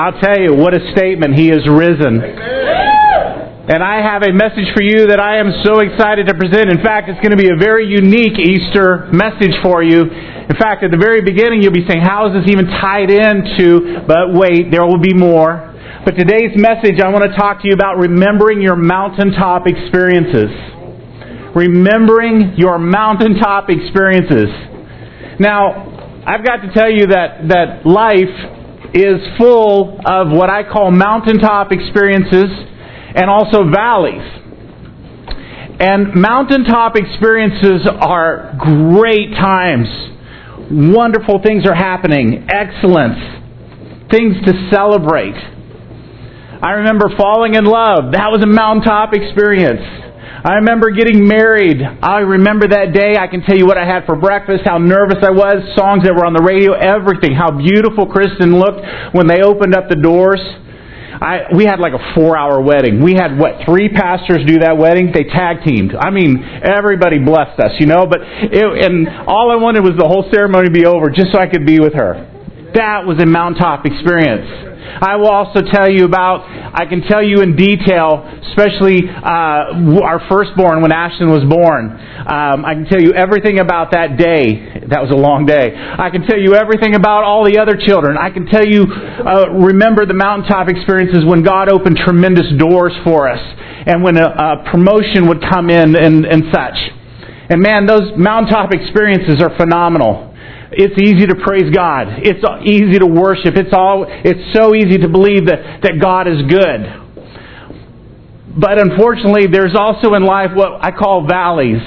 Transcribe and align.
I'll 0.00 0.16
tell 0.16 0.40
you, 0.40 0.56
what 0.56 0.72
a 0.72 0.80
statement. 0.96 1.36
He 1.36 1.52
is 1.52 1.60
risen. 1.68 2.24
And 2.24 3.84
I 3.84 4.00
have 4.00 4.24
a 4.24 4.32
message 4.32 4.72
for 4.72 4.80
you 4.80 5.12
that 5.12 5.20
I 5.20 5.36
am 5.36 5.52
so 5.60 5.84
excited 5.84 6.24
to 6.32 6.34
present. 6.40 6.72
In 6.72 6.80
fact, 6.80 7.12
it's 7.12 7.20
going 7.20 7.36
to 7.36 7.40
be 7.40 7.52
a 7.52 7.60
very 7.60 7.84
unique 7.84 8.40
Easter 8.40 9.12
message 9.12 9.52
for 9.60 9.84
you. 9.84 10.08
In 10.08 10.56
fact, 10.56 10.80
at 10.80 10.90
the 10.90 10.96
very 10.96 11.20
beginning, 11.20 11.60
you'll 11.60 11.76
be 11.76 11.84
saying, 11.84 12.00
How 12.00 12.32
is 12.32 12.32
this 12.32 12.48
even 12.48 12.64
tied 12.80 13.12
into? 13.12 14.00
But 14.08 14.32
wait, 14.32 14.72
there 14.72 14.88
will 14.88 15.04
be 15.04 15.12
more. 15.12 15.68
But 16.08 16.16
today's 16.16 16.56
message, 16.56 16.96
I 16.96 17.12
want 17.12 17.28
to 17.28 17.36
talk 17.36 17.60
to 17.60 17.68
you 17.68 17.76
about 17.76 18.00
remembering 18.00 18.64
your 18.64 18.80
mountaintop 18.80 19.68
experiences. 19.68 20.48
Remembering 21.52 22.56
your 22.56 22.80
mountaintop 22.80 23.68
experiences. 23.68 24.48
Now, 25.36 26.24
I've 26.24 26.40
got 26.40 26.64
to 26.64 26.72
tell 26.72 26.88
you 26.88 27.12
that, 27.12 27.52
that 27.52 27.84
life 27.84 28.59
is 28.94 29.20
full 29.38 30.00
of 30.04 30.30
what 30.30 30.50
I 30.50 30.62
call 30.64 30.90
mountaintop 30.90 31.72
experiences 31.72 32.50
and 33.14 33.30
also 33.30 33.70
valleys. 33.70 34.22
And 35.80 36.14
mountaintop 36.14 36.96
experiences 36.96 37.88
are 37.88 38.54
great 38.58 39.32
times. 39.32 39.88
Wonderful 40.70 41.40
things 41.42 41.66
are 41.66 41.74
happening, 41.74 42.46
excellence, 42.52 43.18
things 44.10 44.36
to 44.44 44.70
celebrate. 44.70 45.34
I 46.62 46.72
remember 46.84 47.08
falling 47.16 47.54
in 47.54 47.64
love. 47.64 48.12
That 48.12 48.28
was 48.30 48.42
a 48.42 48.46
mountaintop 48.46 49.14
experience. 49.14 49.80
I 50.42 50.54
remember 50.54 50.90
getting 50.90 51.28
married. 51.28 51.82
I 51.84 52.24
remember 52.24 52.68
that 52.68 52.94
day. 52.96 53.20
I 53.20 53.26
can 53.28 53.42
tell 53.42 53.56
you 53.56 53.66
what 53.66 53.76
I 53.76 53.84
had 53.84 54.06
for 54.06 54.16
breakfast, 54.16 54.64
how 54.64 54.78
nervous 54.78 55.20
I 55.20 55.30
was, 55.30 55.60
songs 55.76 56.04
that 56.08 56.16
were 56.16 56.24
on 56.24 56.32
the 56.32 56.40
radio, 56.40 56.72
everything, 56.72 57.36
how 57.36 57.52
beautiful 57.52 58.08
Kristen 58.08 58.56
looked 58.56 58.80
when 59.12 59.28
they 59.28 59.42
opened 59.42 59.76
up 59.76 59.92
the 59.92 60.00
doors. 60.00 60.40
I, 61.20 61.52
we 61.52 61.68
had 61.68 61.76
like 61.76 61.92
a 61.92 62.00
four 62.16 62.38
hour 62.38 62.62
wedding. 62.62 63.04
We 63.04 63.12
had, 63.12 63.36
what, 63.36 63.68
three 63.68 63.92
pastors 63.92 64.40
do 64.46 64.64
that 64.64 64.78
wedding? 64.78 65.12
They 65.12 65.28
tag 65.28 65.60
teamed. 65.60 65.92
I 65.92 66.08
mean, 66.08 66.40
everybody 66.64 67.18
blessed 67.18 67.60
us, 67.60 67.76
you 67.76 67.84
know, 67.84 68.08
but 68.08 68.24
it, 68.24 68.64
and 68.64 69.28
all 69.28 69.52
I 69.52 69.60
wanted 69.60 69.84
was 69.84 70.00
the 70.00 70.08
whole 70.08 70.24
ceremony 70.32 70.68
to 70.68 70.72
be 70.72 70.86
over 70.86 71.10
just 71.12 71.32
so 71.32 71.38
I 71.38 71.52
could 71.52 71.66
be 71.66 71.80
with 71.80 71.92
her. 71.92 72.29
That 72.74 73.06
was 73.06 73.18
a 73.22 73.26
mountaintop 73.26 73.86
experience. 73.86 74.70
I 74.80 75.16
will 75.16 75.30
also 75.30 75.62
tell 75.62 75.88
you 75.88 76.04
about, 76.04 76.42
I 76.44 76.84
can 76.86 77.02
tell 77.02 77.22
you 77.22 77.42
in 77.42 77.54
detail, 77.54 78.26
especially 78.50 79.06
uh, 79.06 80.02
our 80.02 80.20
firstborn 80.28 80.82
when 80.82 80.92
Ashton 80.92 81.30
was 81.30 81.44
born. 81.46 81.94
Um, 81.94 82.64
I 82.64 82.74
can 82.74 82.86
tell 82.86 83.00
you 83.00 83.14
everything 83.14 83.60
about 83.60 83.92
that 83.92 84.18
day. 84.18 84.82
That 84.90 85.00
was 85.00 85.10
a 85.10 85.16
long 85.16 85.46
day. 85.46 85.72
I 85.72 86.10
can 86.10 86.26
tell 86.26 86.38
you 86.38 86.54
everything 86.54 86.94
about 86.94 87.22
all 87.24 87.44
the 87.44 87.58
other 87.58 87.78
children. 87.78 88.18
I 88.18 88.30
can 88.30 88.46
tell 88.46 88.66
you, 88.66 88.84
uh, 88.84 89.62
remember 89.62 90.06
the 90.06 90.16
mountaintop 90.16 90.68
experiences 90.68 91.24
when 91.24 91.42
God 91.42 91.70
opened 91.70 91.98
tremendous 92.04 92.50
doors 92.58 92.92
for 93.04 93.30
us 93.30 93.40
and 93.86 94.02
when 94.02 94.16
a, 94.16 94.26
a 94.26 94.70
promotion 94.70 95.28
would 95.28 95.40
come 95.40 95.70
in 95.70 95.96
and, 95.96 96.26
and 96.26 96.44
such. 96.52 96.76
And 97.50 97.62
man, 97.62 97.86
those 97.86 98.12
mountaintop 98.16 98.72
experiences 98.72 99.42
are 99.42 99.56
phenomenal. 99.56 100.29
It's 100.72 100.94
easy 101.02 101.26
to 101.26 101.34
praise 101.42 101.74
God. 101.74 102.22
It's 102.22 102.44
easy 102.62 102.98
to 103.00 103.06
worship. 103.06 103.56
It's 103.56 103.74
all 103.74 104.06
it's 104.06 104.54
so 104.54 104.74
easy 104.74 104.98
to 104.98 105.08
believe 105.08 105.46
that, 105.46 105.82
that 105.82 105.98
God 106.00 106.28
is 106.28 106.42
good. 106.46 106.80
But 108.58 108.78
unfortunately, 108.78 109.46
there's 109.50 109.74
also 109.74 110.14
in 110.14 110.24
life 110.24 110.50
what 110.54 110.82
I 110.82 110.90
call 110.90 111.26
valleys. 111.26 111.82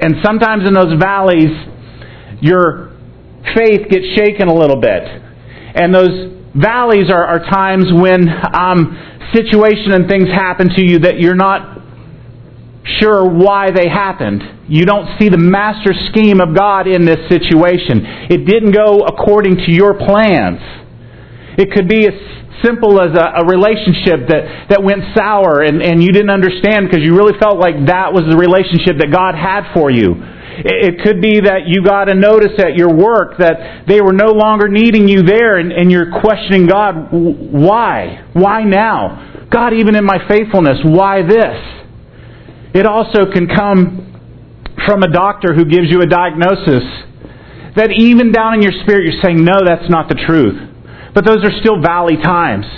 And 0.00 0.16
sometimes 0.24 0.66
in 0.66 0.74
those 0.74 0.98
valleys, 1.00 1.52
your 2.40 2.92
faith 3.56 3.88
gets 3.88 4.06
shaken 4.16 4.48
a 4.48 4.54
little 4.54 4.80
bit. 4.80 5.02
And 5.74 5.94
those 5.94 6.32
valleys 6.54 7.10
are, 7.10 7.24
are 7.24 7.40
times 7.40 7.86
when 7.92 8.28
um, 8.52 8.96
situation 9.34 9.92
and 9.92 10.08
things 10.08 10.28
happen 10.28 10.68
to 10.76 10.82
you 10.82 11.00
that 11.00 11.20
you're 11.20 11.36
not 11.36 11.77
sure 13.00 13.24
why 13.24 13.70
they 13.70 13.88
happened. 13.88 14.42
You 14.68 14.84
don't 14.84 15.18
see 15.18 15.28
the 15.28 15.38
master 15.38 15.92
scheme 16.10 16.40
of 16.40 16.54
God 16.56 16.86
in 16.86 17.04
this 17.04 17.20
situation. 17.28 18.04
It 18.30 18.44
didn't 18.44 18.72
go 18.72 19.04
according 19.04 19.56
to 19.66 19.70
your 19.72 19.94
plans. 19.94 20.60
It 21.58 21.72
could 21.72 21.88
be 21.88 22.06
as 22.06 22.14
simple 22.64 23.00
as 23.00 23.14
a, 23.14 23.42
a 23.42 23.44
relationship 23.46 24.28
that, 24.28 24.70
that 24.70 24.82
went 24.82 25.02
sour 25.14 25.62
and, 25.62 25.82
and 25.82 26.02
you 26.02 26.10
didn't 26.10 26.30
understand 26.30 26.88
because 26.90 27.04
you 27.04 27.14
really 27.14 27.38
felt 27.38 27.58
like 27.58 27.86
that 27.86 28.12
was 28.12 28.26
the 28.30 28.36
relationship 28.36 28.98
that 28.98 29.10
God 29.14 29.34
had 29.34 29.72
for 29.74 29.90
you. 29.90 30.18
It 30.58 31.06
could 31.06 31.22
be 31.22 31.38
that 31.46 31.70
you 31.70 31.84
got 31.86 32.10
a 32.10 32.14
notice 32.14 32.58
at 32.58 32.74
your 32.74 32.90
work 32.90 33.38
that 33.38 33.86
they 33.86 34.00
were 34.00 34.12
no 34.12 34.34
longer 34.34 34.66
needing 34.66 35.06
you 35.06 35.22
there 35.22 35.58
and, 35.58 35.70
and 35.70 35.90
you're 35.90 36.10
questioning 36.20 36.66
God, 36.66 37.10
why? 37.12 38.26
Why 38.32 38.64
now? 38.64 39.46
God, 39.52 39.72
even 39.72 39.94
in 39.94 40.04
my 40.04 40.18
faithfulness, 40.28 40.78
why 40.82 41.22
this? 41.22 41.78
It 42.78 42.86
also 42.86 43.26
can 43.26 43.50
come 43.50 44.06
from 44.86 45.02
a 45.02 45.10
doctor 45.10 45.50
who 45.50 45.64
gives 45.64 45.90
you 45.90 45.98
a 45.98 46.06
diagnosis 46.06 46.86
that 47.74 47.90
even 47.90 48.30
down 48.30 48.54
in 48.54 48.62
your 48.62 48.70
spirit 48.86 49.02
you're 49.02 49.18
saying, 49.18 49.42
no, 49.42 49.58
that's 49.66 49.90
not 49.90 50.06
the 50.06 50.14
truth. 50.14 50.54
But 51.10 51.26
those 51.26 51.42
are 51.42 51.50
still 51.58 51.82
valley 51.82 52.14
times. 52.22 52.70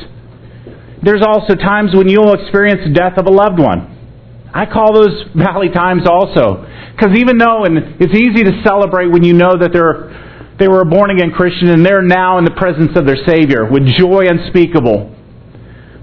There's 1.04 1.20
also 1.20 1.52
times 1.52 1.92
when 1.92 2.08
you'll 2.08 2.32
experience 2.32 2.80
the 2.88 2.96
death 2.96 3.20
of 3.20 3.28
a 3.28 3.30
loved 3.30 3.60
one. 3.60 4.48
I 4.56 4.64
call 4.64 4.96
those 4.96 5.20
valley 5.36 5.68
times 5.68 6.08
also. 6.08 6.64
Because 6.96 7.20
even 7.20 7.36
though, 7.36 7.68
and 7.68 8.00
it's 8.00 8.16
easy 8.16 8.40
to 8.48 8.56
celebrate 8.64 9.12
when 9.12 9.20
you 9.20 9.36
know 9.36 9.52
that 9.52 9.68
they're, 9.68 10.56
they 10.56 10.68
were 10.68 10.80
a 10.80 10.88
born 10.88 11.12
again 11.12 11.28
Christian 11.28 11.68
and 11.68 11.84
they're 11.84 12.00
now 12.00 12.40
in 12.40 12.48
the 12.48 12.56
presence 12.56 12.96
of 12.96 13.04
their 13.04 13.20
Savior 13.28 13.68
with 13.68 13.84
joy 14.00 14.32
unspeakable. 14.32 15.12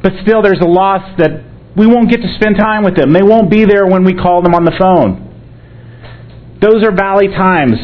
But 0.06 0.14
still, 0.22 0.46
there's 0.46 0.62
a 0.62 0.70
loss 0.70 1.02
that 1.18 1.47
we 1.78 1.86
won't 1.86 2.10
get 2.10 2.22
to 2.22 2.36
spend 2.36 2.58
time 2.58 2.84
with 2.84 2.96
them. 2.96 3.14
They 3.14 3.22
won't 3.22 3.52
be 3.52 3.66
there 3.66 3.86
when 3.86 4.04
we 4.04 4.14
call 4.14 4.42
them 4.42 4.56
on 4.56 4.66
the 4.66 4.74
phone. 4.82 5.24
Those 6.60 6.84
are 6.84 6.92
valley 6.92 7.28
times. 7.28 7.78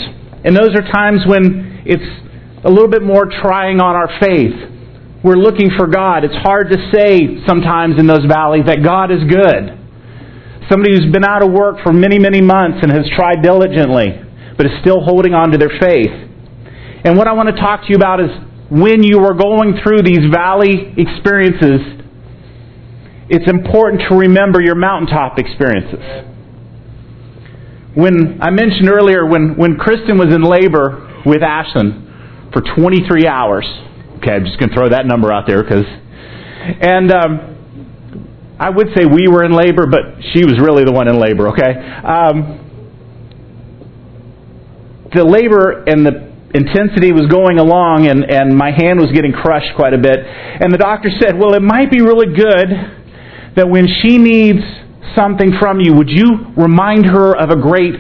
And 0.43 0.57
those 0.57 0.73
are 0.73 0.81
times 0.81 1.21
when 1.29 1.85
it's 1.85 2.09
a 2.65 2.69
little 2.69 2.89
bit 2.89 3.03
more 3.03 3.29
trying 3.29 3.79
on 3.79 3.95
our 3.95 4.09
faith. 4.19 4.57
We're 5.23 5.37
looking 5.37 5.69
for 5.77 5.87
God. 5.87 6.25
It's 6.25 6.35
hard 6.41 6.73
to 6.73 6.77
say 6.91 7.39
sometimes 7.47 7.95
in 7.99 8.07
those 8.07 8.25
valleys 8.25 8.65
that 8.65 8.83
God 8.83 9.13
is 9.13 9.23
good. 9.29 9.77
Somebody 10.67 10.97
who's 10.97 11.11
been 11.13 11.23
out 11.23 11.45
of 11.45 11.51
work 11.53 11.77
for 11.83 11.93
many, 11.93 12.17
many 12.17 12.41
months 12.41 12.79
and 12.81 12.91
has 12.91 13.05
tried 13.15 13.43
diligently, 13.43 14.19
but 14.57 14.65
is 14.65 14.73
still 14.81 14.99
holding 14.99 15.33
on 15.33 15.51
to 15.51 15.57
their 15.57 15.71
faith. 15.79 16.11
And 17.05 17.15
what 17.15 17.27
I 17.27 17.33
want 17.33 17.53
to 17.53 17.55
talk 17.55 17.85
to 17.85 17.89
you 17.89 17.95
about 17.95 18.19
is 18.19 18.31
when 18.71 19.03
you 19.03 19.19
are 19.23 19.35
going 19.35 19.79
through 19.83 20.01
these 20.03 20.27
valley 20.33 20.95
experiences, 20.97 22.02
it's 23.29 23.49
important 23.49 24.03
to 24.09 24.15
remember 24.15 24.61
your 24.61 24.75
mountaintop 24.75 25.39
experiences. 25.39 25.99
When 27.95 28.41
I 28.41 28.49
mentioned 28.49 28.89
earlier, 28.89 29.25
when, 29.25 29.55
when 29.55 29.77
Kristen 29.77 30.17
was 30.17 30.33
in 30.33 30.41
labor 30.43 31.21
with 31.25 31.41
Ashlyn 31.41 32.51
for 32.51 32.61
23 32.75 33.27
hours, 33.27 33.65
okay, 34.17 34.31
I'm 34.31 34.45
just 34.45 34.59
going 34.59 34.69
to 34.69 34.75
throw 34.75 34.89
that 34.89 35.05
number 35.05 35.31
out 35.31 35.45
there 35.47 35.63
because, 35.63 35.85
and 35.85 37.11
um, 37.11 38.55
I 38.59 38.69
would 38.69 38.87
say 38.95 39.05
we 39.05 39.27
were 39.27 39.43
in 39.45 39.53
labor, 39.53 39.85
but 39.85 40.23
she 40.33 40.43
was 40.43 40.59
really 40.59 40.83
the 40.83 40.91
one 40.91 41.07
in 41.07 41.19
labor, 41.19 41.49
okay? 41.49 41.79
Um, 42.03 42.59
the 45.13 45.23
labor 45.23 45.83
and 45.85 46.05
the 46.05 46.33
intensity 46.53 47.11
was 47.11 47.27
going 47.29 47.59
along, 47.59 48.07
and, 48.07 48.25
and 48.25 48.57
my 48.57 48.71
hand 48.71 48.99
was 48.99 49.11
getting 49.13 49.31
crushed 49.31 49.75
quite 49.75 49.93
a 49.93 49.97
bit. 49.97 50.17
And 50.17 50.73
the 50.73 50.77
doctor 50.77 51.09
said, 51.21 51.37
Well, 51.37 51.53
it 51.53 51.61
might 51.61 51.91
be 51.91 52.01
really 52.01 52.33
good 52.33 53.02
that 53.55 53.69
when 53.69 53.87
she 54.01 54.17
needs 54.17 54.61
something 55.15 55.53
from 55.59 55.79
you, 55.79 55.93
would 55.93 56.09
you 56.09 56.53
remind 56.57 57.05
her 57.05 57.35
of 57.37 57.49
a 57.49 57.59
great 57.59 57.95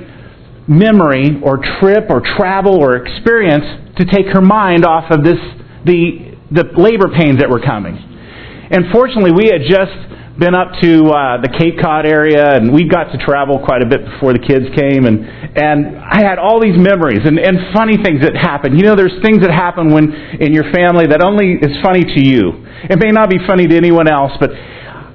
memory 0.67 1.41
or 1.43 1.59
trip 1.79 2.05
or 2.09 2.21
travel 2.37 2.79
or 2.81 2.95
experience 2.95 3.65
to 3.97 4.05
take 4.05 4.27
her 4.33 4.41
mind 4.41 4.85
off 4.85 5.11
of 5.11 5.23
this 5.23 5.39
the 5.85 6.33
the 6.51 6.63
labor 6.77 7.09
pains 7.09 7.39
that 7.39 7.49
were 7.49 7.59
coming. 7.59 7.97
And 7.97 8.85
fortunately, 8.93 9.33
we 9.33 9.49
had 9.49 9.65
just 9.65 9.93
been 10.39 10.55
up 10.55 10.73
to 10.81 11.05
uh, 11.13 11.41
the 11.41 11.49
Cape 11.49 11.77
Cod 11.81 12.05
area, 12.05 12.57
and 12.57 12.73
we 12.73 12.89
got 12.89 13.11
to 13.13 13.17
travel 13.21 13.61
quite 13.61 13.81
a 13.81 13.89
bit 13.89 14.01
before 14.05 14.33
the 14.33 14.41
kids 14.41 14.65
came, 14.73 15.05
and 15.05 15.25
and 15.53 15.97
I 15.99 16.23
had 16.25 16.39
all 16.39 16.61
these 16.61 16.77
memories 16.77 17.21
and 17.25 17.37
and 17.37 17.73
funny 17.75 17.99
things 18.01 18.21
that 18.23 18.33
happened. 18.33 18.79
You 18.79 18.85
know, 18.87 18.95
there's 18.95 19.17
things 19.21 19.43
that 19.43 19.51
happen 19.51 19.91
when 19.91 20.13
in 20.39 20.53
your 20.53 20.71
family 20.71 21.05
that 21.11 21.21
only 21.21 21.59
is 21.59 21.75
funny 21.83 22.05
to 22.05 22.21
you. 22.21 22.65
It 22.89 22.97
may 22.97 23.11
not 23.11 23.29
be 23.29 23.37
funny 23.45 23.67
to 23.67 23.75
anyone 23.75 24.07
else, 24.07 24.31
but 24.39 24.49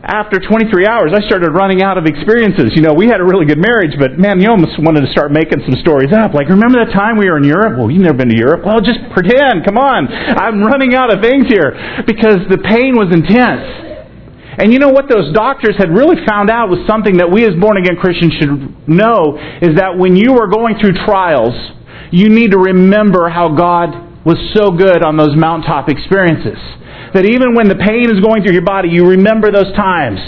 after 0.08 0.40
23 0.40 0.88
hours, 0.88 1.12
I 1.12 1.20
started 1.28 1.52
running 1.52 1.84
out 1.84 2.00
of 2.00 2.08
experiences. 2.08 2.72
You 2.72 2.80
know, 2.80 2.96
we 2.96 3.12
had 3.12 3.20
a 3.20 3.28
really 3.28 3.44
good 3.44 3.60
marriage, 3.60 3.92
but 4.00 4.16
man, 4.16 4.40
you 4.40 4.48
almost 4.48 4.80
wanted 4.80 5.04
to 5.04 5.12
start 5.12 5.28
making 5.30 5.60
some 5.68 5.76
stories 5.84 6.16
up. 6.16 6.32
Like, 6.32 6.48
remember 6.48 6.80
that 6.80 6.96
time 6.96 7.20
we 7.20 7.28
were 7.28 7.36
in 7.36 7.44
Europe? 7.44 7.76
Well, 7.76 7.92
you've 7.92 8.08
never 8.08 8.16
been 8.16 8.32
to 8.32 8.40
Europe. 8.40 8.64
Well, 8.64 8.80
just 8.80 9.04
pretend. 9.12 9.68
Come 9.68 9.76
on. 9.76 10.08
I'm 10.08 10.64
running 10.64 10.96
out 10.96 11.12
of 11.12 11.20
things 11.20 11.44
here 11.52 11.76
because 12.08 12.40
the 12.48 12.56
pain 12.56 12.96
was 12.96 13.12
intense. 13.12 13.68
And 14.56 14.72
you 14.72 14.80
know 14.80 14.88
what 14.88 15.12
those 15.12 15.28
doctors 15.36 15.76
had 15.76 15.92
really 15.92 16.16
found 16.24 16.48
out 16.48 16.72
was 16.72 16.80
something 16.88 17.20
that 17.20 17.28
we 17.30 17.44
as 17.44 17.52
born 17.60 17.76
again 17.76 18.00
Christians 18.00 18.32
should 18.40 18.88
know 18.88 19.36
is 19.60 19.76
that 19.76 19.92
when 19.92 20.16
you 20.16 20.40
are 20.40 20.48
going 20.48 20.80
through 20.80 20.96
trials, 21.04 21.52
you 22.10 22.32
need 22.32 22.56
to 22.56 22.58
remember 22.58 23.28
how 23.28 23.52
God 23.52 24.07
was 24.28 24.36
so 24.52 24.68
good 24.68 25.00
on 25.00 25.16
those 25.16 25.32
mountaintop 25.32 25.88
experiences. 25.88 26.60
That 27.16 27.24
even 27.24 27.56
when 27.56 27.72
the 27.72 27.80
pain 27.80 28.12
is 28.12 28.20
going 28.20 28.44
through 28.44 28.52
your 28.52 28.68
body, 28.68 28.92
you 28.92 29.08
remember 29.08 29.48
those 29.48 29.72
times. 29.72 30.20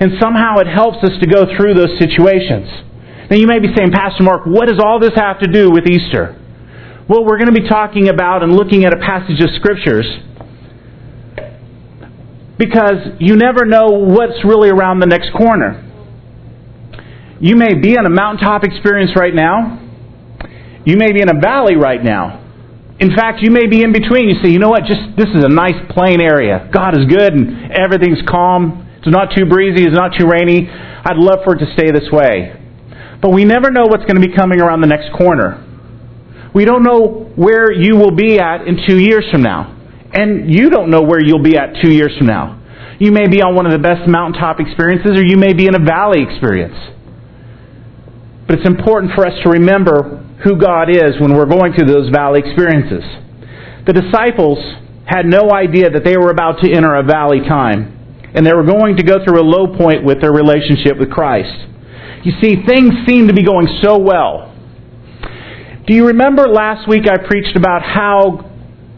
And 0.00 0.16
somehow 0.16 0.64
it 0.64 0.66
helps 0.66 1.04
us 1.04 1.12
to 1.20 1.28
go 1.28 1.44
through 1.44 1.76
those 1.76 1.92
situations. 2.00 2.64
Now 3.28 3.36
you 3.36 3.44
may 3.44 3.60
be 3.60 3.68
saying, 3.76 3.92
Pastor 3.92 4.24
Mark, 4.24 4.48
what 4.48 4.72
does 4.72 4.80
all 4.80 4.96
this 4.96 5.12
have 5.20 5.38
to 5.44 5.52
do 5.52 5.68
with 5.68 5.84
Easter? 5.84 6.32
Well, 7.04 7.28
we're 7.28 7.36
going 7.36 7.52
to 7.52 7.60
be 7.60 7.68
talking 7.68 8.08
about 8.08 8.42
and 8.42 8.56
looking 8.56 8.88
at 8.88 8.96
a 8.96 9.00
passage 9.04 9.44
of 9.44 9.52
scriptures 9.60 10.08
because 12.56 13.20
you 13.20 13.36
never 13.36 13.68
know 13.68 13.92
what's 13.92 14.40
really 14.48 14.70
around 14.70 15.00
the 15.00 15.06
next 15.06 15.28
corner. 15.36 15.76
You 17.38 17.56
may 17.56 17.74
be 17.74 17.92
in 17.92 18.06
a 18.06 18.10
mountaintop 18.10 18.64
experience 18.64 19.12
right 19.14 19.34
now. 19.34 19.76
You 20.86 20.96
may 20.96 21.12
be 21.12 21.20
in 21.20 21.28
a 21.28 21.38
valley 21.38 21.76
right 21.76 22.02
now. 22.02 22.41
In 23.02 23.10
fact, 23.16 23.42
you 23.42 23.50
may 23.50 23.66
be 23.66 23.82
in 23.82 23.90
between. 23.90 24.28
You 24.30 24.38
say, 24.40 24.50
you 24.50 24.60
know 24.60 24.70
what, 24.70 24.86
just 24.86 25.18
this 25.18 25.26
is 25.34 25.42
a 25.42 25.48
nice 25.48 25.74
plain 25.90 26.20
area. 26.20 26.70
God 26.72 26.94
is 26.94 27.04
good 27.10 27.34
and 27.34 27.72
everything's 27.74 28.22
calm. 28.30 28.86
It's 28.98 29.10
not 29.10 29.34
too 29.34 29.44
breezy, 29.44 29.82
it's 29.82 29.96
not 29.96 30.12
too 30.16 30.30
rainy. 30.30 30.70
I'd 30.70 31.18
love 31.18 31.40
for 31.42 31.56
it 31.56 31.58
to 31.66 31.72
stay 31.74 31.90
this 31.90 32.06
way. 32.12 32.54
But 33.20 33.30
we 33.30 33.44
never 33.44 33.72
know 33.72 33.90
what's 33.90 34.04
going 34.04 34.22
to 34.22 34.26
be 34.26 34.32
coming 34.32 34.60
around 34.60 34.82
the 34.82 34.86
next 34.86 35.10
corner. 35.18 35.58
We 36.54 36.64
don't 36.64 36.84
know 36.84 37.32
where 37.34 37.72
you 37.72 37.96
will 37.96 38.14
be 38.14 38.38
at 38.38 38.68
in 38.68 38.78
two 38.86 38.98
years 38.98 39.26
from 39.32 39.42
now. 39.42 39.76
And 40.12 40.54
you 40.54 40.70
don't 40.70 40.88
know 40.88 41.02
where 41.02 41.20
you'll 41.20 41.42
be 41.42 41.56
at 41.56 41.82
two 41.82 41.90
years 41.90 42.16
from 42.16 42.28
now. 42.28 42.62
You 43.00 43.10
may 43.10 43.26
be 43.26 43.42
on 43.42 43.56
one 43.56 43.66
of 43.66 43.72
the 43.72 43.82
best 43.82 44.06
mountaintop 44.06 44.60
experiences, 44.60 45.18
or 45.18 45.26
you 45.26 45.36
may 45.36 45.54
be 45.54 45.66
in 45.66 45.74
a 45.74 45.82
valley 45.82 46.22
experience. 46.22 46.78
But 48.46 48.58
it's 48.58 48.68
important 48.68 49.12
for 49.16 49.26
us 49.26 49.32
to 49.42 49.50
remember 49.50 50.21
who 50.44 50.56
God 50.56 50.90
is 50.90 51.20
when 51.20 51.34
we're 51.34 51.46
going 51.46 51.72
through 51.72 51.86
those 51.86 52.10
valley 52.10 52.40
experiences. 52.44 53.04
The 53.86 53.92
disciples 53.92 54.58
had 55.06 55.26
no 55.26 55.50
idea 55.52 55.90
that 55.90 56.04
they 56.04 56.16
were 56.16 56.30
about 56.30 56.62
to 56.62 56.72
enter 56.72 56.94
a 56.94 57.02
valley 57.02 57.40
time, 57.40 58.22
and 58.34 58.46
they 58.46 58.54
were 58.54 58.64
going 58.64 58.96
to 58.96 59.02
go 59.02 59.24
through 59.24 59.40
a 59.40 59.46
low 59.46 59.76
point 59.76 60.04
with 60.04 60.20
their 60.20 60.32
relationship 60.32 60.98
with 60.98 61.10
Christ. 61.10 61.68
You 62.24 62.32
see, 62.40 62.62
things 62.66 62.94
seem 63.06 63.26
to 63.26 63.34
be 63.34 63.42
going 63.42 63.66
so 63.82 63.98
well. 63.98 64.54
Do 65.86 65.94
you 65.94 66.06
remember 66.06 66.46
last 66.46 66.88
week 66.88 67.04
I 67.10 67.18
preached 67.18 67.56
about 67.56 67.82
how 67.82 68.48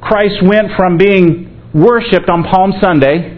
Christ 0.03 0.45
went 0.45 0.69
from 0.77 0.99
being 0.99 1.73
worshiped 1.73 2.29
on 2.29 2.45
Palm 2.45 2.75
Sunday 2.81 3.34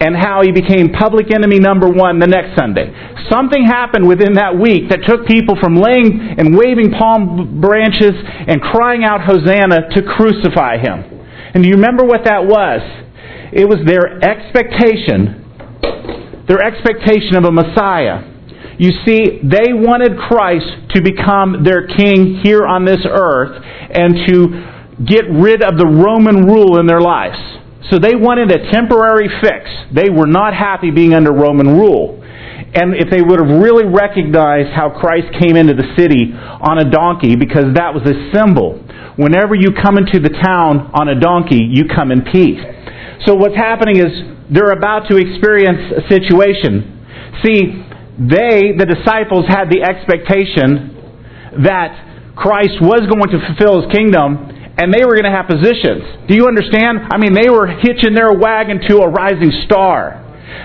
and 0.00 0.16
how 0.16 0.42
he 0.42 0.50
became 0.50 0.90
public 0.92 1.32
enemy 1.32 1.58
number 1.58 1.88
one 1.88 2.18
the 2.18 2.26
next 2.26 2.58
Sunday. 2.58 2.90
Something 3.30 3.64
happened 3.64 4.06
within 4.06 4.34
that 4.34 4.58
week 4.58 4.90
that 4.90 5.06
took 5.06 5.26
people 5.26 5.56
from 5.60 5.76
laying 5.76 6.36
and 6.38 6.56
waving 6.56 6.90
palm 6.92 7.60
branches 7.60 8.12
and 8.12 8.60
crying 8.60 9.04
out 9.04 9.22
Hosanna 9.22 9.88
to 9.94 10.02
crucify 10.02 10.78
him. 10.78 11.14
And 11.54 11.62
do 11.62 11.68
you 11.68 11.76
remember 11.76 12.04
what 12.04 12.24
that 12.24 12.44
was? 12.44 12.82
It 13.54 13.68
was 13.68 13.78
their 13.86 14.18
expectation, 14.18 15.46
their 16.48 16.60
expectation 16.60 17.36
of 17.36 17.44
a 17.44 17.52
Messiah. 17.52 18.34
You 18.76 18.90
see, 19.06 19.38
they 19.46 19.70
wanted 19.70 20.18
Christ 20.18 20.66
to 20.94 21.02
become 21.02 21.62
their 21.62 21.86
king 21.86 22.40
here 22.42 22.66
on 22.66 22.84
this 22.84 23.06
earth 23.06 23.62
and 23.62 24.26
to 24.26 25.06
get 25.06 25.30
rid 25.30 25.62
of 25.62 25.78
the 25.78 25.86
Roman 25.86 26.46
rule 26.46 26.80
in 26.80 26.86
their 26.86 27.00
lives. 27.00 27.38
So 27.90 27.98
they 27.98 28.16
wanted 28.16 28.50
a 28.50 28.70
temporary 28.72 29.28
fix. 29.42 29.68
They 29.92 30.08
were 30.08 30.26
not 30.26 30.54
happy 30.54 30.90
being 30.90 31.12
under 31.12 31.32
Roman 31.32 31.76
rule. 31.76 32.20
And 32.74 32.94
if 32.96 33.10
they 33.10 33.22
would 33.22 33.38
have 33.38 33.62
really 33.62 33.84
recognized 33.86 34.72
how 34.74 34.90
Christ 34.90 35.30
came 35.38 35.54
into 35.54 35.74
the 35.74 35.94
city 35.94 36.32
on 36.34 36.78
a 36.78 36.90
donkey, 36.90 37.36
because 37.36 37.74
that 37.76 37.94
was 37.94 38.02
a 38.02 38.16
symbol. 38.34 38.80
Whenever 39.14 39.54
you 39.54 39.70
come 39.78 39.98
into 39.98 40.18
the 40.18 40.32
town 40.42 40.90
on 40.90 41.08
a 41.08 41.20
donkey, 41.20 41.60
you 41.70 41.86
come 41.86 42.10
in 42.10 42.22
peace. 42.32 42.58
So 43.26 43.34
what's 43.34 43.54
happening 43.54 44.02
is 44.02 44.10
they're 44.50 44.74
about 44.74 45.06
to 45.10 45.16
experience 45.16 45.92
a 45.92 46.02
situation. 46.10 47.06
See, 47.44 47.84
they, 48.18 48.74
the 48.74 48.86
disciples, 48.86 49.46
had 49.46 49.70
the 49.70 49.82
expectation 49.84 50.94
that 51.62 52.34
Christ 52.34 52.82
was 52.82 53.06
going 53.06 53.30
to 53.30 53.38
fulfill 53.46 53.82
his 53.82 53.92
kingdom 53.94 54.50
and 54.76 54.92
they 54.92 55.04
were 55.04 55.14
going 55.14 55.30
to 55.30 55.34
have 55.34 55.46
positions. 55.46 56.26
Do 56.26 56.34
you 56.34 56.46
understand? 56.46 57.06
I 57.12 57.18
mean, 57.18 57.34
they 57.34 57.48
were 57.48 57.66
hitching 57.66 58.14
their 58.14 58.32
wagon 58.34 58.80
to 58.88 58.98
a 59.02 59.08
rising 59.08 59.52
star. 59.66 60.20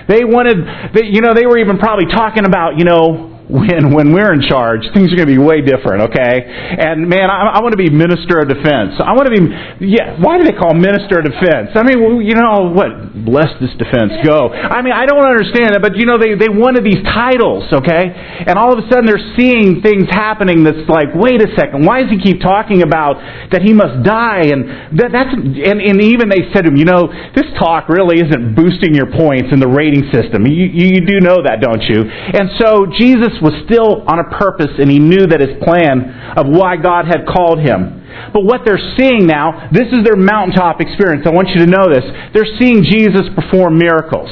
They 0.08 0.24
wanted, 0.24 0.58
they, 0.94 1.06
you 1.06 1.20
know, 1.20 1.34
they 1.34 1.46
were 1.46 1.58
even 1.58 1.78
probably 1.78 2.06
talking 2.06 2.44
about, 2.44 2.78
you 2.78 2.84
know, 2.84 3.29
when 3.50 3.90
when 3.90 4.14
we're 4.14 4.30
in 4.30 4.46
charge, 4.46 4.86
things 4.94 5.10
are 5.10 5.18
going 5.18 5.26
to 5.26 5.34
be 5.34 5.42
way 5.42 5.58
different, 5.58 6.14
okay? 6.14 6.46
And 6.46 7.10
man, 7.10 7.26
I, 7.26 7.58
I 7.58 7.66
want 7.66 7.74
to 7.74 7.82
be 7.82 7.90
minister 7.90 8.38
of 8.38 8.46
defense. 8.46 8.94
I 9.02 9.10
want 9.18 9.26
to 9.26 9.34
be, 9.34 9.42
yeah. 9.90 10.14
Why 10.22 10.38
do 10.38 10.46
they 10.46 10.54
call 10.54 10.70
minister 10.70 11.18
of 11.18 11.26
defense? 11.26 11.74
I 11.74 11.82
mean, 11.82 11.98
well, 11.98 12.22
you 12.22 12.38
know 12.38 12.70
what? 12.70 13.10
Bless 13.26 13.50
this 13.58 13.74
defense, 13.74 14.22
go. 14.22 14.54
I 14.54 14.86
mean, 14.86 14.94
I 14.94 15.02
don't 15.02 15.26
understand 15.26 15.74
it, 15.74 15.82
but 15.82 15.98
you 15.98 16.06
know, 16.06 16.14
they 16.14 16.38
they 16.38 16.46
wanted 16.46 16.86
these 16.86 17.02
titles, 17.02 17.66
okay? 17.74 18.14
And 18.46 18.54
all 18.54 18.70
of 18.70 18.78
a 18.78 18.86
sudden, 18.86 19.10
they're 19.10 19.34
seeing 19.34 19.82
things 19.82 20.06
happening 20.06 20.62
that's 20.62 20.86
like, 20.86 21.10
wait 21.18 21.42
a 21.42 21.50
second, 21.58 21.82
why 21.82 22.06
does 22.06 22.14
he 22.14 22.22
keep 22.22 22.38
talking 22.38 22.86
about 22.86 23.18
that 23.50 23.66
he 23.66 23.74
must 23.74 24.06
die? 24.06 24.46
And 24.46 24.94
that 24.94 25.10
that's 25.10 25.34
and 25.34 25.82
and 25.82 25.98
even 25.98 26.30
they 26.30 26.46
said 26.54 26.62
to 26.62 26.70
him, 26.70 26.78
you 26.78 26.86
know, 26.86 27.10
this 27.34 27.50
talk 27.58 27.90
really 27.90 28.22
isn't 28.22 28.54
boosting 28.54 28.94
your 28.94 29.10
points 29.10 29.50
in 29.50 29.58
the 29.58 29.68
rating 29.68 30.06
system. 30.14 30.46
You 30.46 30.70
you 30.70 31.02
do 31.02 31.18
know 31.18 31.42
that, 31.42 31.58
don't 31.58 31.82
you? 31.82 32.06
And 32.06 32.54
so 32.62 32.86
Jesus 32.94 33.39
was 33.42 33.52
still 33.64 34.02
on 34.06 34.18
a 34.20 34.28
purpose 34.38 34.70
and 34.78 34.90
he 34.90 34.98
knew 34.98 35.26
that 35.26 35.40
his 35.40 35.56
plan 35.62 36.36
of 36.36 36.46
why 36.46 36.76
God 36.76 37.06
had 37.06 37.26
called 37.26 37.60
him. 37.60 38.00
But 38.32 38.44
what 38.44 38.62
they're 38.64 38.94
seeing 38.98 39.26
now, 39.26 39.70
this 39.72 39.88
is 39.92 40.04
their 40.04 40.16
mountaintop 40.16 40.80
experience. 40.80 41.26
I 41.26 41.30
want 41.30 41.48
you 41.48 41.64
to 41.64 41.70
know 41.70 41.88
this. 41.88 42.04
They're 42.34 42.58
seeing 42.58 42.84
Jesus 42.84 43.26
perform 43.34 43.78
miracles. 43.78 44.28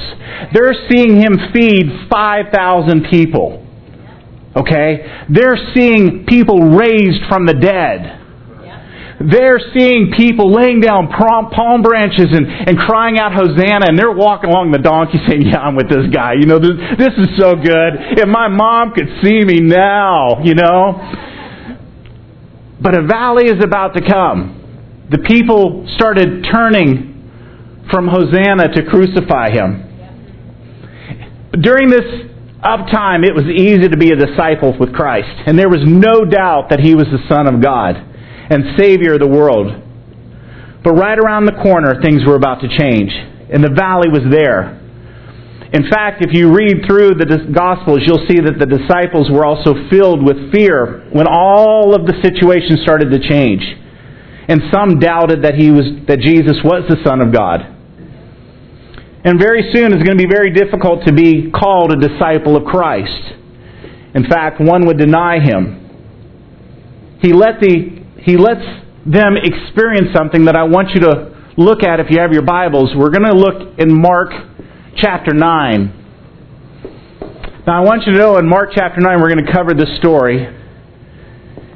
They're 0.53 0.77
seeing 0.91 1.17
him 1.17 1.39
feed 1.53 2.09
5,000 2.11 3.07
people. 3.11 3.65
Okay? 4.57 5.25
They're 5.31 5.59
seeing 5.75 6.27
people 6.27 6.59
raised 6.77 7.23
from 7.29 7.47
the 7.47 7.55
dead. 7.55 8.28
They're 9.19 9.59
seeing 9.75 10.13
people 10.17 10.55
laying 10.55 10.79
down 10.81 11.09
palm 11.09 11.83
branches 11.83 12.31
and, 12.31 12.47
and 12.47 12.79
crying 12.79 13.19
out 13.19 13.35
Hosanna, 13.35 13.91
and 13.91 13.99
they're 13.99 14.15
walking 14.15 14.51
along 14.51 14.71
the 14.71 14.79
donkey 14.79 15.19
saying, 15.27 15.43
Yeah, 15.43 15.59
I'm 15.59 15.75
with 15.75 15.91
this 15.91 16.07
guy. 16.15 16.35
You 16.39 16.47
know, 16.47 16.63
this, 16.63 16.79
this 16.95 17.15
is 17.19 17.35
so 17.35 17.59
good. 17.59 18.15
If 18.15 18.29
my 18.29 18.47
mom 18.47 18.95
could 18.95 19.11
see 19.23 19.43
me 19.43 19.59
now, 19.59 20.39
you 20.45 20.55
know. 20.55 21.03
But 22.81 22.95
a 22.95 23.03
valley 23.03 23.47
is 23.51 23.59
about 23.59 23.99
to 23.99 24.07
come. 24.07 24.55
The 25.11 25.19
people 25.19 25.91
started 25.97 26.47
turning 26.53 27.19
from 27.91 28.07
Hosanna 28.07 28.71
to 28.71 28.87
crucify 28.87 29.51
him. 29.51 29.83
During 31.59 31.91
this 31.91 32.07
uptime, 32.63 33.27
it 33.27 33.35
was 33.35 33.51
easy 33.51 33.89
to 33.89 33.97
be 33.97 34.13
a 34.13 34.17
disciple 34.17 34.79
with 34.79 34.95
Christ, 34.95 35.43
and 35.47 35.59
there 35.59 35.69
was 35.69 35.83
no 35.83 36.23
doubt 36.23 36.71
that 36.71 36.79
he 36.79 36.95
was 36.95 37.07
the 37.11 37.19
Son 37.27 37.53
of 37.53 37.61
God 37.61 38.08
and 38.51 38.79
Savior 38.79 39.15
of 39.15 39.21
the 39.21 39.29
world. 39.29 39.83
But 40.85 40.93
right 40.93 41.19
around 41.19 41.45
the 41.45 41.59
corner, 41.63 42.01
things 42.01 42.25
were 42.27 42.37
about 42.37 42.61
to 42.63 42.69
change, 42.69 43.13
and 43.53 43.63
the 43.63 43.75
valley 43.75 44.09
was 44.09 44.25
there. 44.31 44.79
In 45.69 45.85
fact, 45.91 46.25
if 46.25 46.33
you 46.33 46.49
read 46.49 46.89
through 46.89 47.21
the 47.21 47.53
Gospels, 47.53 48.01
you'll 48.07 48.25
see 48.25 48.41
that 48.41 48.57
the 48.57 48.65
disciples 48.65 49.29
were 49.29 49.45
also 49.45 49.77
filled 49.93 50.25
with 50.25 50.51
fear 50.51 51.05
when 51.13 51.29
all 51.29 51.95
of 51.95 52.07
the 52.09 52.17
situation 52.25 52.81
started 52.81 53.13
to 53.13 53.21
change. 53.21 53.61
And 54.49 54.63
some 54.73 54.99
doubted 54.99 55.45
that, 55.45 55.61
he 55.61 55.71
was, 55.71 55.85
that 56.09 56.25
Jesus 56.25 56.57
was 56.65 56.89
the 56.89 56.97
Son 57.05 57.21
of 57.21 57.37
God. 57.37 57.61
And 59.29 59.39
very 59.39 59.69
soon 59.75 59.93
it's 59.93 60.01
going 60.01 60.17
to 60.17 60.25
be 60.25 60.31
very 60.31 60.57
difficult 60.57 61.05
to 61.05 61.13
be 61.13 61.51
called 61.51 61.93
a 61.93 62.01
disciple 62.01 62.57
of 62.57 62.65
Christ. 62.65 63.37
In 64.15 64.25
fact, 64.25 64.59
one 64.59 64.87
would 64.87 64.97
deny 64.97 65.37
him. 65.39 65.85
He 67.21 67.35
let 67.35 67.61
the 67.61 68.08
he 68.29 68.37
lets 68.37 68.61
them 69.07 69.41
experience 69.41 70.13
something 70.15 70.45
that 70.45 70.55
I 70.55 70.65
want 70.65 70.91
you 70.93 71.01
to 71.01 71.33
look 71.57 71.83
at 71.83 71.99
if 71.99 72.11
you 72.11 72.21
have 72.21 72.31
your 72.31 72.45
Bibles. 72.45 72.93
We're 72.95 73.09
going 73.09 73.25
to 73.25 73.33
look 73.33 73.73
in 73.79 73.89
Mark 73.89 74.29
chapter 75.01 75.33
9. 75.33 77.65
Now, 77.67 77.81
I 77.81 77.83
want 77.85 78.03
you 78.07 78.13
to 78.13 78.19
know 78.19 78.37
in 78.37 78.47
Mark 78.47 78.73
chapter 78.75 79.01
9, 79.01 79.19
we're 79.19 79.33
going 79.33 79.47
to 79.47 79.53
cover 79.53 79.73
this 79.73 79.89
story. 79.99 80.45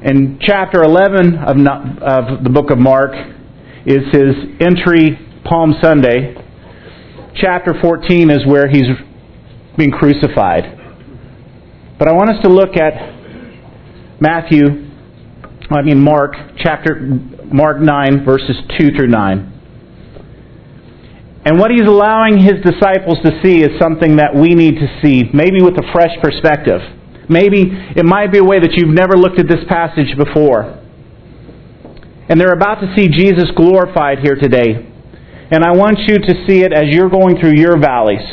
In 0.05 0.39
chapter 0.43 0.83
11 0.83 1.39
of, 1.41 1.57
of 2.05 2.45
the 2.45 2.51
book 2.51 2.71
of 2.71 2.77
Mark 2.77 3.13
is 3.87 4.05
his 4.13 4.37
entry 4.61 5.17
Palm 5.49 5.73
Sunday. 5.81 6.37
Chapter 7.41 7.73
14 7.81 8.31
is 8.31 8.47
where 8.47 8.69
he's 8.69 8.93
being 9.79 9.91
crucified. 9.91 10.65
But 11.99 12.09
I 12.09 12.13
want 12.13 12.29
us 12.29 12.43
to 12.43 12.51
look 12.51 12.77
at 12.77 12.93
Matthew 14.21 14.92
I 15.71 15.83
mean 15.83 16.01
Mark 16.01 16.35
chapter 16.59 17.01
Mark 17.53 17.81
9 17.81 18.25
verses 18.25 18.57
2 18.79 18.97
through 18.97 19.09
9. 19.09 19.53
And 21.45 21.59
what 21.59 21.71
he's 21.73 21.87
allowing 21.87 22.39
his 22.39 22.63
disciples 22.63 23.19
to 23.25 23.41
see 23.43 23.63
is 23.63 23.71
something 23.81 24.17
that 24.17 24.35
we 24.35 24.55
need 24.55 24.77
to 24.77 24.87
see, 25.03 25.25
maybe 25.35 25.61
with 25.61 25.75
a 25.75 25.83
fresh 25.93 26.15
perspective. 26.23 26.81
Maybe 27.29 27.67
it 27.97 28.05
might 28.05 28.31
be 28.31 28.39
a 28.39 28.45
way 28.45 28.61
that 28.61 28.75
you've 28.75 28.95
never 28.95 29.17
looked 29.17 29.41
at 29.41 29.49
this 29.49 29.65
passage 29.69 30.17
before. 30.17 30.79
And 32.29 32.41
they're 32.41 32.55
about 32.55 32.81
to 32.81 32.95
see 32.95 33.09
Jesus 33.09 33.51
glorified 33.57 34.19
here 34.21 34.37
today. 34.37 34.87
And 35.51 35.65
I 35.65 35.73
want 35.73 35.99
you 36.07 36.17
to 36.17 36.47
see 36.47 36.63
it 36.63 36.73
as 36.73 36.85
you're 36.95 37.11
going 37.11 37.39
through 37.41 37.59
your 37.59 37.79
valleys. 37.79 38.25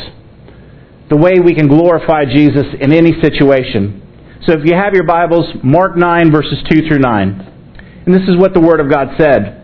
The 1.10 1.16
way 1.16 1.40
we 1.42 1.54
can 1.54 1.66
glorify 1.66 2.24
Jesus 2.24 2.66
in 2.80 2.92
any 2.92 3.20
situation. 3.20 4.00
So 4.46 4.54
if 4.54 4.64
you 4.64 4.74
have 4.74 4.94
your 4.94 5.04
Bibles, 5.04 5.44
Mark 5.62 5.98
9, 5.98 6.32
verses 6.32 6.56
2 6.72 6.88
through 6.88 7.00
9. 7.00 8.02
And 8.06 8.14
this 8.14 8.22
is 8.22 8.38
what 8.38 8.54
the 8.54 8.60
Word 8.60 8.80
of 8.80 8.90
God 8.90 9.08
said. 9.18 9.60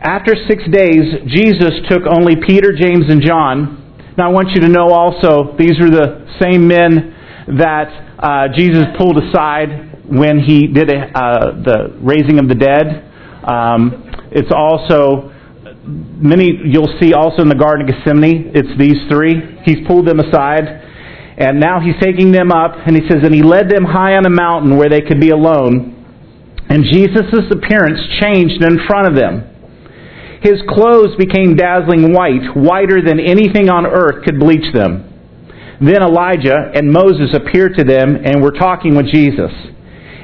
After 0.00 0.32
six 0.48 0.64
days, 0.72 1.04
Jesus 1.26 1.72
took 1.90 2.02
only 2.08 2.36
Peter, 2.36 2.72
James, 2.72 3.04
and 3.10 3.20
John. 3.20 3.94
Now 4.16 4.30
I 4.30 4.32
want 4.32 4.48
you 4.54 4.62
to 4.62 4.68
know 4.68 4.88
also, 4.88 5.54
these 5.58 5.78
are 5.78 5.90
the 5.90 6.24
same 6.40 6.66
men 6.66 7.12
that 7.58 8.16
uh, 8.18 8.48
Jesus 8.56 8.84
pulled 8.96 9.18
aside 9.18 10.08
when 10.08 10.40
he 10.40 10.68
did 10.68 10.88
a, 10.88 11.12
uh, 11.12 11.62
the 11.62 11.98
raising 12.00 12.38
of 12.38 12.48
the 12.48 12.56
dead. 12.56 13.12
Um, 13.44 14.08
it's 14.32 14.50
also 14.50 15.30
many 15.84 16.60
you'll 16.64 16.96
see 16.98 17.12
also 17.12 17.42
in 17.42 17.48
the 17.48 17.60
Garden 17.60 17.86
of 17.86 17.94
Gethsemane. 17.94 18.52
It's 18.54 18.72
these 18.78 18.96
three. 19.10 19.60
He's 19.64 19.86
pulled 19.86 20.08
them 20.08 20.20
aside, 20.20 20.64
and 21.38 21.58
now 21.58 21.80
he's 21.80 21.96
taking 22.00 22.32
them 22.32 22.52
up, 22.52 22.76
and 22.86 22.96
he 22.96 23.08
says, 23.08 23.20
and 23.22 23.34
he 23.34 23.42
led 23.42 23.70
them 23.70 23.84
high 23.84 24.16
on 24.16 24.26
a 24.26 24.30
mountain 24.30 24.76
where 24.76 24.88
they 24.88 25.00
could 25.00 25.20
be 25.20 25.30
alone. 25.30 25.98
And 26.68 26.84
Jesus' 26.84 27.50
appearance 27.50 27.98
changed 28.20 28.62
in 28.62 28.86
front 28.86 29.08
of 29.08 29.14
them. 29.14 29.48
His 30.42 30.60
clothes 30.68 31.16
became 31.16 31.54
dazzling 31.54 32.12
white, 32.12 32.56
whiter 32.56 33.00
than 33.00 33.20
anything 33.20 33.70
on 33.70 33.86
earth 33.86 34.24
could 34.24 34.38
bleach 34.38 34.72
them. 34.74 35.08
Then 35.80 36.02
Elijah 36.02 36.70
and 36.74 36.92
Moses 36.92 37.34
appeared 37.34 37.76
to 37.78 37.84
them 37.84 38.16
and 38.24 38.42
were 38.42 38.52
talking 38.52 38.94
with 38.94 39.06
Jesus. 39.06 39.50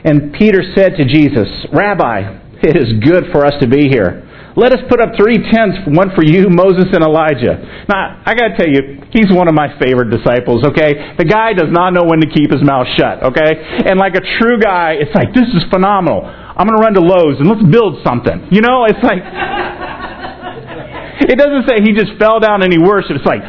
And 0.05 0.33
Peter 0.33 0.63
said 0.77 0.97
to 0.97 1.05
Jesus, 1.05 1.49
Rabbi, 1.73 2.39
it 2.63 2.77
is 2.77 3.05
good 3.05 3.25
for 3.33 3.45
us 3.47 3.55
to 3.61 3.69
be 3.69 3.89
here. 3.89 4.28
Let 4.59 4.75
us 4.75 4.83
put 4.91 4.99
up 4.99 5.15
three 5.15 5.39
tents, 5.55 5.87
one 5.87 6.11
for 6.19 6.27
you, 6.27 6.51
Moses, 6.51 6.91
and 6.91 7.07
Elijah. 7.07 7.87
Now, 7.87 8.19
I 8.27 8.35
got 8.35 8.51
to 8.51 8.55
tell 8.59 8.67
you, 8.67 9.07
he's 9.15 9.31
one 9.31 9.47
of 9.47 9.55
my 9.55 9.71
favorite 9.79 10.11
disciples, 10.11 10.67
okay? 10.75 11.15
The 11.15 11.23
guy 11.23 11.55
does 11.55 11.71
not 11.71 11.95
know 11.95 12.03
when 12.03 12.19
to 12.19 12.27
keep 12.27 12.51
his 12.51 12.59
mouth 12.67 12.91
shut, 12.99 13.23
okay? 13.23 13.55
And 13.87 14.03
like 14.03 14.19
a 14.19 14.25
true 14.43 14.59
guy, 14.59 14.99
it's 14.99 15.15
like, 15.15 15.31
this 15.31 15.47
is 15.55 15.63
phenomenal. 15.71 16.27
I'm 16.27 16.67
going 16.67 16.75
to 16.75 16.83
run 16.83 16.99
to 16.99 17.05
Lowe's 17.07 17.39
and 17.39 17.47
let's 17.47 17.63
build 17.71 18.03
something. 18.03 18.51
You 18.51 18.59
know, 18.59 18.83
it's 18.91 18.99
like, 18.99 19.23
it 21.31 21.39
doesn't 21.39 21.71
say 21.71 21.79
he 21.87 21.95
just 21.95 22.19
fell 22.19 22.43
down 22.43 22.67
and 22.67 22.75
he 22.75 22.83
worshiped. 22.83 23.15
It's 23.15 23.31
like, 23.31 23.47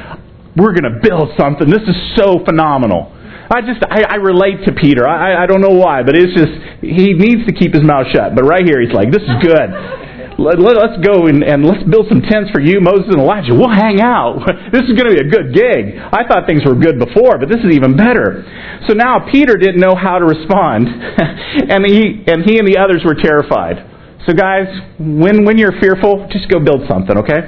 we're 0.54 0.78
going 0.78 0.94
to 0.94 1.02
build 1.02 1.34
something. 1.42 1.74
This 1.74 1.90
is 1.90 1.98
so 2.22 2.46
phenomenal. 2.46 3.10
I 3.50 3.66
just, 3.66 3.82
I, 3.82 4.06
I 4.06 4.22
relate 4.22 4.62
to 4.70 4.78
Peter. 4.78 5.10
I, 5.10 5.42
I 5.42 5.50
don't 5.50 5.66
know 5.66 5.74
why, 5.74 6.06
but 6.06 6.14
it's 6.14 6.38
just, 6.38 6.54
he 6.86 7.18
needs 7.18 7.50
to 7.50 7.54
keep 7.58 7.74
his 7.74 7.82
mouth 7.82 8.14
shut. 8.14 8.38
But 8.38 8.46
right 8.46 8.62
here, 8.62 8.78
he's 8.78 8.94
like, 8.94 9.10
this 9.10 9.26
is 9.26 9.38
good. 9.42 10.06
Let, 10.40 10.56
let, 10.60 10.78
us 10.80 10.96
go 11.04 11.28
and, 11.28 11.44
and 11.44 11.68
let's 11.68 11.84
build 11.84 12.08
some 12.08 12.22
tents 12.24 12.50
for 12.56 12.64
you, 12.64 12.80
Moses 12.80 13.12
and 13.12 13.20
Elijah. 13.20 13.52
We'll 13.52 13.74
hang 13.74 14.00
out. 14.00 14.40
This 14.72 14.86
is 14.86 14.94
going 14.94 15.10
to 15.12 15.16
be 15.18 15.22
a 15.22 15.30
good 15.30 15.52
gig. 15.52 15.98
I 15.98 16.24
thought 16.30 16.46
things 16.46 16.62
were 16.64 16.76
good 16.76 17.00
before, 17.00 17.40
but 17.40 17.50
this 17.50 17.60
is 17.60 17.74
even 17.74 17.98
better. 17.98 18.46
So 18.88 18.94
now 18.94 19.28
Peter 19.32 19.58
didn't 19.58 19.82
know 19.82 19.96
how 19.96 20.20
to 20.20 20.26
respond, 20.26 20.88
and 21.74 21.84
he 21.86 22.24
and 22.28 22.46
he 22.46 22.60
and 22.60 22.68
the 22.68 22.78
others 22.78 23.02
were 23.04 23.16
terrified. 23.16 23.82
So, 24.28 24.34
guys, 24.34 24.68
when, 25.00 25.44
when 25.44 25.58
you're 25.58 25.80
fearful, 25.82 26.28
just 26.32 26.50
go 26.50 26.60
build 26.60 26.84
something, 26.88 27.18
okay? 27.18 27.40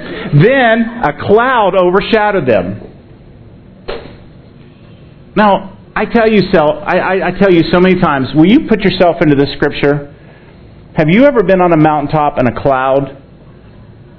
Then 0.42 0.82
a 1.04 1.12
cloud 1.26 1.76
overshadowed 1.78 2.48
them. 2.48 2.80
Now, 5.36 5.78
I 5.94 6.04
tell 6.06 6.28
you, 6.28 6.40
so, 6.52 6.58
I, 6.60 6.96
I, 6.96 7.28
I 7.28 7.30
tell 7.38 7.52
you 7.52 7.62
so 7.70 7.78
many 7.78 8.00
times, 8.00 8.28
will 8.34 8.50
you 8.50 8.66
put 8.68 8.80
yourself 8.80 9.16
into 9.20 9.36
this 9.36 9.52
scripture? 9.54 10.11
Have 10.96 11.08
you 11.08 11.24
ever 11.24 11.42
been 11.42 11.62
on 11.62 11.72
a 11.72 11.76
mountaintop 11.76 12.36
and 12.36 12.48
a 12.48 12.60
cloud 12.60 13.16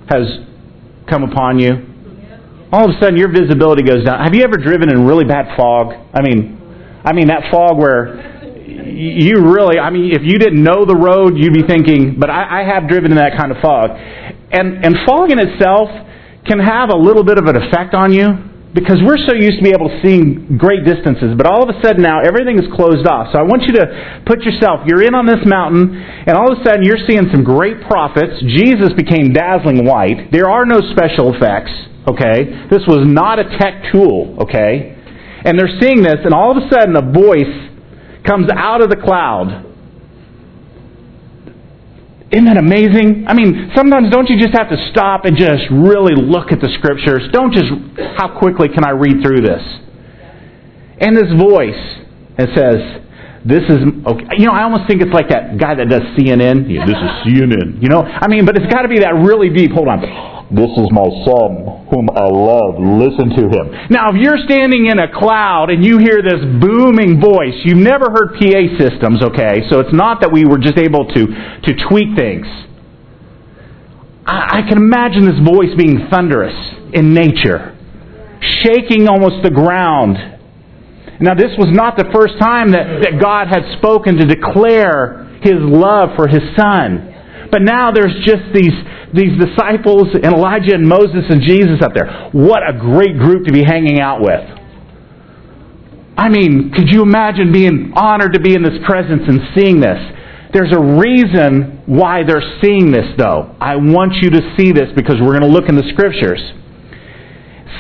has 0.10 0.26
come 1.08 1.22
upon 1.22 1.60
you? 1.60 1.70
All 2.72 2.90
of 2.90 2.98
a 2.98 3.00
sudden, 3.00 3.16
your 3.16 3.32
visibility 3.32 3.84
goes 3.84 4.04
down. 4.04 4.18
Have 4.24 4.34
you 4.34 4.44
ever 4.44 4.58
driven 4.58 4.90
in 4.90 5.06
really 5.06 5.24
bad 5.24 5.56
fog? 5.56 5.94
I 6.14 6.24
mean, 6.24 6.58
I 7.06 7.14
mean 7.14 7.28
that 7.28 7.52
fog 7.52 7.78
where 7.78 8.18
you 8.66 9.54
really, 9.54 9.78
I 9.78 9.92
mean, 9.92 10.14
if 10.14 10.24
you 10.24 10.40
didn't 10.40 10.64
know 10.64 10.84
the 10.84 10.98
road, 10.98 11.38
you'd 11.38 11.54
be 11.54 11.62
thinking, 11.62 12.18
but 12.20 12.32
I, 12.32 12.62
I 12.62 12.74
have 12.74 12.90
driven 12.90 13.12
in 13.12 13.18
that 13.18 13.38
kind 13.38 13.52
of 13.52 13.62
fog. 13.62 13.92
And, 13.94 14.84
and 14.84 14.96
fog 15.06 15.30
in 15.30 15.38
itself 15.38 15.90
can 16.48 16.58
have 16.58 16.90
a 16.90 16.98
little 16.98 17.24
bit 17.24 17.38
of 17.38 17.46
an 17.46 17.56
effect 17.56 17.94
on 17.94 18.12
you 18.12 18.53
because 18.74 18.98
we're 19.06 19.22
so 19.22 19.38
used 19.38 19.62
to 19.62 19.64
be 19.64 19.70
able 19.70 19.86
to 19.88 20.02
seeing 20.02 20.58
great 20.58 20.82
distances, 20.82 21.38
but 21.38 21.46
all 21.46 21.62
of 21.62 21.70
a 21.70 21.78
sudden 21.86 22.02
now 22.02 22.26
everything 22.26 22.58
is 22.58 22.66
closed 22.74 23.06
off. 23.06 23.30
So 23.30 23.38
I 23.38 23.46
want 23.46 23.70
you 23.70 23.74
to 23.78 23.86
put 24.26 24.42
yourself, 24.42 24.82
you're 24.90 25.06
in 25.06 25.14
on 25.14 25.30
this 25.30 25.46
mountain, 25.46 25.94
and 25.94 26.34
all 26.34 26.50
of 26.52 26.58
a 26.58 26.62
sudden 26.66 26.82
you're 26.82 27.02
seeing 27.06 27.30
some 27.30 27.46
great 27.46 27.86
prophets. 27.86 28.42
Jesus 28.42 28.90
became 28.98 29.30
dazzling 29.32 29.86
white. 29.86 30.34
There 30.34 30.50
are 30.50 30.66
no 30.66 30.82
special 30.90 31.38
effects, 31.38 31.70
okay? 32.10 32.66
This 32.74 32.82
was 32.90 33.06
not 33.06 33.38
a 33.38 33.46
tech 33.62 33.94
tool, 33.94 34.42
okay? 34.50 34.98
And 35.46 35.54
they're 35.54 35.78
seeing 35.80 36.02
this, 36.02 36.26
and 36.26 36.34
all 36.34 36.58
of 36.58 36.58
a 36.58 36.66
sudden 36.74 36.98
a 36.98 37.06
voice 37.14 37.70
comes 38.26 38.50
out 38.50 38.82
of 38.82 38.90
the 38.90 38.98
cloud. 38.98 39.73
Isn't 42.34 42.50
that 42.50 42.58
amazing? 42.58 43.30
I 43.30 43.38
mean, 43.38 43.70
sometimes 43.78 44.10
don't 44.10 44.26
you 44.26 44.42
just 44.42 44.58
have 44.58 44.66
to 44.74 44.90
stop 44.90 45.26
and 45.30 45.38
just 45.38 45.70
really 45.70 46.18
look 46.18 46.50
at 46.50 46.58
the 46.58 46.70
scriptures? 46.82 47.30
Don't 47.30 47.54
just, 47.54 47.70
how 48.18 48.40
quickly 48.42 48.74
can 48.74 48.82
I 48.82 48.90
read 48.90 49.22
through 49.22 49.46
this? 49.46 49.62
And 50.98 51.14
this 51.14 51.30
voice, 51.38 51.78
it 52.42 52.50
says, 52.58 52.82
this 53.46 53.62
is, 53.70 53.86
okay. 53.86 54.42
you 54.42 54.50
know, 54.50 54.54
I 54.58 54.64
almost 54.64 54.90
think 54.90 55.06
it's 55.06 55.14
like 55.14 55.30
that 55.30 55.62
guy 55.62 55.78
that 55.78 55.86
does 55.94 56.02
CNN. 56.18 56.66
Yeah, 56.66 56.90
this 56.90 56.98
is 56.98 57.12
CNN. 57.22 57.78
You 57.78 57.90
know, 57.90 58.02
I 58.02 58.26
mean, 58.26 58.50
but 58.50 58.58
it's 58.58 58.72
got 58.74 58.82
to 58.82 58.90
be 58.90 59.06
that 59.06 59.14
really 59.14 59.54
deep. 59.54 59.70
Hold 59.70 59.90
on. 59.90 60.02
This 60.54 60.70
is 60.78 60.86
my 60.94 61.10
son, 61.26 61.90
whom 61.90 62.14
I 62.14 62.30
love. 62.30 62.78
Listen 62.78 63.34
to 63.34 63.44
him. 63.50 63.90
Now, 63.90 64.14
if 64.14 64.22
you're 64.22 64.38
standing 64.46 64.86
in 64.86 65.00
a 65.00 65.10
cloud 65.10 65.72
and 65.72 65.84
you 65.84 65.98
hear 65.98 66.22
this 66.22 66.46
booming 66.62 67.20
voice, 67.20 67.58
you've 67.66 67.82
never 67.82 68.14
heard 68.14 68.38
PA 68.38 68.62
systems, 68.78 69.24
okay? 69.34 69.66
So 69.72 69.80
it's 69.80 69.94
not 69.94 70.22
that 70.22 70.32
we 70.32 70.46
were 70.46 70.60
just 70.60 70.78
able 70.78 71.10
to, 71.10 71.22
to 71.26 71.72
tweak 71.90 72.14
things. 72.16 72.46
I, 74.30 74.62
I 74.62 74.70
can 74.70 74.78
imagine 74.78 75.26
this 75.26 75.42
voice 75.42 75.74
being 75.76 76.08
thunderous 76.14 76.54
in 76.94 77.16
nature, 77.16 77.74
shaking 78.62 79.10
almost 79.10 79.42
the 79.42 79.50
ground. 79.50 80.18
Now, 81.20 81.34
this 81.34 81.58
was 81.58 81.74
not 81.74 81.98
the 81.98 82.14
first 82.14 82.38
time 82.38 82.74
that, 82.74 83.02
that 83.10 83.18
God 83.20 83.48
had 83.50 83.66
spoken 83.80 84.18
to 84.18 84.26
declare 84.30 85.34
his 85.42 85.58
love 85.58 86.14
for 86.16 86.28
his 86.28 86.46
son. 86.56 87.13
But 87.54 87.62
now 87.62 87.92
there's 87.94 88.18
just 88.26 88.50
these 88.50 88.74
these 89.14 89.38
disciples 89.38 90.10
and 90.18 90.34
Elijah 90.34 90.74
and 90.74 90.90
Moses 90.90 91.22
and 91.30 91.40
Jesus 91.46 91.86
up 91.86 91.94
there. 91.94 92.32
What 92.34 92.66
a 92.66 92.74
great 92.74 93.14
group 93.22 93.46
to 93.46 93.54
be 93.54 93.62
hanging 93.62 94.02
out 94.02 94.22
with. 94.22 94.42
I 96.18 96.30
mean, 96.30 96.74
could 96.74 96.90
you 96.90 97.04
imagine 97.04 97.54
being 97.54 97.94
honored 97.96 98.34
to 98.34 98.40
be 98.40 98.56
in 98.56 98.64
this 98.64 98.82
presence 98.86 99.22
and 99.28 99.40
seeing 99.54 99.80
this? 99.80 100.02
There's 100.52 100.74
a 100.74 100.82
reason 100.82 101.84
why 101.86 102.22
they're 102.26 102.58
seeing 102.64 102.92
this, 102.92 103.14
though. 103.18 103.56
I 103.62 103.76
want 103.76 104.14
you 104.22 104.32
to 104.32 104.42
see 104.58 104.72
this 104.72 104.90
because 104.96 105.18
we're 105.22 105.38
going 105.38 105.46
to 105.46 105.54
look 105.54 105.70
in 105.70 105.76
the 105.76 105.86
scriptures. 105.94 106.42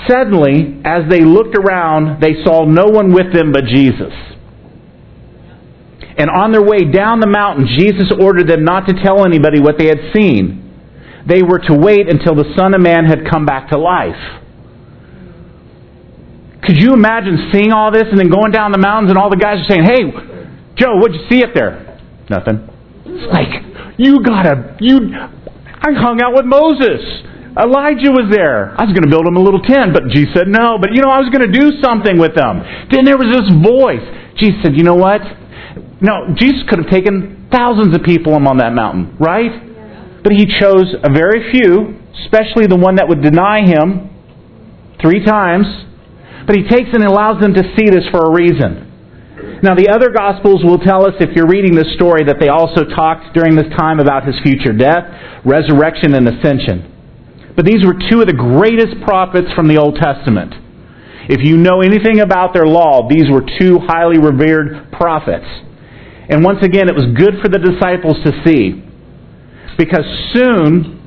Suddenly, 0.07 0.81
as 0.85 1.09
they 1.09 1.21
looked 1.21 1.57
around, 1.57 2.21
they 2.21 2.43
saw 2.45 2.65
no 2.65 2.85
one 2.85 3.13
with 3.13 3.33
them 3.33 3.51
but 3.51 3.65
Jesus. 3.65 4.13
And 6.17 6.29
on 6.29 6.51
their 6.51 6.63
way 6.63 6.85
down 6.91 7.19
the 7.19 7.27
mountain, 7.27 7.67
Jesus 7.77 8.11
ordered 8.19 8.47
them 8.47 8.63
not 8.63 8.87
to 8.87 8.93
tell 9.03 9.25
anybody 9.25 9.59
what 9.59 9.77
they 9.77 9.87
had 9.87 10.13
seen 10.13 10.63
they 11.25 11.41
were 11.41 11.59
to 11.59 11.73
wait 11.73 12.09
until 12.09 12.35
the 12.35 12.53
Son 12.57 12.73
of 12.73 12.81
Man 12.81 13.05
had 13.05 13.29
come 13.29 13.45
back 13.45 13.69
to 13.69 13.77
life. 13.77 14.19
Could 16.63 16.77
you 16.77 16.93
imagine 16.93 17.49
seeing 17.51 17.71
all 17.71 17.91
this 17.91 18.07
and 18.11 18.19
then 18.19 18.29
going 18.29 18.51
down 18.51 18.71
the 18.71 18.79
mountains 18.79 19.11
and 19.11 19.17
all 19.17 19.29
the 19.29 19.39
guys 19.39 19.59
are 19.59 19.69
saying, 19.69 19.83
Hey, 19.83 20.03
Joe, 20.75 20.95
what'd 20.99 21.15
you 21.15 21.27
see 21.29 21.43
up 21.43 21.51
there? 21.53 21.99
Nothing. 22.29 22.67
It's 23.05 23.27
like, 23.31 23.51
you 23.99 24.23
gotta, 24.23 24.75
you, 24.79 25.11
I 25.11 25.91
hung 25.91 26.21
out 26.23 26.33
with 26.33 26.45
Moses. 26.45 27.03
Elijah 27.55 28.09
was 28.09 28.31
there. 28.31 28.73
I 28.79 28.83
was 28.83 28.95
going 28.97 29.05
to 29.05 29.11
build 29.11 29.27
him 29.27 29.37
a 29.37 29.43
little 29.43 29.61
tent, 29.61 29.93
but 29.93 30.09
Jesus 30.09 30.33
said 30.33 30.47
no. 30.49 30.81
But 30.81 30.95
you 30.95 31.03
know, 31.03 31.11
I 31.11 31.21
was 31.21 31.29
going 31.29 31.45
to 31.45 31.53
do 31.53 31.77
something 31.83 32.17
with 32.17 32.33
them. 32.33 32.65
Then 32.89 33.05
there 33.05 33.19
was 33.19 33.29
this 33.29 33.45
voice. 33.61 34.01
Jesus 34.41 34.57
said, 34.63 34.73
you 34.73 34.81
know 34.81 34.97
what? 34.97 35.21
No, 36.03 36.35
Jesus 36.35 36.67
could 36.67 36.79
have 36.83 36.91
taken 36.91 37.47
thousands 37.49 37.95
of 37.95 38.03
people 38.03 38.35
on 38.35 38.57
that 38.57 38.73
mountain, 38.75 39.15
right? 39.19 40.21
But 40.21 40.33
he 40.33 40.45
chose 40.59 40.91
a 41.01 41.11
very 41.11 41.49
few, 41.51 41.97
especially 42.25 42.67
the 42.67 42.75
one 42.75 42.95
that 42.95 43.07
would 43.07 43.23
deny 43.23 43.63
him 43.63 44.11
three 45.01 45.23
times. 45.23 45.65
But 46.45 46.57
he 46.57 46.67
takes 46.67 46.91
and 46.91 47.03
allows 47.03 47.39
them 47.39 47.53
to 47.53 47.63
see 47.79 47.87
this 47.87 48.03
for 48.11 48.19
a 48.19 48.31
reason. 48.35 48.91
Now, 49.63 49.75
the 49.75 49.87
other 49.87 50.11
Gospels 50.11 50.59
will 50.63 50.77
tell 50.77 51.07
us, 51.07 51.15
if 51.21 51.35
you're 51.35 51.47
reading 51.47 51.73
this 51.73 51.95
story, 51.95 52.27
that 52.27 52.35
they 52.39 52.49
also 52.49 52.83
talked 52.83 53.33
during 53.33 53.55
this 53.55 53.71
time 53.79 53.99
about 53.99 54.27
his 54.27 54.35
future 54.43 54.75
death, 54.75 55.07
resurrection, 55.45 56.15
and 56.15 56.27
ascension. 56.27 56.83
But 57.55 57.63
these 57.63 57.85
were 57.85 57.95
two 58.11 58.19
of 58.19 58.27
the 58.27 58.35
greatest 58.35 58.99
prophets 59.07 59.47
from 59.55 59.71
the 59.71 59.79
Old 59.79 59.95
Testament. 59.95 60.51
If 61.31 61.47
you 61.47 61.55
know 61.55 61.79
anything 61.79 62.19
about 62.19 62.53
their 62.53 62.67
law, 62.67 63.07
these 63.07 63.31
were 63.31 63.43
two 63.59 63.79
highly 63.87 64.19
revered 64.19 64.91
prophets. 64.91 65.47
And 66.33 66.43
once 66.43 66.65
again, 66.65 66.89
it 66.89 66.95
was 66.95 67.05
good 67.13 67.37
for 67.45 67.47
the 67.47 67.61
disciples 67.61 68.17
to 68.25 68.33
see 68.41 68.81
Because 69.77 70.01
soon, 70.33 70.97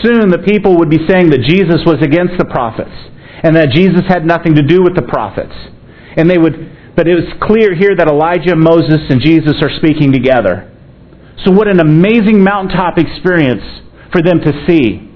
soon 0.00 0.32
the 0.32 0.40
people 0.40 0.78
would 0.78 0.88
be 0.88 1.04
saying 1.04 1.28
that 1.30 1.44
Jesus 1.44 1.84
was 1.84 2.00
against 2.00 2.40
the 2.40 2.48
prophets 2.48 2.96
and 3.44 3.54
that 3.54 3.68
Jesus 3.76 4.08
had 4.08 4.24
nothing 4.24 4.54
to 4.56 4.62
do 4.62 4.80
with 4.82 4.96
the 4.96 5.04
prophets. 5.04 5.52
And 6.16 6.30
they 6.30 6.38
would 6.38 6.76
but 6.96 7.06
it 7.06 7.14
was 7.14 7.30
clear 7.38 7.78
here 7.78 7.94
that 7.94 8.08
Elijah, 8.08 8.56
Moses, 8.56 8.98
and 9.06 9.22
Jesus 9.22 9.54
are 9.62 9.70
speaking 9.78 10.10
together. 10.10 10.66
So 11.46 11.52
what 11.52 11.68
an 11.68 11.78
amazing 11.78 12.42
mountaintop 12.42 12.98
experience 12.98 13.62
for 14.10 14.18
them 14.18 14.40
to 14.42 14.50
see. 14.66 15.06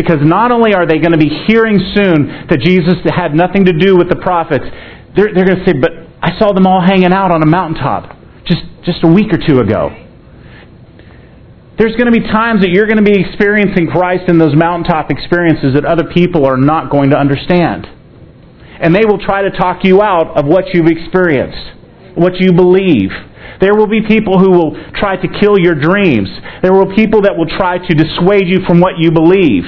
Because 0.00 0.24
not 0.24 0.48
only 0.50 0.72
are 0.72 0.86
they 0.86 0.96
going 0.96 1.12
to 1.12 1.20
be 1.20 1.28
hearing 1.44 1.76
soon 1.92 2.48
that 2.48 2.64
Jesus 2.64 2.96
had 3.04 3.34
nothing 3.34 3.66
to 3.66 3.76
do 3.76 3.98
with 3.98 4.08
the 4.08 4.16
prophets, 4.16 4.64
they're, 5.12 5.28
they're 5.34 5.44
going 5.44 5.60
to 5.60 5.66
say, 5.68 5.76
but 5.76 6.05
I 6.22 6.38
saw 6.38 6.52
them 6.52 6.66
all 6.66 6.80
hanging 6.80 7.12
out 7.12 7.30
on 7.30 7.42
a 7.42 7.46
mountaintop 7.46 8.16
just, 8.46 8.62
just 8.84 9.04
a 9.04 9.08
week 9.08 9.32
or 9.32 9.38
two 9.38 9.60
ago. 9.60 9.90
There's 11.78 11.94
going 11.96 12.10
to 12.10 12.16
be 12.18 12.24
times 12.24 12.62
that 12.62 12.70
you're 12.70 12.86
going 12.88 13.02
to 13.02 13.04
be 13.04 13.20
experiencing 13.20 13.88
Christ 13.92 14.28
in 14.28 14.38
those 14.38 14.56
mountaintop 14.56 15.10
experiences 15.10 15.74
that 15.74 15.84
other 15.84 16.08
people 16.08 16.46
are 16.46 16.56
not 16.56 16.90
going 16.90 17.10
to 17.10 17.18
understand. 17.18 17.86
And 18.80 18.94
they 18.94 19.04
will 19.04 19.20
try 19.20 19.42
to 19.42 19.50
talk 19.50 19.84
you 19.84 20.00
out 20.00 20.36
of 20.38 20.46
what 20.46 20.72
you've 20.72 20.88
experienced, 20.88 22.16
what 22.16 22.40
you 22.40 22.52
believe. 22.52 23.12
There 23.60 23.76
will 23.76 23.88
be 23.88 24.00
people 24.08 24.38
who 24.38 24.52
will 24.52 24.72
try 24.96 25.20
to 25.20 25.28
kill 25.40 25.60
your 25.60 25.74
dreams. 25.74 26.28
There 26.62 26.72
will 26.72 26.88
be 26.88 26.96
people 26.96 27.22
that 27.22 27.36
will 27.36 27.48
try 27.48 27.76
to 27.76 27.92
dissuade 27.92 28.48
you 28.48 28.64
from 28.66 28.80
what 28.80 28.96
you 28.96 29.12
believe 29.12 29.64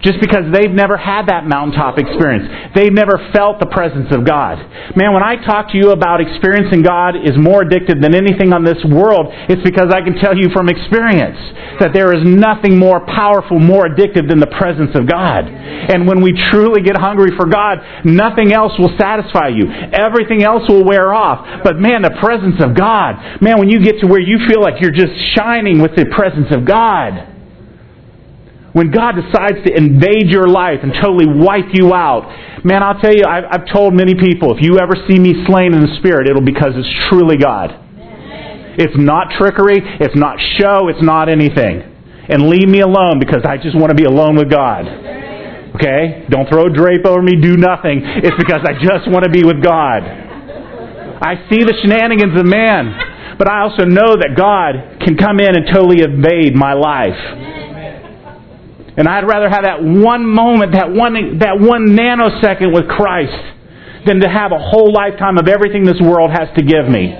just 0.00 0.20
because 0.20 0.48
they've 0.52 0.72
never 0.72 0.96
had 0.96 1.28
that 1.28 1.44
mountaintop 1.44 1.98
experience. 1.98 2.48
They've 2.74 2.92
never 2.92 3.20
felt 3.36 3.60
the 3.60 3.68
presence 3.68 4.08
of 4.10 4.24
God. 4.24 4.58
Man, 4.96 5.12
when 5.12 5.22
I 5.22 5.36
talk 5.44 5.70
to 5.72 5.76
you 5.76 5.92
about 5.92 6.20
experiencing 6.20 6.82
God 6.82 7.14
is 7.16 7.36
more 7.36 7.62
addictive 7.62 8.00
than 8.00 8.14
anything 8.14 8.52
on 8.52 8.64
this 8.64 8.80
world, 8.88 9.28
it's 9.52 9.62
because 9.62 9.92
I 9.92 10.00
can 10.00 10.16
tell 10.18 10.36
you 10.36 10.48
from 10.52 10.68
experience 10.68 11.38
that 11.80 11.92
there 11.92 12.12
is 12.14 12.22
nothing 12.24 12.78
more 12.78 13.04
powerful, 13.06 13.58
more 13.58 13.86
addictive 13.88 14.28
than 14.28 14.40
the 14.40 14.50
presence 14.58 14.94
of 14.94 15.08
God. 15.08 15.46
And 15.48 16.06
when 16.06 16.22
we 16.22 16.32
truly 16.50 16.82
get 16.82 16.96
hungry 16.96 17.34
for 17.36 17.46
God, 17.46 17.78
nothing 18.04 18.52
else 18.52 18.72
will 18.78 18.94
satisfy 18.98 19.48
you. 19.48 19.66
Everything 19.92 20.42
else 20.42 20.68
will 20.68 20.84
wear 20.84 21.12
off. 21.12 21.62
But 21.64 21.78
man, 21.78 22.02
the 22.02 22.16
presence 22.20 22.62
of 22.62 22.76
God, 22.76 23.42
man, 23.42 23.58
when 23.58 23.68
you 23.68 23.80
get 23.80 24.00
to 24.00 24.06
where 24.06 24.20
you 24.20 24.38
feel 24.48 24.60
like 24.60 24.80
you're 24.80 24.94
just 24.94 25.12
shining 25.34 25.80
with 25.80 25.96
the 25.96 26.06
presence 26.06 26.48
of 26.50 26.64
God, 26.64 27.31
when 28.72 28.90
God 28.90 29.20
decides 29.20 29.60
to 29.68 29.70
invade 29.76 30.32
your 30.32 30.48
life 30.48 30.80
and 30.82 30.92
totally 30.96 31.28
wipe 31.28 31.68
you 31.72 31.92
out, 31.92 32.24
man, 32.64 32.82
I'll 32.82 32.98
tell 33.00 33.12
you, 33.12 33.24
I've, 33.28 33.44
I've 33.44 33.66
told 33.68 33.92
many 33.92 34.14
people, 34.14 34.56
if 34.56 34.64
you 34.64 34.80
ever 34.80 34.96
see 35.08 35.18
me 35.20 35.44
slain 35.44 35.76
in 35.76 35.84
the 35.84 35.94
Spirit, 36.00 36.28
it'll 36.28 36.40
be 36.40 36.52
because 36.52 36.72
it's 36.72 36.88
truly 37.12 37.36
God. 37.36 37.68
It's 38.80 38.96
not 38.96 39.28
trickery, 39.36 39.76
it's 40.00 40.16
not 40.16 40.40
show, 40.56 40.88
it's 40.88 41.04
not 41.04 41.28
anything. 41.28 41.84
And 42.32 42.48
leave 42.48 42.68
me 42.68 42.80
alone 42.80 43.20
because 43.20 43.44
I 43.44 43.60
just 43.60 43.76
want 43.76 43.90
to 43.92 43.98
be 43.98 44.08
alone 44.08 44.40
with 44.40 44.48
God. 44.48 44.88
Okay? 45.76 46.24
Don't 46.32 46.48
throw 46.48 46.66
a 46.68 46.72
drape 46.72 47.04
over 47.04 47.20
me, 47.20 47.36
do 47.36 47.60
nothing. 47.60 48.00
It's 48.24 48.36
because 48.40 48.64
I 48.64 48.72
just 48.80 49.04
want 49.12 49.24
to 49.24 49.30
be 49.30 49.44
with 49.44 49.60
God. 49.60 50.00
I 51.20 51.44
see 51.52 51.60
the 51.60 51.76
shenanigans 51.84 52.40
of 52.40 52.46
man, 52.48 53.36
but 53.36 53.52
I 53.52 53.68
also 53.68 53.84
know 53.84 54.16
that 54.16 54.32
God 54.32 55.04
can 55.04 55.20
come 55.20 55.40
in 55.40 55.52
and 55.52 55.68
totally 55.68 56.00
invade 56.00 56.56
my 56.56 56.72
life. 56.72 57.61
And 58.96 59.08
I'd 59.08 59.26
rather 59.26 59.48
have 59.48 59.64
that 59.64 59.82
one 59.82 60.26
moment, 60.26 60.72
that 60.72 60.90
one, 60.90 61.38
that 61.38 61.58
one 61.58 61.96
nanosecond 61.96 62.74
with 62.74 62.88
Christ 62.88 63.32
than 64.06 64.20
to 64.20 64.28
have 64.28 64.52
a 64.52 64.58
whole 64.58 64.92
lifetime 64.92 65.38
of 65.38 65.48
everything 65.48 65.84
this 65.84 66.00
world 66.00 66.30
has 66.30 66.48
to 66.56 66.62
give 66.62 66.88
me. 66.88 67.14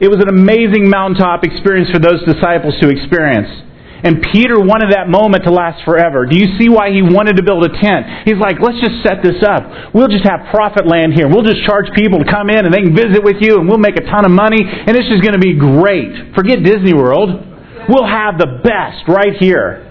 It 0.00 0.08
was 0.08 0.20
an 0.20 0.28
amazing 0.28 0.88
mountaintop 0.88 1.44
experience 1.44 1.90
for 1.92 1.98
those 2.00 2.24
disciples 2.24 2.74
to 2.80 2.88
experience. 2.88 3.48
And 4.02 4.24
Peter 4.32 4.56
wanted 4.58 4.92
that 4.92 5.08
moment 5.08 5.44
to 5.44 5.52
last 5.52 5.84
forever. 5.84 6.24
Do 6.24 6.36
you 6.36 6.56
see 6.58 6.68
why 6.68 6.90
he 6.90 7.02
wanted 7.02 7.36
to 7.36 7.44
build 7.44 7.64
a 7.64 7.72
tent? 7.80 8.24
He's 8.24 8.40
like, 8.40 8.56
let's 8.60 8.80
just 8.80 9.04
set 9.04 9.20
this 9.22 9.44
up. 9.44 9.92
We'll 9.92 10.08
just 10.08 10.24
have 10.24 10.48
profit 10.50 10.88
land 10.88 11.12
here. 11.12 11.28
We'll 11.28 11.44
just 11.44 11.64
charge 11.68 11.92
people 11.92 12.18
to 12.20 12.28
come 12.28 12.48
in 12.48 12.64
and 12.64 12.72
they 12.72 12.80
can 12.80 12.96
visit 12.96 13.20
with 13.20 13.38
you 13.40 13.60
and 13.60 13.68
we'll 13.68 13.82
make 13.82 14.00
a 14.00 14.06
ton 14.08 14.24
of 14.24 14.32
money 14.32 14.60
and 14.60 14.96
it's 14.96 15.08
just 15.08 15.20
going 15.20 15.36
to 15.36 15.42
be 15.42 15.54
great. 15.58 16.34
Forget 16.34 16.64
Disney 16.64 16.94
World. 16.94 17.28
We'll 17.88 18.08
have 18.08 18.38
the 18.38 18.60
best 18.64 19.04
right 19.08 19.36
here. 19.36 19.86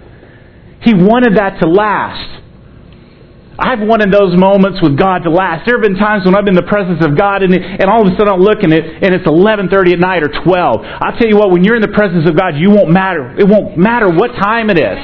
He 0.82 0.94
wanted 0.94 1.38
that 1.38 1.60
to 1.62 1.68
last. 1.68 2.40
I've 3.60 3.84
wanted 3.84 4.08
those 4.08 4.40
moments 4.40 4.80
with 4.80 4.96
God 4.96 5.28
to 5.28 5.30
last. 5.30 5.68
There 5.68 5.76
have 5.76 5.84
been 5.84 6.00
times 6.00 6.24
when 6.24 6.32
I've 6.32 6.48
been 6.48 6.56
in 6.56 6.64
the 6.64 6.72
presence 6.72 7.04
of 7.04 7.20
God 7.20 7.44
and, 7.44 7.52
and 7.52 7.92
all 7.92 8.02
of 8.02 8.08
a 8.08 8.16
sudden 8.16 8.32
I'm 8.32 8.40
looking 8.40 8.72
at 8.72 8.80
it 8.80 9.04
and 9.04 9.12
it's 9.12 9.28
11:30 9.28 9.94
at 9.94 10.00
night 10.00 10.24
or 10.24 10.32
12. 10.32 10.48
I'll 10.82 11.18
tell 11.20 11.28
you 11.28 11.36
what, 11.36 11.52
when 11.52 11.68
you're 11.68 11.76
in 11.76 11.84
the 11.84 11.92
presence 11.92 12.24
of 12.24 12.40
God, 12.40 12.56
you 12.56 12.72
won't 12.72 12.90
matter. 12.90 13.36
It 13.36 13.44
won't 13.44 13.76
matter 13.76 14.08
what 14.08 14.32
time 14.40 14.72
it 14.72 14.80
is. 14.80 15.00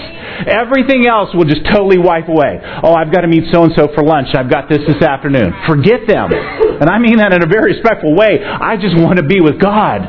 Everything 0.48 1.04
else 1.04 1.36
will 1.36 1.46
just 1.46 1.68
totally 1.68 2.00
wipe 2.00 2.32
away. 2.32 2.63
Oh, 2.84 2.96
I've 2.96 3.12
got 3.12 3.28
to 3.28 3.30
meet 3.30 3.52
so 3.52 3.68
and 3.68 3.76
so 3.76 3.91
for 3.91 4.04
lunch. 4.04 4.32
I've 4.32 4.50
got 4.50 4.72
this 4.72 4.80
this 4.88 5.04
afternoon. 5.04 5.52
Forget 5.68 6.08
them. 6.08 6.32
And 6.32 6.88
I 6.88 6.98
mean 6.98 7.20
that 7.20 7.36
in 7.36 7.44
a 7.44 7.48
very 7.48 7.76
respectful 7.76 8.15
way. 8.15 8.39
I 8.39 8.80
just 8.80 8.96
want 8.96 9.20
to 9.20 9.28
be 9.28 9.44
with 9.44 9.60
God. 9.60 10.00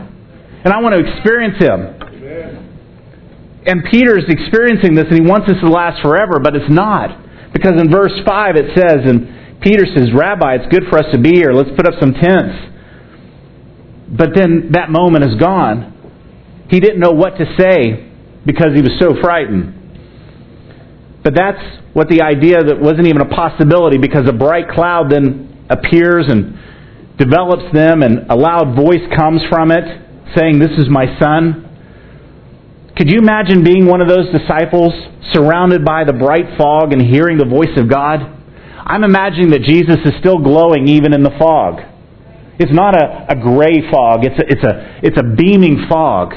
And 0.62 0.70
I 0.70 0.78
want 0.78 0.94
to 0.94 1.02
experience 1.02 1.58
Him. 1.58 2.06
And 3.66 3.82
Peter's 3.90 4.24
experiencing 4.28 4.94
this 4.94 5.06
and 5.10 5.18
he 5.18 5.26
wants 5.26 5.48
this 5.48 5.58
to 5.58 5.68
last 5.68 6.00
forever, 6.00 6.38
but 6.38 6.54
it's 6.54 6.70
not. 6.70 7.25
Because 7.52 7.80
in 7.80 7.90
verse 7.90 8.12
5 8.26 8.56
it 8.56 8.76
says, 8.76 9.04
and 9.04 9.60
Peter 9.62 9.84
says, 9.86 10.08
Rabbi, 10.14 10.56
it's 10.56 10.70
good 10.72 10.84
for 10.90 10.98
us 10.98 11.06
to 11.12 11.18
be 11.18 11.30
here. 11.34 11.52
Let's 11.52 11.70
put 11.76 11.86
up 11.86 11.94
some 12.00 12.12
tents. 12.12 12.72
But 14.08 14.30
then 14.34 14.70
that 14.72 14.90
moment 14.90 15.24
is 15.24 15.34
gone. 15.40 15.92
He 16.70 16.80
didn't 16.80 17.00
know 17.00 17.12
what 17.12 17.38
to 17.38 17.44
say 17.58 18.06
because 18.44 18.74
he 18.74 18.82
was 18.82 18.92
so 19.00 19.14
frightened. 19.20 19.74
But 21.24 21.34
that's 21.34 21.62
what 21.92 22.08
the 22.08 22.22
idea 22.22 22.62
that 22.62 22.78
wasn't 22.78 23.08
even 23.08 23.20
a 23.20 23.28
possibility 23.28 23.98
because 23.98 24.28
a 24.28 24.32
bright 24.32 24.68
cloud 24.68 25.10
then 25.10 25.66
appears 25.68 26.26
and 26.28 26.54
develops 27.18 27.72
them 27.72 28.02
and 28.02 28.30
a 28.30 28.36
loud 28.36 28.76
voice 28.76 29.02
comes 29.16 29.42
from 29.50 29.72
it 29.72 29.82
saying, 30.36 30.58
This 30.58 30.70
is 30.78 30.86
my 30.88 31.18
son 31.18 31.65
could 32.96 33.10
you 33.10 33.18
imagine 33.18 33.62
being 33.62 33.84
one 33.84 34.00
of 34.00 34.08
those 34.08 34.32
disciples 34.32 34.92
surrounded 35.34 35.84
by 35.84 36.04
the 36.04 36.14
bright 36.14 36.56
fog 36.56 36.94
and 36.94 37.02
hearing 37.02 37.36
the 37.36 37.44
voice 37.44 37.76
of 37.76 37.90
God? 37.90 38.20
I'm 38.86 39.04
imagining 39.04 39.50
that 39.50 39.62
Jesus 39.62 39.98
is 40.04 40.12
still 40.18 40.38
glowing 40.38 40.88
even 40.88 41.12
in 41.12 41.22
the 41.22 41.36
fog. 41.38 41.80
It's 42.58 42.72
not 42.72 42.96
a, 42.96 43.26
a 43.28 43.36
gray 43.36 43.84
fog, 43.90 44.24
it's 44.24 44.38
a, 44.40 44.46
it's, 44.48 44.64
a, 44.64 45.00
it's 45.02 45.18
a 45.18 45.36
beaming 45.36 45.84
fog. 45.90 46.32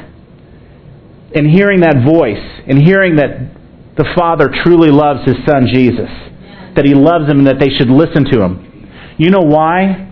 And 1.33 1.47
hearing 1.47 1.79
that 1.81 2.03
voice 2.03 2.43
and 2.67 2.77
hearing 2.77 3.15
that 3.17 3.55
the 3.95 4.05
Father 4.17 4.49
truly 4.63 4.89
loves 4.89 5.23
His 5.25 5.37
Son 5.47 5.67
Jesus, 5.71 6.09
that 6.75 6.83
He 6.83 6.93
loves 6.93 7.29
Him 7.29 7.39
and 7.39 7.47
that 7.47 7.59
they 7.59 7.69
should 7.69 7.89
listen 7.89 8.25
to 8.31 8.41
Him. 8.41 9.15
You 9.17 9.29
know 9.29 9.45
why? 9.45 10.11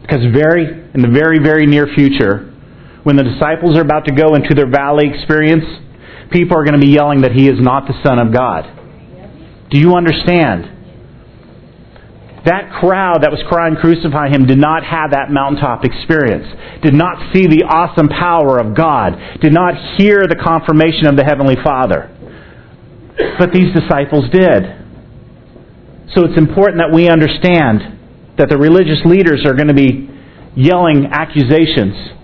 Because 0.00 0.24
very 0.32 0.88
in 0.94 1.02
the 1.02 1.08
very, 1.08 1.38
very 1.38 1.66
near 1.66 1.86
future, 1.94 2.49
when 3.02 3.16
the 3.16 3.24
disciples 3.24 3.76
are 3.76 3.82
about 3.82 4.04
to 4.06 4.12
go 4.12 4.34
into 4.34 4.54
their 4.54 4.68
valley 4.68 5.08
experience, 5.08 5.64
people 6.30 6.56
are 6.56 6.64
going 6.64 6.78
to 6.78 6.84
be 6.84 6.92
yelling 6.92 7.22
that 7.22 7.32
he 7.32 7.48
is 7.48 7.58
not 7.58 7.86
the 7.86 7.94
Son 8.04 8.18
of 8.18 8.32
God. 8.32 8.68
Do 9.70 9.78
you 9.78 9.94
understand? 9.94 10.76
That 12.44 12.72
crowd 12.80 13.22
that 13.22 13.30
was 13.30 13.40
crying, 13.48 13.76
Crucify 13.76 14.28
him, 14.28 14.46
did 14.46 14.58
not 14.58 14.84
have 14.84 15.12
that 15.12 15.30
mountaintop 15.30 15.84
experience, 15.84 16.48
did 16.82 16.94
not 16.94 17.32
see 17.32 17.46
the 17.46 17.68
awesome 17.68 18.08
power 18.08 18.58
of 18.58 18.74
God, 18.74 19.12
did 19.40 19.52
not 19.52 19.76
hear 19.96 20.24
the 20.26 20.36
confirmation 20.36 21.06
of 21.06 21.16
the 21.16 21.24
Heavenly 21.24 21.56
Father. 21.62 22.08
But 23.38 23.52
these 23.52 23.72
disciples 23.76 24.24
did. 24.32 24.64
So 26.16 26.24
it's 26.24 26.38
important 26.38 26.80
that 26.80 26.92
we 26.92 27.08
understand 27.08 28.36
that 28.38 28.48
the 28.48 28.56
religious 28.56 29.04
leaders 29.04 29.44
are 29.44 29.52
going 29.52 29.68
to 29.68 29.76
be 29.76 30.08
yelling 30.56 31.06
accusations 31.12 32.19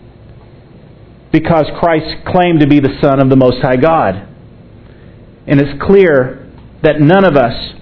because 1.32 1.66
Christ 1.78 2.24
claimed 2.26 2.60
to 2.60 2.66
be 2.66 2.80
the 2.80 2.98
Son 3.02 3.20
of 3.20 3.28
the 3.30 3.36
Most 3.36 3.62
High 3.62 3.76
God. 3.76 4.14
And 5.46 5.60
it's 5.60 5.80
clear 5.82 6.50
that 6.82 7.00
none 7.00 7.24
of 7.24 7.36
us 7.36 7.74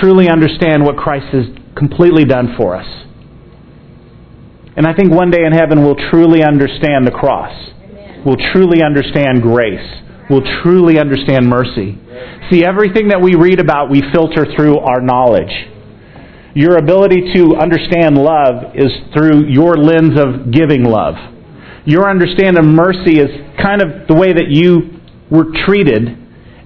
truly 0.00 0.28
understand 0.28 0.84
what 0.84 0.96
Christ 0.96 1.26
has 1.32 1.46
completely 1.76 2.24
done 2.24 2.54
for 2.56 2.74
us. 2.74 2.86
And 4.76 4.86
I 4.86 4.94
think 4.94 5.12
one 5.12 5.30
day 5.30 5.44
in 5.44 5.52
heaven 5.52 5.84
we'll 5.84 6.00
truly 6.10 6.42
understand 6.42 7.06
the 7.06 7.10
cross. 7.10 7.52
Amen. 7.52 8.22
We'll 8.24 8.40
truly 8.52 8.82
understand 8.82 9.42
grace. 9.42 10.02
We'll 10.30 10.46
truly 10.62 10.98
understand 10.98 11.46
mercy. 11.46 11.98
See, 12.50 12.64
everything 12.64 13.08
that 13.08 13.20
we 13.20 13.34
read 13.34 13.60
about, 13.60 13.90
we 13.90 14.02
filter 14.12 14.46
through 14.56 14.78
our 14.78 15.00
knowledge. 15.00 15.52
Your 16.54 16.76
ability 16.76 17.32
to 17.34 17.56
understand 17.56 18.16
love 18.16 18.74
is 18.74 18.92
through 19.14 19.48
your 19.48 19.76
lens 19.76 20.18
of 20.18 20.52
giving 20.52 20.84
love. 20.84 21.14
Your 21.84 22.08
understanding 22.08 22.58
of 22.58 22.64
mercy 22.64 23.18
is 23.18 23.30
kind 23.60 23.82
of 23.82 24.06
the 24.06 24.14
way 24.14 24.32
that 24.32 24.48
you 24.50 25.00
were 25.30 25.46
treated 25.66 26.06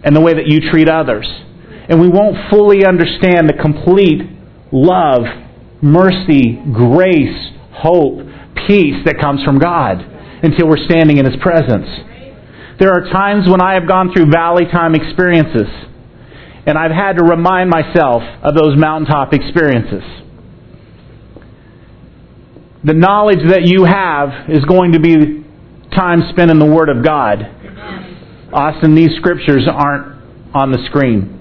and 0.02 0.14
the 0.14 0.20
way 0.20 0.34
that 0.34 0.46
you 0.46 0.70
treat 0.70 0.88
others. 0.88 1.26
And 1.88 2.00
we 2.00 2.08
won't 2.08 2.50
fully 2.50 2.84
understand 2.84 3.48
the 3.48 3.54
complete 3.54 4.22
love, 4.72 5.22
mercy, 5.80 6.58
grace, 6.72 7.52
hope, 7.70 8.26
peace 8.66 8.98
that 9.06 9.18
comes 9.20 9.42
from 9.44 9.58
God 9.58 10.02
until 10.42 10.68
we're 10.68 10.84
standing 10.84 11.18
in 11.18 11.24
His 11.24 11.36
presence. 11.40 11.86
There 12.78 12.90
are 12.90 13.08
times 13.08 13.48
when 13.48 13.62
I 13.62 13.74
have 13.74 13.88
gone 13.88 14.12
through 14.12 14.30
valley 14.30 14.64
time 14.66 14.94
experiences, 14.94 15.70
and 16.66 16.76
I've 16.76 16.90
had 16.90 17.18
to 17.18 17.24
remind 17.24 17.70
myself 17.70 18.22
of 18.42 18.54
those 18.54 18.76
mountaintop 18.76 19.32
experiences. 19.32 20.02
The 22.84 22.94
knowledge 22.94 23.38
that 23.48 23.66
you 23.66 23.84
have 23.84 24.50
is 24.50 24.64
going 24.64 24.92
to 24.92 25.00
be 25.00 25.44
time 25.94 26.22
spent 26.30 26.50
in 26.50 26.58
the 26.58 26.66
Word 26.66 26.88
of 26.88 27.04
God. 27.04 27.38
Austin, 28.52 28.94
these 28.94 29.10
scriptures 29.18 29.66
aren't 29.70 30.16
on 30.54 30.72
the 30.72 30.78
screen. 30.86 31.32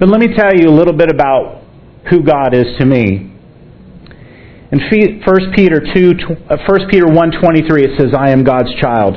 But 0.00 0.08
let 0.08 0.20
me 0.20 0.34
tell 0.34 0.54
you 0.54 0.68
a 0.68 0.74
little 0.76 0.92
bit 0.92 1.10
about 1.10 1.62
who 2.10 2.22
God 2.22 2.54
is 2.54 2.66
to 2.78 2.84
me. 2.84 3.32
In 4.72 4.80
1 4.80 5.52
Peter 5.54 5.80
2, 5.94 6.12
1 6.26 6.48
uh, 6.50 6.88
Peter 6.90 7.06
1.23 7.06 7.84
it 7.84 7.98
says, 7.98 8.08
I 8.18 8.30
am 8.30 8.44
God's 8.44 8.74
child. 8.80 9.16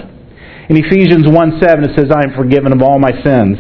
In 0.70 0.78
Ephesians 0.78 1.26
1.7 1.26 1.90
it 1.90 1.98
says, 1.98 2.12
I 2.16 2.24
am 2.24 2.36
forgiven 2.36 2.72
of 2.72 2.82
all 2.82 3.00
my 3.00 3.12
sins. 3.24 3.58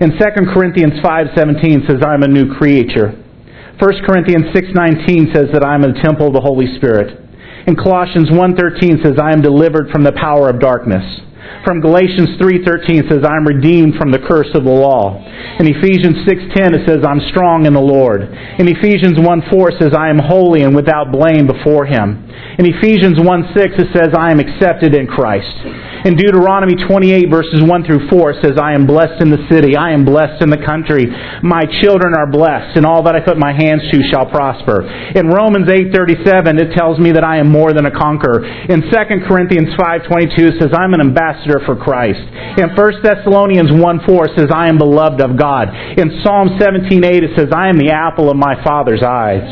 In 0.00 0.12
2 0.12 0.18
Corinthians 0.54 0.94
5.17 1.04 1.86
says, 1.86 2.00
I 2.04 2.14
am 2.14 2.22
a 2.22 2.28
new 2.28 2.54
creature. 2.56 3.12
1 3.78 3.92
Corinthians 4.06 4.46
6.19 4.56 5.34
says 5.34 5.48
that 5.52 5.62
I 5.62 5.74
am 5.74 5.84
a 5.84 5.92
temple 6.02 6.28
of 6.28 6.32
the 6.32 6.40
Holy 6.40 6.66
Spirit. 6.76 7.20
In 7.66 7.76
Colossians 7.76 8.30
1.13 8.30 9.04
says, 9.04 9.20
I 9.22 9.32
am 9.32 9.42
delivered 9.42 9.90
from 9.92 10.02
the 10.02 10.12
power 10.12 10.48
of 10.48 10.58
darkness 10.58 11.20
from 11.64 11.80
Galatians 11.80 12.40
3:13 12.40 13.08
says 13.08 13.20
I'm 13.24 13.44
redeemed 13.44 13.94
from 13.96 14.10
the 14.10 14.18
curse 14.18 14.48
of 14.54 14.64
the 14.64 14.72
law. 14.72 15.20
In 15.58 15.66
Ephesians 15.68 16.24
6:10 16.24 16.74
it 16.74 16.88
says 16.88 17.04
I'm 17.04 17.20
strong 17.28 17.66
in 17.66 17.74
the 17.74 17.80
Lord. 17.80 18.22
In 18.58 18.68
Ephesians 18.68 19.18
1:4 19.18 19.72
it 19.72 19.78
says 19.78 19.92
I 19.92 20.08
am 20.08 20.18
holy 20.18 20.62
and 20.62 20.74
without 20.74 21.12
blame 21.12 21.46
before 21.46 21.84
him. 21.84 22.24
In 22.58 22.66
Ephesians 22.66 23.18
1:6 23.18 23.78
it 23.78 23.88
says 23.92 24.10
I 24.16 24.30
am 24.30 24.40
accepted 24.40 24.94
in 24.94 25.06
Christ. 25.06 25.52
In 26.00 26.16
Deuteronomy 26.16 26.80
28 26.80 27.28
verses 27.28 27.60
1 27.60 27.84
through 27.84 28.08
4 28.08 28.30
it 28.32 28.38
says 28.40 28.56
I 28.56 28.72
am 28.72 28.88
blessed 28.88 29.20
in 29.20 29.28
the 29.28 29.44
city, 29.52 29.76
I 29.76 29.92
am 29.92 30.08
blessed 30.08 30.40
in 30.40 30.48
the 30.48 30.56
country. 30.64 31.04
My 31.44 31.68
children 31.84 32.16
are 32.16 32.24
blessed 32.24 32.80
and 32.80 32.88
all 32.88 33.04
that 33.04 33.12
I 33.12 33.20
put 33.20 33.36
my 33.36 33.52
hands 33.52 33.84
to 33.92 34.00
shall 34.08 34.24
prosper. 34.24 34.88
In 35.12 35.28
Romans 35.28 35.68
8:37 35.68 36.56
it 36.56 36.72
tells 36.72 36.98
me 36.98 37.12
that 37.12 37.24
I 37.24 37.36
am 37.36 37.52
more 37.52 37.76
than 37.76 37.84
a 37.84 37.92
conqueror. 37.92 38.48
In 38.72 38.80
2 38.88 39.28
Corinthians 39.28 39.76
5:22 39.76 40.56
it 40.56 40.56
says 40.56 40.72
I'm 40.72 40.94
an 40.94 41.04
ambassador 41.04 41.60
for 41.68 41.76
Christ. 41.76 42.24
In 42.56 42.72
1 42.72 43.02
Thessalonians 43.04 43.70
1:4 43.70 44.32
it 44.32 44.38
says 44.40 44.48
I 44.48 44.68
am 44.72 44.78
beloved 44.78 45.20
of 45.20 45.36
God. 45.36 45.68
In 46.00 46.24
Psalm 46.24 46.56
17:8 46.56 47.28
it 47.28 47.36
says 47.36 47.52
I 47.52 47.68
am 47.68 47.76
the 47.76 47.92
apple 47.92 48.30
of 48.30 48.36
my 48.40 48.56
father's 48.64 49.02
eyes. 49.02 49.44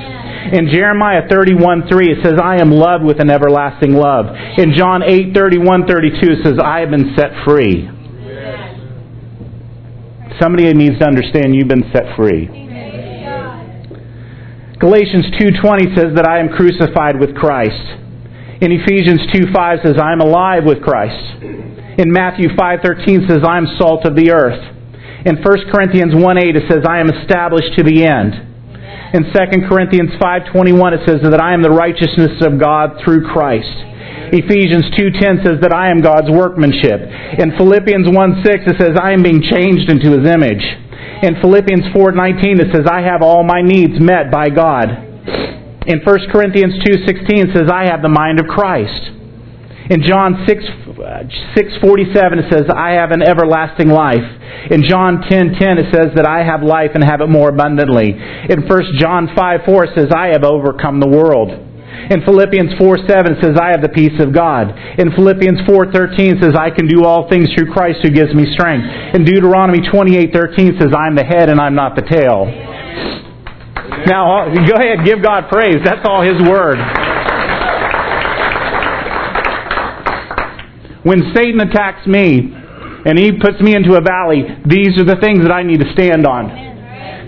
In 0.53 0.71
Jeremiah 0.73 1.29
31 1.29 1.89
3, 1.91 2.09
it 2.09 2.25
says, 2.25 2.41
I 2.41 2.57
am 2.61 2.71
loved 2.71 3.05
with 3.05 3.21
an 3.21 3.29
everlasting 3.29 3.93
love. 3.93 4.33
In 4.57 4.73
John 4.73 5.03
8 5.03 5.35
31 5.35 5.85
32, 5.85 6.38
it 6.39 6.45
says, 6.45 6.59
I 6.63 6.81
have 6.81 6.91
been 6.91 7.15
set 7.17 7.31
free. 7.45 7.91
Somebody 10.41 10.73
needs 10.73 10.99
to 10.99 11.07
understand 11.07 11.55
you've 11.55 11.69
been 11.69 11.91
set 11.93 12.15
free. 12.17 12.47
Galatians 14.79 15.27
2:20 15.41 15.97
says 15.97 16.15
that 16.15 16.29
I 16.29 16.39
am 16.39 16.51
crucified 16.51 17.19
with 17.19 17.35
Christ. 17.35 17.99
In 18.61 18.71
Ephesians 18.71 19.27
2:5 19.35 19.83
says 19.83 19.99
I 19.99 20.13
am 20.13 20.21
alive 20.21 20.65
with 20.65 20.81
Christ. 20.83 21.43
In 21.99 22.13
Matthew 22.13 22.49
5:13 22.51 23.27
says 23.29 23.43
I 23.43 23.59
am 23.59 23.67
salt 23.77 24.07
of 24.07 24.15
the 24.15 24.31
earth. 24.31 24.63
In 25.27 25.43
1 25.43 25.71
Corinthians 25.73 26.15
1:8 26.15 26.55
it 26.55 26.71
says 26.71 26.85
I 26.89 27.01
am 27.01 27.11
established 27.11 27.75
to 27.77 27.83
the 27.83 28.05
end. 28.05 28.41
In 29.15 29.25
2 29.33 29.69
Corinthians 29.69 30.11
5:21 30.21 30.93
it 30.93 31.01
says 31.09 31.21
that 31.23 31.41
I 31.41 31.55
am 31.55 31.63
the 31.63 31.71
righteousness 31.71 32.43
of 32.43 32.59
God 32.59 33.01
through 33.05 33.25
Christ. 33.25 33.73
Ephesians 34.33 34.85
2:10 34.97 35.45
says 35.45 35.61
that 35.61 35.73
I 35.73 35.89
am 35.89 36.01
God's 36.01 36.31
workmanship. 36.31 37.01
In 37.39 37.57
Philippians 37.57 38.09
1:6 38.09 38.69
it 38.69 38.77
says 38.79 38.97
I 39.01 39.13
am 39.13 39.23
being 39.23 39.43
changed 39.43 39.91
into 39.91 40.13
his 40.13 40.29
image. 40.29 40.65
In 41.23 41.37
Philippians 41.41 41.87
4:19 41.95 42.61
it 42.61 42.75
says 42.75 42.87
I 42.87 43.01
have 43.01 43.23
all 43.23 43.43
my 43.45 43.63
needs 43.63 43.99
met 43.99 44.31
by 44.31 44.49
God. 44.51 44.91
In 45.87 46.01
1 46.01 46.29
Corinthians 46.31 46.75
2:16 46.85 47.49
it 47.49 47.57
says 47.57 47.71
I 47.73 47.87
have 47.87 48.03
the 48.03 48.09
mind 48.09 48.41
of 48.41 48.47
Christ. 48.47 49.11
In 49.89 50.03
John 50.03 50.45
6 50.47 50.65
6:47 50.99 52.39
it 52.39 52.53
says 52.53 52.65
I 52.75 52.93
have 52.93 53.11
an 53.11 53.23
everlasting 53.23 53.89
life. 53.89 54.25
In 54.71 54.83
John 54.83 55.23
10:10 55.23 55.79
it 55.79 55.95
says 55.95 56.15
that 56.15 56.27
I 56.27 56.43
have 56.43 56.63
life 56.63 56.93
and 56.95 57.05
have 57.05 57.21
it 57.21 57.29
more 57.29 57.51
abundantly. 57.51 58.11
In 58.49 58.67
1 58.67 58.99
John 58.99 59.29
5:4 59.29 59.85
it 59.85 59.91
says 59.95 60.09
I 60.15 60.29
have 60.29 60.45
overcome 60.45 61.01
the 61.01 61.09
world. 61.09 61.51
In 62.11 62.23
Philippians 62.23 62.75
4:7 62.75 63.37
it 63.37 63.43
says 63.43 63.59
I 63.61 63.71
have 63.71 63.83
the 63.83 63.89
peace 63.89 64.19
of 64.21 64.33
God. 64.33 64.75
In 64.99 65.13
Philippians 65.13 65.61
4:13 65.63 66.37
it 66.37 66.43
says 66.43 66.55
I 66.55 66.71
can 66.71 66.87
do 66.87 67.05
all 67.05 67.29
things 67.29 67.49
through 67.55 67.73
Christ 67.73 68.01
who 68.03 68.11
gives 68.11 68.35
me 68.35 68.51
strength. 68.53 68.87
In 69.15 69.25
Deuteronomy 69.25 69.81
28:13 69.81 70.75
it 70.75 70.81
says 70.81 70.93
I'm 70.97 71.15
the 71.15 71.25
head 71.25 71.51
and 71.51 71.61
I'm 71.61 71.75
not 71.75 71.97
the 71.97 72.03
tail. 72.03 72.47
Now, 74.07 74.47
go 74.47 74.77
ahead, 74.77 75.05
give 75.05 75.23
God 75.23 75.49
praise. 75.51 75.79
That's 75.85 76.07
all 76.07 76.23
His 76.23 76.41
Word. 76.49 76.79
When 81.03 81.33
Satan 81.35 81.61
attacks 81.61 82.07
me 82.07 82.51
and 83.07 83.19
he 83.19 83.33
puts 83.39 83.61
me 83.61 83.75
into 83.75 83.95
a 83.95 84.01
valley, 84.01 84.43
these 84.67 84.99
are 84.99 85.07
the 85.07 85.19
things 85.23 85.43
that 85.43 85.53
I 85.53 85.63
need 85.63 85.81
to 85.81 85.93
stand 85.93 86.27
on. 86.27 86.69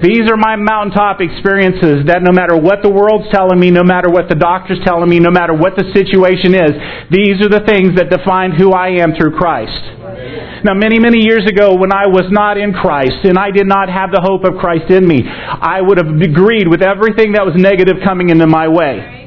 These 0.03 0.33
are 0.33 0.37
my 0.37 0.57
mountaintop 0.57 1.21
experiences 1.21 2.09
that 2.09 2.25
no 2.25 2.33
matter 2.33 2.57
what 2.57 2.81
the 2.81 2.89
world's 2.89 3.29
telling 3.29 3.61
me, 3.61 3.71
no 3.71 3.85
matter 3.85 4.09
what 4.09 4.33
the 4.33 4.35
doctor's 4.35 4.81
telling 4.81 5.13
me, 5.13 5.21
no 5.21 5.31
matter 5.31 5.53
what 5.53 5.77
the 5.77 5.85
situation 5.93 6.57
is, 6.57 6.73
these 7.13 7.37
are 7.45 7.53
the 7.53 7.61
things 7.69 8.01
that 8.01 8.09
define 8.09 8.57
who 8.57 8.73
I 8.73 8.97
am 9.05 9.13
through 9.13 9.37
Christ. 9.37 10.65
Now, 10.65 10.73
many, 10.73 10.99
many 10.99 11.21
years 11.21 11.45
ago, 11.45 11.77
when 11.77 11.93
I 11.93 12.09
was 12.09 12.29
not 12.33 12.57
in 12.57 12.73
Christ 12.73 13.25
and 13.25 13.37
I 13.37 13.53
did 13.53 13.69
not 13.69 13.93
have 13.93 14.09
the 14.09 14.25
hope 14.25 14.45
of 14.49 14.57
Christ 14.57 14.89
in 14.89 15.07
me, 15.07 15.21
I 15.25 15.81
would 15.85 16.01
have 16.01 16.09
agreed 16.09 16.69
with 16.69 16.81
everything 16.81 17.33
that 17.37 17.45
was 17.45 17.53
negative 17.57 18.01
coming 18.05 18.31
into 18.33 18.47
my 18.47 18.69
way. 18.69 19.20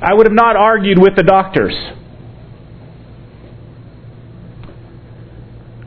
I 0.00 0.14
would 0.14 0.26
have 0.26 0.34
not 0.34 0.56
argued 0.56 0.98
with 0.98 1.16
the 1.16 1.22
doctors. 1.22 1.74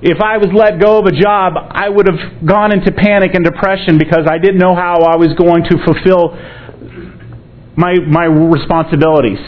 If 0.02 0.20
I 0.20 0.38
was 0.38 0.50
let 0.52 0.82
go 0.82 0.98
of 0.98 1.06
a 1.06 1.12
job, 1.12 1.54
I 1.70 1.88
would 1.88 2.08
have 2.08 2.46
gone 2.46 2.74
into 2.74 2.92
panic 2.92 3.36
and 3.36 3.46
depression 3.46 4.00
because 4.00 4.26
I 4.28 4.40
didn't 4.40 4.58
know 4.58 4.74
how 4.74 5.04
I 5.04 5.16
was 5.16 5.30
going 5.38 5.64
to 5.70 5.78
fulfill 5.86 6.36
my, 7.78 7.94
my 8.10 8.26
responsibilities. 8.26 9.40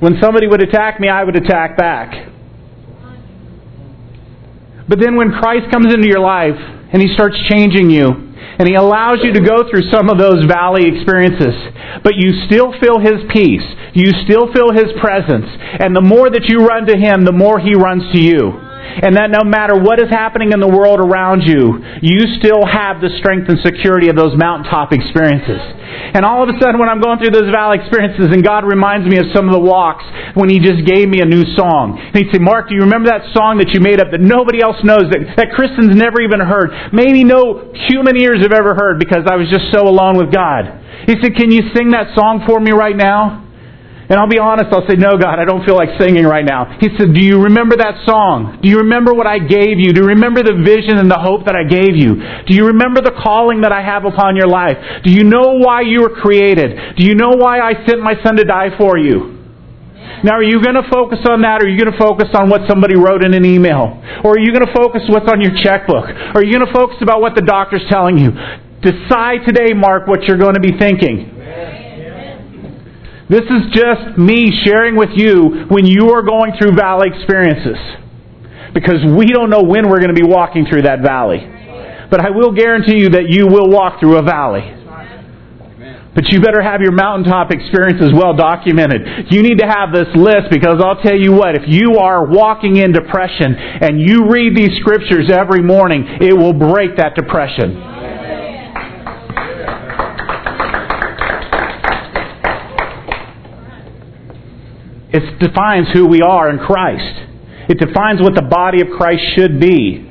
When 0.00 0.18
somebody 0.20 0.48
would 0.48 0.62
attack 0.62 0.98
me, 0.98 1.08
I 1.08 1.22
would 1.22 1.36
attack 1.36 1.76
back. 1.76 2.32
But 4.88 4.98
then 4.98 5.14
when 5.14 5.30
Christ 5.30 5.70
comes 5.70 5.92
into 5.92 6.08
your 6.08 6.20
life 6.20 6.58
and 6.92 7.00
He 7.00 7.12
starts 7.14 7.36
changing 7.48 7.90
you, 7.90 8.31
and 8.58 8.68
He 8.68 8.74
allows 8.74 9.20
you 9.22 9.32
to 9.32 9.40
go 9.40 9.68
through 9.68 9.90
some 9.90 10.08
of 10.08 10.18
those 10.18 10.44
valley 10.46 10.88
experiences. 10.88 11.54
But 12.02 12.16
you 12.16 12.46
still 12.46 12.72
feel 12.80 12.98
His 12.98 13.22
peace. 13.32 13.64
You 13.94 14.12
still 14.24 14.52
feel 14.52 14.72
His 14.72 14.90
presence. 15.00 15.46
And 15.78 15.94
the 15.94 16.04
more 16.04 16.30
that 16.30 16.48
you 16.48 16.64
run 16.66 16.86
to 16.86 16.96
Him, 16.96 17.24
the 17.24 17.32
more 17.32 17.58
He 17.58 17.74
runs 17.74 18.04
to 18.12 18.18
you 18.18 18.71
and 19.02 19.16
that 19.16 19.30
no 19.30 19.46
matter 19.46 19.78
what 19.78 20.00
is 20.02 20.10
happening 20.10 20.52
in 20.52 20.60
the 20.60 20.68
world 20.68 21.00
around 21.00 21.42
you, 21.42 21.80
you 22.02 22.26
still 22.38 22.66
have 22.66 23.00
the 23.00 23.10
strength 23.22 23.48
and 23.48 23.58
security 23.62 24.08
of 24.08 24.16
those 24.16 24.36
mountaintop 24.36 24.92
experiences. 24.92 25.60
And 26.12 26.24
all 26.24 26.44
of 26.44 26.48
a 26.48 26.56
sudden, 26.60 26.80
when 26.80 26.88
I'm 26.88 27.00
going 27.00 27.20
through 27.20 27.32
those 27.32 27.48
valley 27.48 27.80
experiences, 27.80 28.32
and 28.32 28.44
God 28.44 28.64
reminds 28.64 29.08
me 29.08 29.16
of 29.16 29.28
some 29.32 29.48
of 29.48 29.54
the 29.54 29.64
walks 29.64 30.04
when 30.34 30.48
He 30.48 30.60
just 30.60 30.84
gave 30.84 31.08
me 31.08 31.20
a 31.20 31.28
new 31.28 31.44
song. 31.56 31.96
And 31.96 32.16
He'd 32.16 32.32
say, 32.32 32.40
Mark, 32.40 32.68
do 32.68 32.74
you 32.74 32.84
remember 32.84 33.08
that 33.08 33.32
song 33.32 33.60
that 33.60 33.72
you 33.72 33.80
made 33.80 34.00
up 34.00 34.12
that 34.12 34.20
nobody 34.20 34.60
else 34.60 34.80
knows, 34.84 35.08
that, 35.12 35.36
that 35.36 35.52
Christians 35.56 35.96
never 35.96 36.20
even 36.20 36.40
heard? 36.40 36.72
Maybe 36.92 37.24
no 37.24 37.72
human 37.88 38.16
ears 38.16 38.44
have 38.44 38.52
ever 38.52 38.74
heard 38.74 38.98
because 38.98 39.24
I 39.28 39.36
was 39.36 39.48
just 39.48 39.72
so 39.72 39.88
alone 39.88 40.16
with 40.20 40.32
God. 40.32 40.68
He 41.06 41.16
said, 41.20 41.36
Can 41.36 41.50
you 41.50 41.72
sing 41.76 41.92
that 41.92 42.12
song 42.16 42.44
for 42.44 42.60
me 42.60 42.72
right 42.72 42.96
now? 42.96 43.51
And 44.12 44.20
I'll 44.20 44.28
be 44.28 44.36
honest, 44.36 44.68
I'll 44.76 44.84
say, 44.84 45.00
No, 45.00 45.16
God, 45.16 45.40
I 45.40 45.48
don't 45.48 45.64
feel 45.64 45.72
like 45.72 45.88
singing 45.96 46.28
right 46.28 46.44
now. 46.44 46.76
He 46.76 46.92
said, 47.00 47.16
Do 47.16 47.24
you 47.24 47.48
remember 47.48 47.80
that 47.80 48.04
song? 48.04 48.60
Do 48.60 48.68
you 48.68 48.84
remember 48.84 49.16
what 49.16 49.24
I 49.24 49.40
gave 49.40 49.80
you? 49.80 49.96
Do 49.96 50.04
you 50.04 50.12
remember 50.12 50.44
the 50.44 50.60
vision 50.60 51.00
and 51.00 51.08
the 51.08 51.16
hope 51.16 51.48
that 51.48 51.56
I 51.56 51.64
gave 51.64 51.96
you? 51.96 52.20
Do 52.44 52.52
you 52.52 52.68
remember 52.68 53.00
the 53.00 53.16
calling 53.24 53.64
that 53.64 53.72
I 53.72 53.80
have 53.80 54.04
upon 54.04 54.36
your 54.36 54.52
life? 54.52 54.76
Do 55.00 55.08
you 55.08 55.24
know 55.24 55.56
why 55.56 55.80
you 55.88 56.04
were 56.04 56.12
created? 56.12 57.00
Do 57.00 57.08
you 57.08 57.16
know 57.16 57.40
why 57.40 57.64
I 57.64 57.72
sent 57.88 58.04
my 58.04 58.12
son 58.20 58.36
to 58.36 58.44
die 58.44 58.76
for 58.76 59.00
you? 59.00 59.40
Now, 60.28 60.36
are 60.36 60.44
you 60.44 60.60
going 60.60 60.76
to 60.76 60.84
focus 60.92 61.24
on 61.24 61.40
that, 61.48 61.64
or 61.64 61.64
are 61.64 61.72
you 61.72 61.80
going 61.80 61.96
to 61.96 61.96
focus 61.96 62.28
on 62.36 62.52
what 62.52 62.68
somebody 62.68 63.00
wrote 63.00 63.24
in 63.24 63.32
an 63.32 63.48
email? 63.48 63.96
Or 64.28 64.36
are 64.36 64.42
you 64.44 64.52
going 64.52 64.68
to 64.68 64.76
focus 64.76 65.08
what's 65.08 65.32
on 65.32 65.40
your 65.40 65.56
checkbook? 65.64 66.36
Or 66.36 66.44
are 66.44 66.44
you 66.44 66.52
going 66.52 66.68
to 66.68 66.74
focus 66.76 67.00
about 67.00 67.24
what 67.24 67.32
the 67.32 67.48
doctor's 67.48 67.88
telling 67.88 68.20
you? 68.20 68.36
Decide 68.84 69.48
today, 69.48 69.72
Mark, 69.72 70.04
what 70.04 70.28
you're 70.28 70.36
going 70.36 70.52
to 70.52 70.60
be 70.60 70.76
thinking. 70.76 71.31
This 73.32 73.48
is 73.48 73.72
just 73.72 74.18
me 74.20 74.52
sharing 74.60 74.94
with 74.94 75.16
you 75.16 75.64
when 75.72 75.86
you 75.86 76.12
are 76.12 76.20
going 76.20 76.52
through 76.60 76.76
valley 76.76 77.08
experiences. 77.08 77.80
Because 78.76 79.00
we 79.16 79.24
don't 79.24 79.48
know 79.48 79.64
when 79.64 79.88
we're 79.88 80.04
going 80.04 80.14
to 80.14 80.20
be 80.20 80.28
walking 80.28 80.66
through 80.68 80.82
that 80.82 81.00
valley. 81.00 81.40
But 82.10 82.20
I 82.20 82.28
will 82.28 82.52
guarantee 82.52 83.00
you 83.00 83.08
that 83.16 83.32
you 83.32 83.46
will 83.46 83.72
walk 83.72 84.00
through 84.00 84.18
a 84.18 84.22
valley. 84.22 84.60
But 86.14 86.28
you 86.28 86.44
better 86.44 86.60
have 86.60 86.82
your 86.82 86.92
mountaintop 86.92 87.50
experiences 87.50 88.12
well 88.12 88.36
documented. 88.36 89.32
You 89.32 89.42
need 89.42 89.64
to 89.64 89.66
have 89.66 89.96
this 89.96 90.12
list 90.12 90.52
because 90.52 90.76
I'll 90.84 91.00
tell 91.00 91.16
you 91.16 91.32
what, 91.32 91.56
if 91.56 91.64
you 91.64 91.96
are 91.96 92.28
walking 92.28 92.76
in 92.76 92.92
depression 92.92 93.56
and 93.56 93.96
you 93.98 94.28
read 94.28 94.54
these 94.54 94.76
scriptures 94.80 95.32
every 95.32 95.62
morning, 95.64 96.04
it 96.20 96.36
will 96.36 96.52
break 96.52 97.00
that 97.00 97.16
depression. 97.16 98.01
It 105.12 105.38
defines 105.38 105.88
who 105.92 106.06
we 106.06 106.22
are 106.22 106.50
in 106.50 106.58
Christ. 106.58 107.28
It 107.68 107.78
defines 107.78 108.20
what 108.20 108.34
the 108.34 108.42
body 108.42 108.80
of 108.80 108.88
Christ 108.96 109.22
should 109.36 109.60
be. 109.60 110.08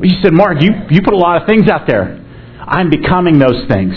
You 0.00 0.16
said, 0.22 0.32
Mark, 0.32 0.60
you, 0.60 0.70
you 0.90 1.00
put 1.02 1.14
a 1.14 1.16
lot 1.16 1.40
of 1.40 1.48
things 1.48 1.70
out 1.70 1.86
there. 1.86 2.22
I'm 2.60 2.90
becoming 2.90 3.38
those 3.38 3.64
things. 3.68 3.94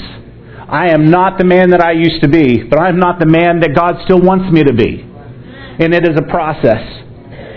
I 0.69 0.93
am 0.93 1.09
not 1.09 1.37
the 1.39 1.43
man 1.43 1.71
that 1.71 1.81
I 1.81 1.91
used 1.91 2.21
to 2.21 2.29
be, 2.29 2.63
but 2.63 2.79
I'm 2.79 2.99
not 2.99 3.19
the 3.19 3.25
man 3.25 3.59
that 3.61 3.73
God 3.75 3.97
still 4.05 4.21
wants 4.21 4.53
me 4.53 4.63
to 4.63 4.73
be. 4.73 5.01
And 5.01 5.93
it 5.93 6.07
is 6.07 6.15
a 6.15 6.29
process. 6.29 6.85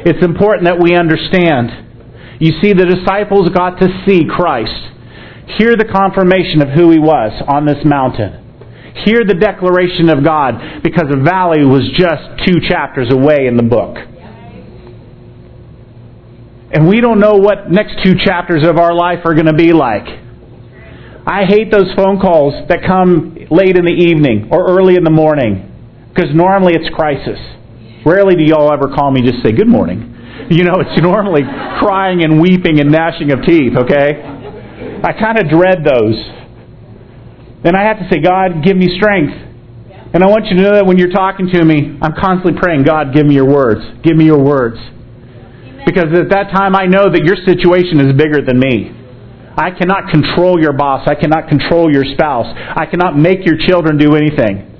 It's 0.08 0.24
important 0.24 0.64
that 0.64 0.80
we 0.80 0.96
understand. 0.96 1.70
You 2.40 2.58
see, 2.62 2.72
the 2.72 2.86
disciples 2.86 3.50
got 3.54 3.78
to 3.78 3.88
see 4.08 4.24
Christ, 4.24 4.74
hear 5.58 5.76
the 5.76 5.84
confirmation 5.84 6.62
of 6.62 6.70
who 6.70 6.90
he 6.90 6.98
was 6.98 7.30
on 7.46 7.66
this 7.66 7.84
mountain, 7.84 8.41
hear 9.04 9.24
the 9.24 9.34
declaration 9.34 10.08
of 10.08 10.24
God, 10.24 10.82
because 10.82 11.08
the 11.10 11.20
valley 11.22 11.64
was 11.64 11.82
just 11.96 12.46
two 12.46 12.60
chapters 12.68 13.08
away 13.10 13.46
in 13.46 13.56
the 13.56 13.62
book. 13.62 13.96
And 16.74 16.88
we 16.88 17.00
don't 17.00 17.20
know 17.20 17.34
what 17.34 17.70
next 17.70 18.02
two 18.02 18.14
chapters 18.24 18.66
of 18.66 18.78
our 18.78 18.94
life 18.94 19.20
are 19.24 19.34
going 19.34 19.46
to 19.46 19.52
be 19.52 19.72
like. 19.72 20.08
I 21.26 21.44
hate 21.44 21.70
those 21.70 21.92
phone 21.94 22.18
calls 22.18 22.66
that 22.68 22.80
come 22.82 23.36
late 23.50 23.76
in 23.76 23.84
the 23.84 23.92
evening 23.92 24.48
or 24.50 24.66
early 24.66 24.96
in 24.96 25.04
the 25.04 25.10
morning 25.10 25.68
because 26.08 26.34
normally 26.34 26.74
it's 26.74 26.88
crisis. 26.94 27.38
Rarely 28.04 28.34
do 28.34 28.44
y'all 28.44 28.72
ever 28.72 28.88
call 28.88 29.12
me 29.12 29.22
just 29.22 29.42
say 29.44 29.52
good 29.52 29.68
morning. 29.68 30.08
You 30.50 30.64
know, 30.64 30.80
it's 30.80 31.00
normally 31.00 31.42
crying 31.78 32.24
and 32.24 32.40
weeping 32.40 32.80
and 32.80 32.90
gnashing 32.90 33.30
of 33.30 33.44
teeth, 33.46 33.76
okay? 33.76 34.18
I 35.04 35.12
kind 35.12 35.38
of 35.38 35.48
dread 35.48 35.84
those. 35.84 36.16
And 37.64 37.76
I 37.76 37.82
have 37.82 37.98
to 37.98 38.08
say, 38.10 38.20
God, 38.20 38.64
give 38.64 38.76
me 38.76 38.96
strength. 38.98 39.32
And 40.14 40.22
I 40.22 40.26
want 40.26 40.46
you 40.46 40.56
to 40.56 40.62
know 40.62 40.74
that 40.74 40.84
when 40.84 40.98
you're 40.98 41.12
talking 41.12 41.48
to 41.48 41.64
me, 41.64 41.96
I'm 42.02 42.12
constantly 42.12 42.60
praying, 42.60 42.84
God, 42.84 43.14
give 43.14 43.24
me 43.24 43.34
your 43.34 43.48
words. 43.48 43.80
Give 44.02 44.16
me 44.16 44.24
your 44.24 44.42
words. 44.42 44.76
Because 45.86 46.12
at 46.14 46.28
that 46.30 46.50
time, 46.52 46.76
I 46.76 46.86
know 46.86 47.10
that 47.10 47.22
your 47.24 47.36
situation 47.46 47.98
is 48.00 48.14
bigger 48.14 48.44
than 48.44 48.58
me. 48.58 48.92
I 49.56 49.70
cannot 49.70 50.10
control 50.10 50.60
your 50.60 50.72
boss. 50.72 51.06
I 51.06 51.14
cannot 51.14 51.48
control 51.48 51.92
your 51.92 52.04
spouse. 52.14 52.46
I 52.56 52.86
cannot 52.86 53.16
make 53.16 53.44
your 53.44 53.56
children 53.56 53.96
do 53.98 54.16
anything. 54.16 54.71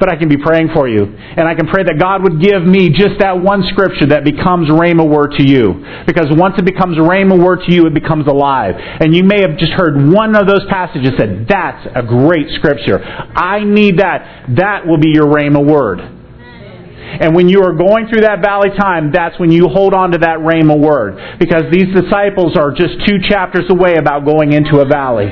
But 0.00 0.08
I 0.10 0.16
can 0.16 0.28
be 0.28 0.38
praying 0.38 0.70
for 0.72 0.88
you. 0.88 1.04
And 1.04 1.46
I 1.46 1.54
can 1.54 1.68
pray 1.68 1.84
that 1.84 2.00
God 2.00 2.24
would 2.24 2.40
give 2.40 2.64
me 2.64 2.88
just 2.88 3.20
that 3.20 3.36
one 3.36 3.62
scripture 3.68 4.06
that 4.08 4.24
becomes 4.24 4.70
Rhema 4.70 5.06
word 5.06 5.36
to 5.36 5.44
you. 5.44 5.84
Because 6.06 6.26
once 6.30 6.54
it 6.56 6.64
becomes 6.64 6.96
Rhema 6.96 7.36
word 7.36 7.60
to 7.68 7.74
you, 7.74 7.86
it 7.86 7.92
becomes 7.92 8.26
alive. 8.26 8.74
And 8.78 9.14
you 9.14 9.22
may 9.22 9.42
have 9.42 9.58
just 9.58 9.72
heard 9.72 10.00
one 10.10 10.34
of 10.34 10.48
those 10.48 10.64
passages 10.70 11.12
said, 11.18 11.46
that's 11.46 11.86
a 11.94 12.02
great 12.02 12.48
scripture. 12.56 13.04
I 13.04 13.62
need 13.62 13.98
that. 13.98 14.56
That 14.56 14.86
will 14.86 14.98
be 14.98 15.12
your 15.12 15.26
Rhema 15.26 15.60
word. 15.62 16.00
And 16.00 17.34
when 17.34 17.48
you 17.48 17.62
are 17.64 17.74
going 17.74 18.08
through 18.08 18.22
that 18.22 18.40
valley 18.40 18.70
time, 18.78 19.12
that's 19.12 19.38
when 19.38 19.52
you 19.52 19.68
hold 19.68 19.92
on 19.92 20.12
to 20.12 20.18
that 20.18 20.38
Rhema 20.38 20.78
word. 20.78 21.38
Because 21.38 21.64
these 21.70 21.92
disciples 21.92 22.56
are 22.56 22.70
just 22.70 22.94
two 23.06 23.18
chapters 23.28 23.64
away 23.68 23.96
about 23.96 24.24
going 24.24 24.54
into 24.54 24.80
a 24.80 24.86
valley. 24.86 25.28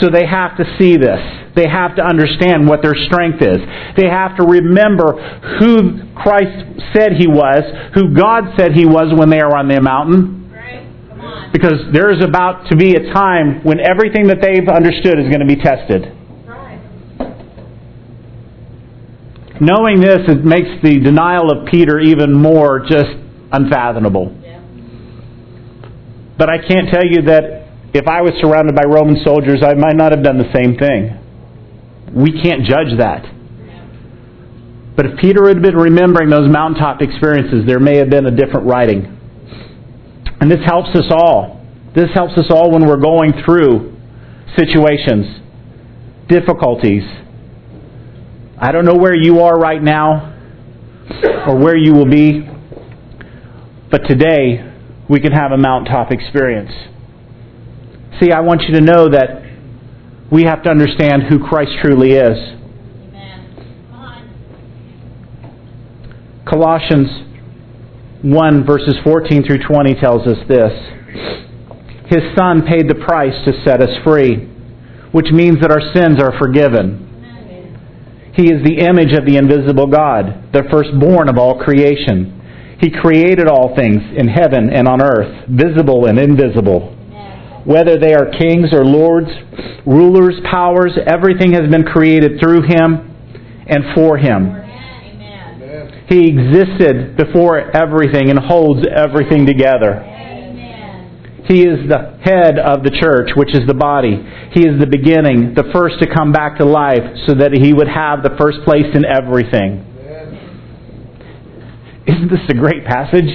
So 0.00 0.10
they 0.10 0.26
have 0.26 0.56
to 0.58 0.64
see 0.78 0.96
this. 0.96 1.41
They 1.54 1.68
have 1.68 1.96
to 1.96 2.02
understand 2.02 2.66
what 2.66 2.80
their 2.82 2.94
strength 2.94 3.42
is. 3.42 3.60
They 3.96 4.08
have 4.08 4.36
to 4.38 4.44
remember 4.44 5.20
who 5.60 6.00
Christ 6.16 6.56
said 6.96 7.12
he 7.18 7.28
was, 7.28 7.62
who 7.94 8.14
God 8.16 8.56
said 8.56 8.72
he 8.72 8.86
was 8.86 9.12
when 9.16 9.28
they 9.28 9.40
are 9.40 9.54
on 9.56 9.68
the 9.68 9.80
mountain. 9.80 10.40
Because 11.52 11.92
there 11.92 12.10
is 12.10 12.24
about 12.24 12.70
to 12.70 12.76
be 12.76 12.96
a 12.96 13.12
time 13.12 13.62
when 13.62 13.78
everything 13.78 14.28
that 14.28 14.40
they've 14.40 14.66
understood 14.66 15.20
is 15.20 15.28
going 15.28 15.44
to 15.44 15.46
be 15.46 15.60
tested. 15.60 16.16
knowing 19.62 20.00
this, 20.02 20.18
it 20.26 20.44
makes 20.44 20.82
the 20.82 20.98
denial 20.98 21.54
of 21.54 21.70
Peter 21.70 22.00
even 22.00 22.34
more 22.34 22.80
just 22.80 23.14
unfathomable. 23.52 24.34
But 26.36 26.50
I 26.50 26.58
can't 26.58 26.90
tell 26.90 27.06
you 27.06 27.22
that 27.30 27.70
if 27.94 28.08
I 28.08 28.22
was 28.22 28.32
surrounded 28.42 28.74
by 28.74 28.82
Roman 28.82 29.22
soldiers, 29.22 29.62
I 29.62 29.74
might 29.74 29.94
not 29.94 30.10
have 30.10 30.24
done 30.24 30.38
the 30.38 30.50
same 30.50 30.74
thing. 30.76 31.21
We 32.14 32.42
can't 32.42 32.64
judge 32.64 32.98
that. 32.98 33.24
But 34.94 35.06
if 35.06 35.18
Peter 35.18 35.48
had 35.48 35.62
been 35.62 35.76
remembering 35.76 36.28
those 36.28 36.50
mountaintop 36.50 37.00
experiences, 37.00 37.66
there 37.66 37.80
may 37.80 37.96
have 37.96 38.10
been 38.10 38.26
a 38.26 38.30
different 38.30 38.66
writing. 38.66 39.18
And 40.40 40.50
this 40.50 40.60
helps 40.66 40.90
us 40.94 41.06
all. 41.10 41.64
This 41.94 42.10
helps 42.14 42.34
us 42.36 42.46
all 42.50 42.70
when 42.70 42.86
we're 42.86 43.00
going 43.00 43.32
through 43.44 43.96
situations, 44.56 45.40
difficulties, 46.28 47.04
I 48.62 48.70
don't 48.70 48.84
know 48.84 48.94
where 48.94 49.16
you 49.16 49.40
are 49.40 49.58
right 49.58 49.82
now 49.82 50.32
or 51.48 51.58
where 51.58 51.76
you 51.76 51.94
will 51.94 52.08
be, 52.08 52.48
but 53.90 54.02
today 54.06 54.72
we 55.10 55.18
can 55.18 55.32
have 55.32 55.50
a 55.50 55.58
mountaintop 55.58 56.12
experience. 56.12 56.70
See, 58.20 58.30
I 58.30 58.38
want 58.38 58.62
you 58.62 58.74
to 58.74 58.80
know 58.80 59.08
that 59.08 59.41
we 60.32 60.44
have 60.44 60.62
to 60.62 60.70
understand 60.70 61.24
who 61.28 61.38
Christ 61.38 61.72
truly 61.82 62.12
is. 62.12 62.38
Colossians 66.48 67.08
1 68.22 68.66
verses 68.66 68.96
14 69.04 69.44
through 69.44 69.58
20 69.58 69.94
tells 70.00 70.26
us 70.26 70.38
this. 70.48 70.72
His 72.06 72.22
Son 72.36 72.62
paid 72.66 72.88
the 72.88 73.04
price 73.06 73.34
to 73.44 73.52
set 73.62 73.82
us 73.82 73.90
free, 74.04 74.48
which 75.12 75.26
means 75.32 75.60
that 75.60 75.70
our 75.70 75.82
sins 75.94 76.20
are 76.22 76.38
forgiven. 76.38 77.08
He 78.34 78.50
is 78.50 78.64
the 78.64 78.78
image 78.88 79.12
of 79.12 79.26
the 79.26 79.36
invisible 79.36 79.86
God, 79.86 80.52
the 80.52 80.64
firstborn 80.70 81.28
of 81.28 81.36
all 81.36 81.58
creation. 81.62 82.40
He 82.80 82.90
created 82.90 83.48
all 83.48 83.76
things 83.76 84.00
in 84.16 84.28
heaven 84.28 84.70
and 84.72 84.88
on 84.88 85.02
earth, 85.02 85.46
visible 85.48 86.06
and 86.06 86.18
invisible. 86.18 86.96
Whether 87.64 87.98
they 87.98 88.14
are 88.14 88.30
kings 88.38 88.72
or 88.72 88.84
lords, 88.84 89.28
rulers, 89.86 90.34
powers, 90.50 90.92
everything 91.06 91.52
has 91.52 91.70
been 91.70 91.84
created 91.84 92.40
through 92.40 92.62
him 92.62 93.14
and 93.66 93.94
for 93.94 94.18
him. 94.18 94.58
He 96.08 96.28
existed 96.28 97.16
before 97.16 97.74
everything 97.76 98.30
and 98.30 98.38
holds 98.38 98.86
everything 98.86 99.46
together. 99.46 100.02
He 101.48 101.62
is 101.62 101.88
the 101.88 102.18
head 102.22 102.58
of 102.58 102.82
the 102.82 102.90
church, 102.90 103.30
which 103.34 103.54
is 103.54 103.66
the 103.66 103.74
body. 103.74 104.18
He 104.52 104.66
is 104.66 104.78
the 104.78 104.86
beginning, 104.86 105.54
the 105.54 105.70
first 105.72 105.98
to 106.00 106.06
come 106.06 106.32
back 106.32 106.58
to 106.58 106.64
life, 106.64 107.02
so 107.26 107.34
that 107.34 107.50
he 107.52 107.72
would 107.72 107.88
have 107.88 108.22
the 108.22 108.34
first 108.38 108.58
place 108.64 108.86
in 108.94 109.04
everything. 109.04 109.86
Isn't 112.06 112.30
this 112.30 112.42
a 112.48 112.54
great 112.54 112.84
passage? 112.84 113.30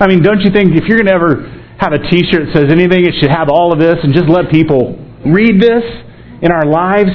I 0.00 0.06
mean, 0.06 0.22
don't 0.22 0.40
you 0.40 0.50
think 0.50 0.74
if 0.74 0.86
you're 0.86 0.98
going 0.98 1.10
to 1.10 1.14
ever 1.14 1.57
have 1.78 1.92
a 1.92 1.98
t 1.98 2.22
shirt 2.30 2.46
that 2.46 2.54
says 2.54 2.68
anything, 2.70 3.06
it 3.06 3.14
should 3.20 3.30
have 3.30 3.48
all 3.48 3.72
of 3.72 3.78
this 3.78 3.96
and 4.02 4.12
just 4.12 4.28
let 4.28 4.50
people 4.50 4.98
read 5.24 5.62
this 5.62 5.84
in 6.42 6.50
our 6.50 6.66
lives? 6.66 7.10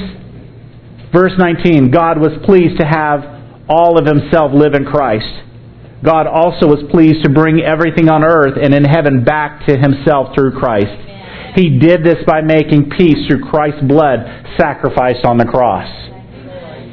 Verse 1.12 1.32
19 1.38 1.90
God 1.90 2.18
was 2.18 2.32
pleased 2.44 2.80
to 2.80 2.86
have 2.86 3.22
all 3.68 3.98
of 3.98 4.04
himself 4.04 4.52
live 4.52 4.74
in 4.74 4.84
Christ 4.84 5.44
God 6.04 6.28
also 6.28 6.68
was 6.68 6.84
pleased 6.92 7.24
to 7.24 7.32
bring 7.32 7.64
everything 7.64 8.12
on 8.12 8.22
earth 8.22 8.60
and 8.60 8.76
in 8.76 8.84
heaven 8.84 9.24
back 9.24 9.64
to 9.64 9.72
himself 9.72 10.36
through 10.36 10.52
Christ. 10.52 10.92
He 11.56 11.80
did 11.80 12.04
this 12.04 12.20
by 12.28 12.42
making 12.44 12.92
peace 12.92 13.24
through 13.24 13.48
Christ's 13.48 13.80
blood 13.88 14.20
sacrificed 14.60 15.24
on 15.24 15.40
the 15.40 15.48
cross. 15.48 15.88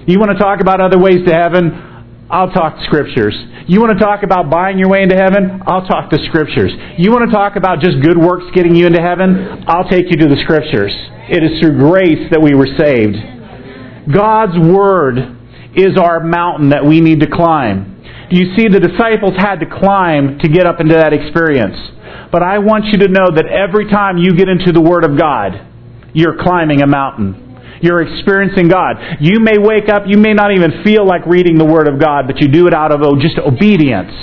You 0.07 0.15
want 0.15 0.31
to 0.31 0.39
talk 0.39 0.61
about 0.61 0.79
other 0.79 0.97
ways 0.97 1.27
to 1.27 1.33
heaven? 1.35 1.90
I'll 2.31 2.51
talk 2.51 2.79
scriptures. 2.85 3.35
You 3.67 3.79
want 3.79 3.97
to 3.97 4.03
talk 4.03 4.23
about 4.23 4.49
buying 4.49 4.79
your 4.79 4.89
way 4.89 5.03
into 5.03 5.15
heaven? 5.15 5.61
I'll 5.67 5.85
talk 5.85 6.09
the 6.09 6.19
scriptures. 6.29 6.71
You 6.97 7.11
want 7.11 7.29
to 7.29 7.31
talk 7.31 7.55
about 7.55 7.79
just 7.79 8.01
good 8.01 8.17
works 8.17 8.45
getting 8.55 8.75
you 8.75 8.87
into 8.87 9.01
heaven? 9.01 9.63
I'll 9.67 9.87
take 9.87 10.09
you 10.09 10.17
to 10.17 10.27
the 10.27 10.39
scriptures. 10.43 10.95
It 11.29 11.43
is 11.43 11.59
through 11.59 11.77
grace 11.77 12.31
that 12.31 12.41
we 12.41 12.55
were 12.55 12.67
saved. 12.79 13.19
God's 14.11 14.57
word 14.57 15.37
is 15.75 15.97
our 15.99 16.19
mountain 16.23 16.69
that 16.69 16.83
we 16.83 16.99
need 17.01 17.19
to 17.19 17.27
climb 17.27 17.91
you 18.31 18.55
see, 18.55 18.71
the 18.71 18.79
disciples 18.79 19.35
had 19.35 19.59
to 19.59 19.67
climb 19.67 20.39
to 20.39 20.47
get 20.47 20.65
up 20.65 20.79
into 20.79 20.95
that 20.95 21.11
experience. 21.11 21.75
But 22.31 22.41
I 22.41 22.59
want 22.59 22.85
you 22.85 22.97
to 22.99 23.09
know 23.11 23.27
that 23.35 23.45
every 23.45 23.91
time 23.91 24.17
you 24.17 24.31
get 24.31 24.47
into 24.47 24.71
the 24.71 24.79
Word 24.79 25.03
of 25.03 25.19
God, 25.19 25.59
you're 26.13 26.39
climbing 26.39 26.81
a 26.81 26.87
mountain. 26.87 27.50
You're 27.81 28.01
experiencing 28.01 28.69
God. 28.69 28.97
You 29.19 29.39
may 29.39 29.57
wake 29.57 29.89
up, 29.89 30.03
you 30.05 30.17
may 30.17 30.33
not 30.33 30.51
even 30.51 30.83
feel 30.83 31.05
like 31.05 31.25
reading 31.25 31.57
the 31.57 31.65
Word 31.65 31.87
of 31.87 31.99
God, 31.99 32.27
but 32.27 32.41
you 32.41 32.47
do 32.47 32.67
it 32.67 32.73
out 32.73 32.91
of 32.91 33.01
oh, 33.03 33.19
just 33.19 33.37
obedience. 33.37 34.13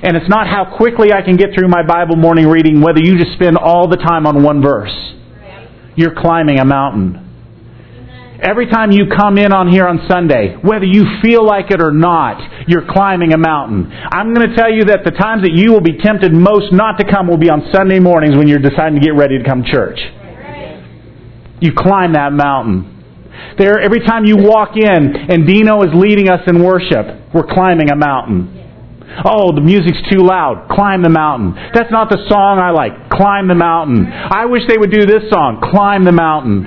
And 0.00 0.16
it's 0.16 0.28
not 0.28 0.46
how 0.46 0.76
quickly 0.76 1.12
I 1.12 1.22
can 1.22 1.36
get 1.36 1.50
through 1.54 1.68
my 1.68 1.82
Bible 1.82 2.16
morning 2.16 2.46
reading, 2.46 2.80
whether 2.80 3.00
you 3.00 3.18
just 3.18 3.32
spend 3.32 3.56
all 3.56 3.88
the 3.88 3.96
time 3.96 4.26
on 4.26 4.42
one 4.42 4.62
verse. 4.62 4.94
You're 5.96 6.14
climbing 6.14 6.60
a 6.60 6.64
mountain. 6.64 7.24
Every 8.40 8.70
time 8.70 8.92
you 8.92 9.10
come 9.10 9.36
in 9.36 9.52
on 9.52 9.66
here 9.66 9.84
on 9.88 10.06
Sunday, 10.08 10.54
whether 10.62 10.84
you 10.84 11.04
feel 11.20 11.44
like 11.44 11.72
it 11.72 11.82
or 11.82 11.90
not, 11.90 12.68
you're 12.68 12.86
climbing 12.88 13.32
a 13.32 13.38
mountain. 13.38 13.90
I'm 13.90 14.32
going 14.32 14.48
to 14.48 14.54
tell 14.54 14.70
you 14.70 14.84
that 14.84 15.02
the 15.04 15.10
times 15.10 15.42
that 15.42 15.50
you 15.52 15.72
will 15.72 15.80
be 15.80 15.98
tempted 15.98 16.32
most 16.32 16.72
not 16.72 16.98
to 17.00 17.04
come 17.10 17.26
will 17.26 17.36
be 17.36 17.50
on 17.50 17.68
Sunday 17.74 17.98
mornings 17.98 18.36
when 18.36 18.46
you're 18.46 18.62
deciding 18.62 19.00
to 19.00 19.04
get 19.04 19.16
ready 19.16 19.38
to 19.38 19.44
come 19.44 19.64
to 19.64 19.68
church. 19.68 19.98
You 21.60 21.72
climb 21.76 22.12
that 22.12 22.32
mountain. 22.32 22.94
There, 23.58 23.80
every 23.80 24.00
time 24.00 24.24
you 24.24 24.36
walk 24.36 24.76
in 24.76 25.16
and 25.30 25.46
Dino 25.46 25.82
is 25.82 25.90
leading 25.94 26.28
us 26.28 26.40
in 26.46 26.62
worship, 26.62 27.06
we're 27.34 27.46
climbing 27.46 27.90
a 27.90 27.96
mountain. 27.96 28.54
Oh, 29.24 29.54
the 29.54 29.60
music's 29.60 29.98
too 30.10 30.22
loud. 30.22 30.68
Climb 30.70 31.02
the 31.02 31.10
mountain. 31.10 31.54
That's 31.74 31.90
not 31.90 32.10
the 32.10 32.18
song 32.28 32.58
I 32.58 32.70
like. 32.70 33.10
Climb 33.10 33.48
the 33.48 33.54
mountain. 33.54 34.06
I 34.06 34.44
wish 34.46 34.62
they 34.68 34.76
would 34.78 34.92
do 34.92 35.06
this 35.06 35.30
song. 35.30 35.64
Climb 35.72 36.04
the 36.04 36.12
mountain. 36.12 36.66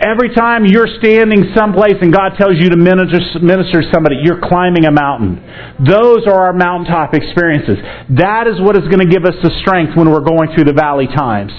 Every 0.00 0.34
time 0.34 0.64
you're 0.64 0.88
standing 0.98 1.52
someplace 1.54 2.00
and 2.00 2.12
God 2.12 2.32
tells 2.40 2.56
you 2.56 2.70
to 2.70 2.76
minister, 2.76 3.20
minister 3.40 3.82
to 3.82 3.88
somebody, 3.92 4.16
you're 4.24 4.40
climbing 4.40 4.86
a 4.86 4.90
mountain. 4.90 5.36
Those 5.84 6.26
are 6.26 6.48
our 6.48 6.52
mountaintop 6.52 7.12
experiences. 7.12 7.76
That 8.16 8.48
is 8.48 8.60
what 8.60 8.76
is 8.76 8.88
going 8.88 9.04
to 9.04 9.10
give 9.10 9.24
us 9.24 9.36
the 9.42 9.52
strength 9.60 9.96
when 9.96 10.10
we're 10.10 10.24
going 10.24 10.54
through 10.54 10.64
the 10.64 10.72
valley 10.72 11.06
times. 11.06 11.52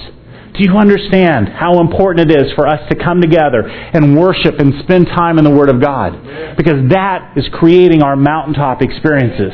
Do 0.54 0.64
you 0.64 0.76
understand 0.76 1.48
how 1.48 1.80
important 1.80 2.30
it 2.30 2.36
is 2.36 2.52
for 2.52 2.68
us 2.68 2.80
to 2.90 2.96
come 2.96 3.22
together 3.22 3.66
and 3.66 4.18
worship 4.18 4.58
and 4.58 4.74
spend 4.84 5.06
time 5.06 5.38
in 5.38 5.44
the 5.44 5.50
Word 5.50 5.70
of 5.70 5.80
God? 5.80 6.12
Because 6.56 6.90
that 6.90 7.32
is 7.36 7.44
creating 7.52 8.02
our 8.02 8.16
mountaintop 8.16 8.82
experiences. 8.82 9.52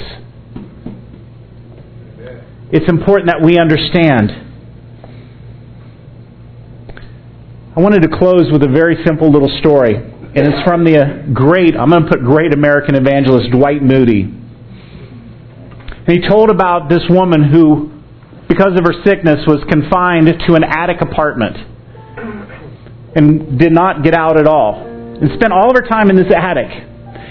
It's 2.70 2.88
important 2.88 3.30
that 3.30 3.40
we 3.40 3.58
understand. 3.58 4.32
I 7.76 7.80
wanted 7.80 8.02
to 8.02 8.08
close 8.18 8.50
with 8.50 8.64
a 8.64 8.68
very 8.68 8.96
simple 9.06 9.30
little 9.30 9.48
story. 9.60 9.94
And 9.94 10.46
it's 10.46 10.62
from 10.64 10.84
the 10.84 10.98
uh, 10.98 11.32
great, 11.32 11.76
I'm 11.76 11.90
going 11.90 12.02
to 12.02 12.08
put 12.08 12.20
great 12.20 12.52
American 12.52 12.96
evangelist 12.96 13.50
Dwight 13.50 13.82
Moody. 13.82 14.22
And 14.22 16.08
he 16.08 16.28
told 16.28 16.50
about 16.50 16.90
this 16.90 17.02
woman 17.08 17.44
who 17.44 17.97
because 18.48 18.72
of 18.76 18.84
her 18.84 18.96
sickness, 19.04 19.44
was 19.46 19.62
confined 19.68 20.26
to 20.48 20.54
an 20.54 20.64
attic 20.64 21.00
apartment 21.00 21.56
and 23.14 23.58
did 23.58 23.72
not 23.72 24.02
get 24.02 24.14
out 24.14 24.38
at 24.38 24.46
all 24.46 24.84
and 24.86 25.30
spent 25.34 25.52
all 25.52 25.70
of 25.70 25.76
her 25.76 25.86
time 25.86 26.10
in 26.10 26.16
this 26.16 26.32
attic. 26.34 26.70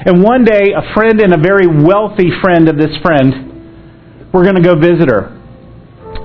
And 0.06 0.24
one 0.24 0.46
day, 0.46 0.72
a 0.76 0.94
friend 0.94 1.20
and 1.20 1.34
a 1.34 1.42
very 1.42 1.68
wealthy 1.68 2.30
friend 2.42 2.70
of 2.70 2.78
this 2.78 2.96
friend 3.02 4.30
were 4.32 4.44
going 4.44 4.56
to 4.56 4.64
go 4.64 4.76
visit 4.76 5.10
her. 5.10 5.34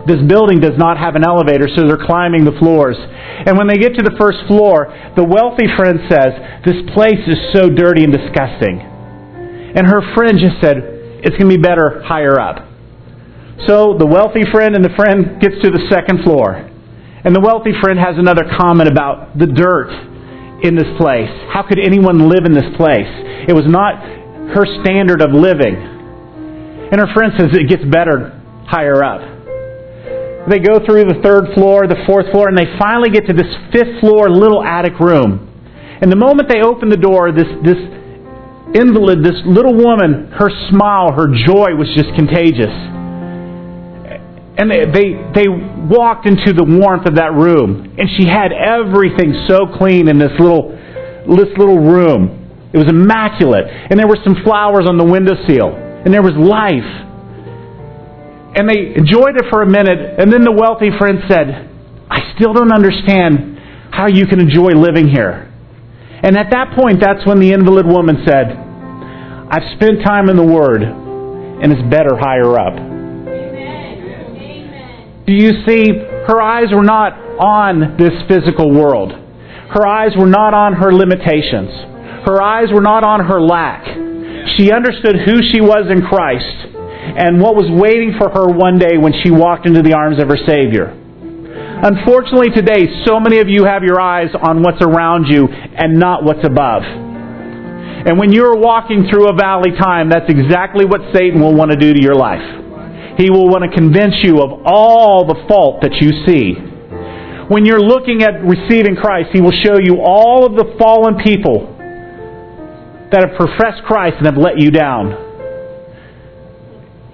This 0.06 0.18
building 0.26 0.58
does 0.58 0.76
not 0.76 0.98
have 0.98 1.14
an 1.14 1.22
elevator, 1.22 1.68
so 1.70 1.86
they're 1.86 2.06
climbing 2.06 2.44
the 2.44 2.58
floors. 2.58 2.96
And 2.98 3.56
when 3.56 3.66
they 3.66 3.78
get 3.78 3.94
to 3.94 4.02
the 4.02 4.14
first 4.18 4.38
floor, 4.46 4.90
the 5.14 5.22
wealthy 5.22 5.70
friend 5.78 5.98
says, 6.10 6.34
This 6.66 6.78
place 6.94 7.22
is 7.26 7.38
so 7.54 7.70
dirty 7.70 8.02
and 8.02 8.12
disgusting. 8.12 8.82
And 8.82 9.86
her 9.86 10.02
friend 10.14 10.38
just 10.38 10.58
said, 10.60 10.78
It's 11.22 11.38
going 11.38 11.50
to 11.50 11.56
be 11.56 11.62
better 11.62 12.02
higher 12.02 12.38
up. 12.38 12.66
So 13.66 13.94
the 13.98 14.06
wealthy 14.06 14.42
friend 14.50 14.74
and 14.74 14.84
the 14.84 14.94
friend 14.96 15.40
gets 15.40 15.54
to 15.62 15.70
the 15.70 15.86
second 15.90 16.24
floor. 16.24 16.72
And 17.24 17.30
the 17.30 17.40
wealthy 17.40 17.70
friend 17.80 17.98
has 17.98 18.18
another 18.18 18.42
comment 18.58 18.90
about 18.90 19.38
the 19.38 19.46
dirt 19.46 19.94
in 20.66 20.74
this 20.74 20.90
place. 20.98 21.30
How 21.54 21.62
could 21.62 21.78
anyone 21.78 22.26
live 22.26 22.42
in 22.42 22.52
this 22.52 22.66
place? 22.74 23.10
It 23.46 23.54
was 23.54 23.66
not 23.66 24.02
her 24.50 24.66
standard 24.82 25.22
of 25.22 25.30
living. 25.30 25.78
And 26.90 26.98
her 26.98 27.06
friend 27.14 27.30
says 27.38 27.54
it 27.54 27.70
gets 27.70 27.86
better 27.86 28.34
higher 28.66 29.04
up. 29.04 29.22
They 30.50 30.58
go 30.58 30.82
through 30.82 31.06
the 31.06 31.22
third 31.22 31.54
floor, 31.54 31.86
the 31.86 32.02
fourth 32.06 32.26
floor, 32.34 32.50
and 32.50 32.58
they 32.58 32.66
finally 32.74 33.10
get 33.10 33.30
to 33.30 33.34
this 33.34 33.46
fifth 33.70 34.02
floor 34.02 34.26
little 34.26 34.58
attic 34.58 34.98
room. 34.98 35.46
And 36.02 36.10
the 36.10 36.18
moment 36.18 36.50
they 36.50 36.66
open 36.66 36.90
the 36.90 36.98
door, 36.98 37.30
this, 37.30 37.46
this 37.62 37.78
invalid, 38.74 39.22
this 39.22 39.38
little 39.46 39.78
woman, 39.78 40.34
her 40.34 40.50
smile, 40.74 41.14
her 41.14 41.30
joy 41.30 41.78
was 41.78 41.86
just 41.94 42.10
contagious 42.18 42.74
and 44.62 44.70
they, 44.70 44.86
they, 44.86 45.08
they 45.34 45.48
walked 45.90 46.22
into 46.22 46.54
the 46.54 46.62
warmth 46.62 47.02
of 47.10 47.18
that 47.18 47.34
room, 47.34 47.98
and 47.98 48.06
she 48.14 48.30
had 48.30 48.54
everything 48.54 49.34
so 49.50 49.66
clean 49.74 50.06
in 50.06 50.22
this 50.22 50.30
little, 50.38 50.70
this 51.26 51.50
little 51.58 51.82
room. 51.82 52.70
It 52.70 52.78
was 52.78 52.86
immaculate, 52.86 53.66
and 53.66 53.98
there 53.98 54.06
were 54.06 54.22
some 54.22 54.38
flowers 54.46 54.86
on 54.86 55.02
the 55.02 55.04
windowsill, 55.04 55.74
and 55.74 56.14
there 56.14 56.22
was 56.22 56.38
life. 56.38 56.86
And 58.54 58.70
they 58.70 58.94
enjoyed 58.94 59.34
it 59.34 59.50
for 59.50 59.66
a 59.66 59.68
minute, 59.68 59.98
and 59.98 60.30
then 60.30 60.46
the 60.46 60.54
wealthy 60.54 60.94
friend 60.94 61.18
said, 61.26 61.66
I 62.06 62.30
still 62.38 62.54
don't 62.54 62.70
understand 62.70 63.58
how 63.90 64.06
you 64.06 64.30
can 64.30 64.38
enjoy 64.38 64.78
living 64.78 65.10
here. 65.10 65.50
And 66.22 66.38
at 66.38 66.54
that 66.54 66.78
point, 66.78 67.02
that's 67.02 67.26
when 67.26 67.42
the 67.42 67.50
invalid 67.50 67.84
woman 67.84 68.22
said, 68.22 68.46
I've 68.46 69.74
spent 69.74 70.06
time 70.06 70.30
in 70.30 70.38
the 70.38 70.46
Word, 70.46 70.86
and 70.86 71.72
it's 71.74 71.82
better 71.90 72.14
higher 72.14 72.54
up. 72.54 72.91
Do 75.26 75.32
you 75.32 75.62
see, 75.66 75.86
her 76.26 76.42
eyes 76.42 76.74
were 76.74 76.82
not 76.82 77.14
on 77.38 77.96
this 77.96 78.14
physical 78.26 78.70
world. 78.70 79.12
Her 79.70 79.86
eyes 79.86 80.10
were 80.18 80.26
not 80.26 80.52
on 80.52 80.74
her 80.74 80.92
limitations. 80.92 81.70
Her 82.26 82.42
eyes 82.42 82.68
were 82.72 82.82
not 82.82 83.04
on 83.04 83.24
her 83.24 83.40
lack. 83.40 83.86
She 84.58 84.72
understood 84.72 85.16
who 85.24 85.38
she 85.50 85.60
was 85.60 85.86
in 85.90 86.02
Christ 86.02 86.68
and 87.18 87.40
what 87.40 87.54
was 87.54 87.70
waiting 87.70 88.14
for 88.18 88.30
her 88.30 88.46
one 88.50 88.78
day 88.78 88.98
when 88.98 89.12
she 89.22 89.30
walked 89.30 89.66
into 89.66 89.82
the 89.82 89.94
arms 89.94 90.20
of 90.20 90.28
her 90.28 90.38
Savior. 90.46 90.90
Unfortunately, 91.82 92.50
today, 92.54 92.86
so 93.06 93.18
many 93.18 93.38
of 93.38 93.48
you 93.48 93.64
have 93.64 93.82
your 93.82 94.00
eyes 94.00 94.30
on 94.38 94.62
what's 94.62 94.82
around 94.82 95.26
you 95.26 95.48
and 95.48 95.98
not 95.98 96.22
what's 96.22 96.46
above. 96.46 96.82
And 96.82 98.18
when 98.18 98.32
you're 98.32 98.56
walking 98.56 99.06
through 99.10 99.30
a 99.30 99.34
valley 99.34 99.70
time, 99.78 100.08
that's 100.08 100.28
exactly 100.28 100.84
what 100.84 101.00
Satan 101.14 101.40
will 101.40 101.54
want 101.54 101.70
to 101.70 101.76
do 101.76 101.92
to 101.92 102.02
your 102.02 102.14
life. 102.14 102.61
He 103.22 103.30
will 103.30 103.46
want 103.46 103.62
to 103.62 103.70
convince 103.70 104.18
you 104.26 104.42
of 104.42 104.66
all 104.66 105.22
the 105.22 105.38
fault 105.46 105.86
that 105.86 105.94
you 106.02 106.10
see. 106.26 106.58
When 107.46 107.62
you're 107.62 107.78
looking 107.78 108.26
at 108.26 108.42
receiving 108.42 108.98
Christ, 108.98 109.30
He 109.30 109.40
will 109.40 109.54
show 109.62 109.78
you 109.78 110.02
all 110.02 110.42
of 110.42 110.58
the 110.58 110.74
fallen 110.74 111.22
people 111.22 111.70
that 113.14 113.22
have 113.22 113.38
professed 113.38 113.86
Christ 113.86 114.18
and 114.18 114.26
have 114.26 114.36
let 114.36 114.58
you 114.58 114.74
down. 114.74 115.14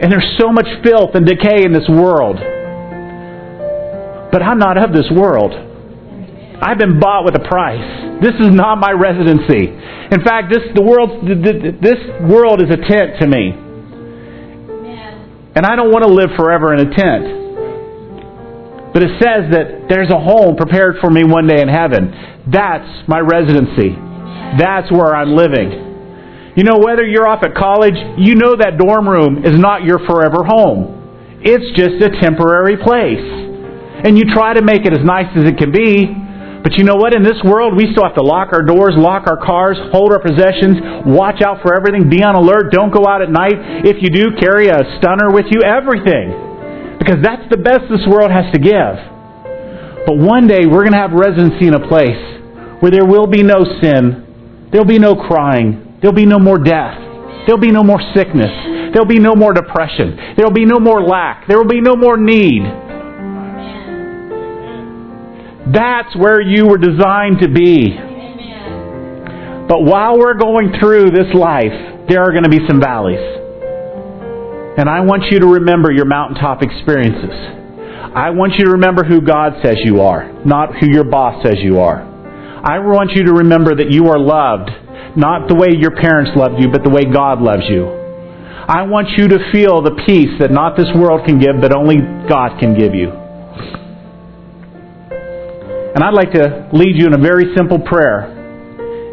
And 0.01 0.09
there's 0.09 0.33
so 0.40 0.49
much 0.49 0.64
filth 0.81 1.12
and 1.12 1.29
decay 1.29 1.68
in 1.68 1.77
this 1.77 1.85
world. 1.90 2.40
But 4.33 4.40
I'm 4.40 4.59
not 4.59 4.81
of 4.81 4.97
this 4.97 5.12
world. 5.12 5.53
I've 5.53 6.79
been 6.79 6.99
bought 6.99 7.29
with 7.29 7.37
a 7.37 7.44
price. 7.44 8.23
This 8.25 8.35
is 8.40 8.49
not 8.49 8.81
my 8.81 8.97
residency. 8.97 9.77
In 10.09 10.25
fact, 10.25 10.49
this 10.49 10.64
the 10.73 10.81
world 10.81 11.21
this 11.85 12.01
world 12.25 12.64
is 12.64 12.73
a 12.73 12.81
tent 12.81 13.21
to 13.21 13.29
me. 13.29 13.67
And 15.59 15.66
I 15.66 15.75
don't 15.75 15.90
want 15.90 16.07
to 16.07 16.12
live 16.14 16.38
forever 16.38 16.71
in 16.71 16.87
a 16.87 16.90
tent. 16.94 17.27
But 18.94 19.03
it 19.03 19.11
says 19.18 19.51
that 19.51 19.90
there's 19.90 20.07
a 20.07 20.23
home 20.23 20.55
prepared 20.55 21.03
for 21.03 21.11
me 21.11 21.27
one 21.27 21.51
day 21.51 21.59
in 21.59 21.66
heaven. 21.66 22.14
That's 22.47 22.87
my 23.11 23.18
residency. 23.18 23.90
That's 24.55 24.87
where 24.94 25.18
I'm 25.18 25.35
living. 25.35 26.55
You 26.55 26.62
know, 26.62 26.79
whether 26.79 27.03
you're 27.03 27.27
off 27.27 27.42
at 27.42 27.59
college, 27.59 27.99
you 28.23 28.38
know 28.38 28.55
that 28.55 28.79
dorm 28.79 29.09
room 29.09 29.42
is 29.42 29.59
not 29.59 29.83
your 29.83 29.99
forever 30.07 30.47
home. 30.47 30.94
It's 31.42 31.66
just 31.75 31.99
a 32.07 32.14
temporary 32.23 32.79
place. 32.79 33.27
And 34.07 34.14
you 34.14 34.31
try 34.31 34.55
to 34.55 34.62
make 34.62 34.87
it 34.87 34.94
as 34.94 35.03
nice 35.03 35.27
as 35.35 35.42
it 35.42 35.59
can 35.59 35.75
be, 35.75 36.07
but 36.62 36.75
you 36.75 36.83
know 36.83 36.97
what? 36.97 37.14
In 37.14 37.23
this 37.23 37.38
world, 37.44 37.77
we 37.77 37.87
still 37.94 38.03
have 38.03 38.18
to 38.18 38.27
lock 38.27 38.51
our 38.53 38.62
doors, 38.62 38.94
lock 38.97 39.31
our 39.31 39.38
cars, 39.38 39.79
hold 39.94 40.11
our 40.12 40.18
possessions, 40.18 41.07
watch 41.07 41.40
out 41.40 41.62
for 41.62 41.75
everything, 41.75 42.11
be 42.11 42.23
on 42.23 42.35
alert, 42.35 42.73
don't 42.73 42.90
go 42.90 43.07
out 43.07 43.23
at 43.23 43.31
night. 43.31 43.87
If 43.87 44.03
you 44.03 44.11
do, 44.11 44.35
carry 44.37 44.68
a 44.68 44.79
stunner 44.99 45.31
with 45.31 45.47
you, 45.51 45.63
everything. 45.63 46.98
Because 46.98 47.23
that's 47.23 47.46
the 47.50 47.56
best 47.56 47.87
this 47.87 48.02
world 48.11 48.35
has 48.35 48.50
to 48.52 48.59
give. 48.59 48.98
But 50.02 50.19
one 50.19 50.50
day, 50.50 50.67
we're 50.67 50.83
going 50.83 50.98
to 50.98 51.02
have 51.02 51.15
residency 51.15 51.71
in 51.71 51.75
a 51.75 51.85
place 51.87 52.19
where 52.83 52.90
there 52.90 53.06
will 53.06 53.27
be 53.27 53.42
no 53.42 53.63
sin, 53.79 54.69
there'll 54.73 54.87
be 54.87 54.98
no 54.98 55.15
crying, 55.15 55.98
there'll 56.00 56.17
be 56.17 56.27
no 56.27 56.38
more 56.38 56.59
death, 56.59 56.98
there'll 57.46 57.61
be 57.61 57.71
no 57.71 57.83
more 57.83 58.00
sickness, 58.15 58.50
there'll 58.92 59.09
be 59.09 59.19
no 59.19 59.35
more 59.35 59.52
depression, 59.52 60.35
there'll 60.37 60.54
be 60.54 60.65
no 60.65 60.79
more 60.79 61.02
lack, 61.02 61.46
there 61.46 61.59
will 61.59 61.71
be 61.71 61.81
no 61.81 61.94
more 61.94 62.17
need. 62.17 62.63
That's 65.73 66.16
where 66.16 66.40
you 66.40 66.66
were 66.66 66.79
designed 66.79 67.40
to 67.40 67.48
be. 67.48 67.88
But 69.69 69.83
while 69.83 70.19
we're 70.19 70.38
going 70.38 70.73
through 70.81 71.10
this 71.10 71.35
life, 71.35 72.08
there 72.08 72.23
are 72.23 72.31
going 72.31 72.44
to 72.44 72.48
be 72.48 72.60
some 72.66 72.81
valleys. 72.81 73.21
And 74.79 74.88
I 74.88 75.00
want 75.00 75.25
you 75.31 75.40
to 75.40 75.46
remember 75.46 75.92
your 75.92 76.06
mountaintop 76.06 76.62
experiences. 76.62 77.37
I 78.14 78.31
want 78.31 78.54
you 78.56 78.64
to 78.64 78.71
remember 78.73 79.04
who 79.04 79.21
God 79.21 79.60
says 79.62 79.77
you 79.85 80.00
are, 80.00 80.33
not 80.44 80.75
who 80.77 80.87
your 80.90 81.04
boss 81.04 81.44
says 81.44 81.56
you 81.58 81.81
are. 81.81 82.00
I 82.00 82.79
want 82.79 83.10
you 83.12 83.25
to 83.25 83.33
remember 83.35 83.75
that 83.75 83.90
you 83.90 84.08
are 84.08 84.19
loved, 84.19 84.71
not 85.16 85.48
the 85.48 85.54
way 85.54 85.69
your 85.77 85.94
parents 85.94 86.31
loved 86.35 86.58
you, 86.58 86.71
but 86.73 86.83
the 86.83 86.90
way 86.90 87.04
God 87.04 87.42
loves 87.42 87.64
you. 87.69 87.87
I 87.87 88.83
want 88.83 89.08
you 89.19 89.29
to 89.29 89.52
feel 89.52 89.83
the 89.83 90.00
peace 90.06 90.38
that 90.40 90.50
not 90.50 90.77
this 90.77 90.88
world 90.94 91.27
can 91.27 91.38
give, 91.38 91.60
but 91.60 91.77
only 91.77 91.96
God 92.29 92.58
can 92.58 92.79
give 92.79 92.94
you. 92.94 93.27
And 95.95 96.05
I'd 96.05 96.15
like 96.15 96.33
to 96.33 96.69
lead 96.73 97.01
you 97.01 97.07
in 97.07 97.15
a 97.15 97.19
very 97.19 97.55
simple 97.57 97.79
prayer. 97.81 98.29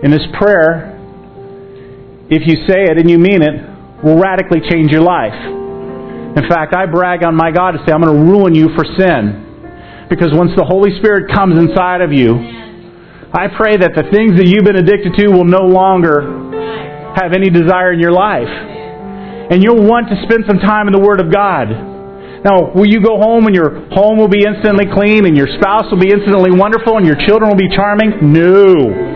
In 0.03 0.11
this 0.11 0.27
prayer, 0.37 0.91
if 2.29 2.43
you 2.45 2.67
say 2.67 2.91
it 2.91 2.97
and 2.97 3.09
you 3.09 3.17
mean 3.17 3.41
it, 3.41 4.03
will 4.03 4.19
radically 4.19 4.59
change 4.69 4.91
your 4.91 5.01
life. 5.01 5.33
In 5.33 6.43
fact, 6.49 6.75
I 6.75 6.85
brag 6.85 7.23
on 7.23 7.33
my 7.33 7.49
God 7.49 7.71
to 7.71 7.79
say, 7.85 7.93
I'm 7.93 8.01
going 8.01 8.13
to 8.13 8.21
ruin 8.27 8.53
you 8.53 8.69
for 8.75 8.83
sin. 8.83 10.07
Because 10.09 10.29
once 10.33 10.51
the 10.57 10.65
Holy 10.65 10.91
Spirit 10.99 11.33
comes 11.33 11.57
inside 11.57 12.01
of 12.01 12.11
you, 12.11 12.35
I 13.33 13.47
pray 13.55 13.77
that 13.77 13.95
the 13.95 14.03
things 14.11 14.35
that 14.37 14.45
you've 14.45 14.67
been 14.67 14.75
addicted 14.75 15.15
to 15.15 15.31
will 15.31 15.47
no 15.47 15.63
longer 15.63 16.21
have 17.15 17.31
any 17.31 17.49
desire 17.49 17.93
in 17.93 17.99
your 17.99 18.11
life. 18.11 18.51
And 18.51 19.63
you'll 19.63 19.87
want 19.87 20.09
to 20.09 20.17
spend 20.27 20.43
some 20.45 20.59
time 20.59 20.87
in 20.87 20.93
the 20.93 20.99
Word 20.99 21.21
of 21.21 21.31
God. 21.31 21.94
Now, 22.45 22.69
will 22.77 22.85
you 22.85 23.01
go 23.01 23.17
home 23.17 23.49
and 23.49 23.57
your 23.57 23.89
home 23.89 24.21
will 24.21 24.29
be 24.29 24.45
instantly 24.45 24.85
clean 24.93 25.25
and 25.25 25.33
your 25.33 25.49
spouse 25.57 25.89
will 25.89 25.97
be 25.97 26.13
instantly 26.13 26.53
wonderful 26.53 26.93
and 26.93 27.01
your 27.01 27.17
children 27.25 27.49
will 27.49 27.57
be 27.57 27.73
charming? 27.73 28.21
No. 28.21 28.69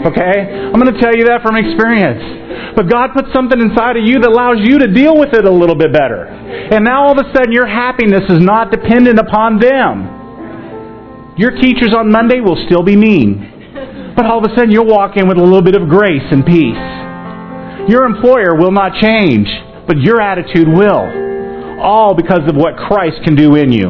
Okay? 0.10 0.66
I'm 0.74 0.82
going 0.82 0.90
to 0.90 0.98
tell 0.98 1.14
you 1.14 1.30
that 1.30 1.46
from 1.46 1.54
experience. 1.54 2.74
But 2.74 2.90
God 2.90 3.14
put 3.14 3.30
something 3.30 3.62
inside 3.62 4.02
of 4.02 4.04
you 4.04 4.18
that 4.18 4.34
allows 4.34 4.66
you 4.66 4.82
to 4.82 4.90
deal 4.90 5.14
with 5.14 5.38
it 5.38 5.46
a 5.46 5.54
little 5.54 5.78
bit 5.78 5.94
better. 5.94 6.26
And 6.26 6.82
now 6.82 7.06
all 7.06 7.14
of 7.14 7.22
a 7.22 7.30
sudden 7.30 7.54
your 7.54 7.70
happiness 7.70 8.26
is 8.34 8.42
not 8.42 8.74
dependent 8.74 9.22
upon 9.22 9.62
them. 9.62 11.38
Your 11.38 11.54
teachers 11.54 11.94
on 11.94 12.10
Monday 12.10 12.42
will 12.42 12.58
still 12.66 12.82
be 12.82 12.98
mean. 12.98 14.18
But 14.18 14.26
all 14.26 14.42
of 14.42 14.50
a 14.50 14.58
sudden 14.58 14.74
you'll 14.74 14.90
walk 14.90 15.22
in 15.22 15.30
with 15.30 15.38
a 15.38 15.46
little 15.46 15.62
bit 15.62 15.78
of 15.78 15.86
grace 15.86 16.26
and 16.34 16.42
peace. 16.42 16.82
Your 17.94 18.10
employer 18.10 18.58
will 18.58 18.74
not 18.74 18.98
change, 18.98 19.46
but 19.86 20.02
your 20.02 20.18
attitude 20.18 20.66
will 20.66 21.29
all 21.80 22.16
because 22.16 22.44
of 22.48 22.56
what 22.56 22.76
Christ 22.76 23.18
can 23.24 23.36
do 23.36 23.56
in 23.56 23.72
you. 23.72 23.90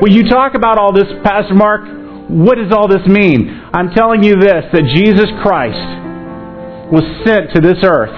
When 0.00 0.12
you 0.12 0.28
talk 0.28 0.54
about 0.54 0.78
all 0.78 0.92
this, 0.92 1.08
Pastor 1.24 1.54
Mark, 1.54 1.82
what 2.28 2.56
does 2.56 2.70
all 2.70 2.88
this 2.88 3.06
mean? 3.06 3.48
I'm 3.72 3.90
telling 3.90 4.22
you 4.22 4.36
this 4.36 4.64
that 4.72 4.84
Jesus 4.94 5.26
Christ 5.42 6.92
was 6.92 7.04
sent 7.24 7.52
to 7.54 7.60
this 7.60 7.78
earth 7.82 8.14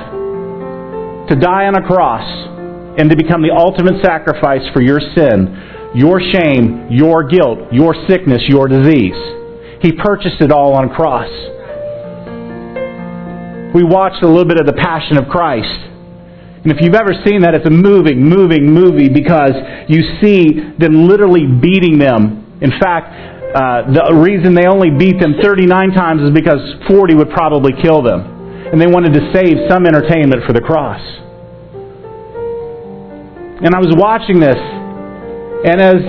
to 1.29 1.37
die 1.37 1.67
on 1.67 1.75
a 1.79 1.87
cross 1.87 2.27
and 2.99 3.09
to 3.09 3.17
become 3.17 3.43
the 3.43 3.55
ultimate 3.55 4.03
sacrifice 4.03 4.67
for 4.75 4.83
your 4.83 5.01
sin, 5.15 5.91
your 5.95 6.21
shame, 6.21 6.89
your 6.91 7.25
guilt, 7.25 7.73
your 7.73 7.95
sickness, 8.09 8.43
your 8.49 8.69
disease. 8.69 9.17
He 9.81 9.93
purchased 9.93 10.41
it 10.41 10.53
all 10.53 10.75
on 10.75 10.91
a 10.91 10.95
cross. 10.95 11.31
We 13.75 13.85
watched 13.85 14.23
a 14.23 14.29
little 14.29 14.45
bit 14.45 14.59
of 14.59 14.67
the 14.67 14.77
Passion 14.77 15.17
of 15.17 15.29
Christ. 15.31 15.90
And 16.63 16.71
if 16.71 16.77
you've 16.81 16.95
ever 16.95 17.17
seen 17.25 17.41
that, 17.41 17.55
it's 17.55 17.65
a 17.65 17.73
moving, 17.73 18.21
moving 18.21 18.69
movie 18.69 19.09
because 19.09 19.57
you 19.89 20.05
see 20.21 20.61
them 20.77 21.09
literally 21.09 21.49
beating 21.49 21.97
them. 21.97 22.45
In 22.61 22.69
fact, 22.77 23.09
uh, 23.57 23.89
the 23.89 24.21
reason 24.21 24.53
they 24.53 24.69
only 24.69 24.93
beat 24.93 25.19
them 25.19 25.41
39 25.41 25.97
times 25.97 26.21
is 26.21 26.31
because 26.37 26.61
40 26.87 27.17
would 27.17 27.31
probably 27.31 27.73
kill 27.81 28.03
them. 28.03 28.21
And 28.69 28.77
they 28.77 28.87
wanted 28.87 29.17
to 29.17 29.33
save 29.33 29.57
some 29.73 29.87
entertainment 29.87 30.45
for 30.45 30.53
the 30.53 30.61
cross. 30.61 31.01
And 33.65 33.75
I 33.75 33.81
was 33.81 33.97
watching 33.97 34.39
this, 34.39 34.61
and 35.65 35.81
as 35.81 36.01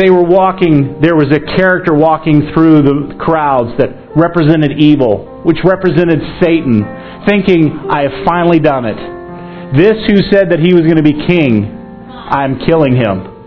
they 0.00 0.08
were 0.08 0.24
walking, 0.24 1.00
there 1.00 1.14
was 1.14 1.28
a 1.28 1.40
character 1.56 1.92
walking 1.92 2.50
through 2.56 2.82
the 2.82 3.16
crowds 3.20 3.76
that 3.76 4.16
represented 4.16 4.80
evil, 4.80 5.44
which 5.44 5.58
represented 5.62 6.20
Satan, 6.40 6.88
thinking, 7.28 7.84
I 7.92 8.08
have 8.08 8.24
finally 8.24 8.60
done 8.60 8.84
it. 8.84 9.19
This 9.76 9.94
who 10.10 10.18
said 10.30 10.50
that 10.50 10.58
he 10.58 10.74
was 10.74 10.82
going 10.82 10.98
to 10.98 11.06
be 11.06 11.14
king, 11.26 11.64
I'm 12.10 12.58
killing 12.66 12.96
him. 12.96 13.40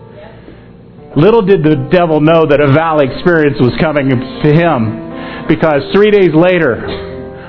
Little 1.16 1.42
did 1.46 1.62
the 1.62 1.88
devil 1.92 2.20
know 2.20 2.48
that 2.48 2.58
a 2.58 2.72
valley 2.72 3.06
experience 3.06 3.60
was 3.60 3.76
coming 3.78 4.10
to 4.10 4.50
him 4.50 5.04
because 5.46 5.84
three 5.94 6.10
days 6.10 6.34
later, 6.34 6.80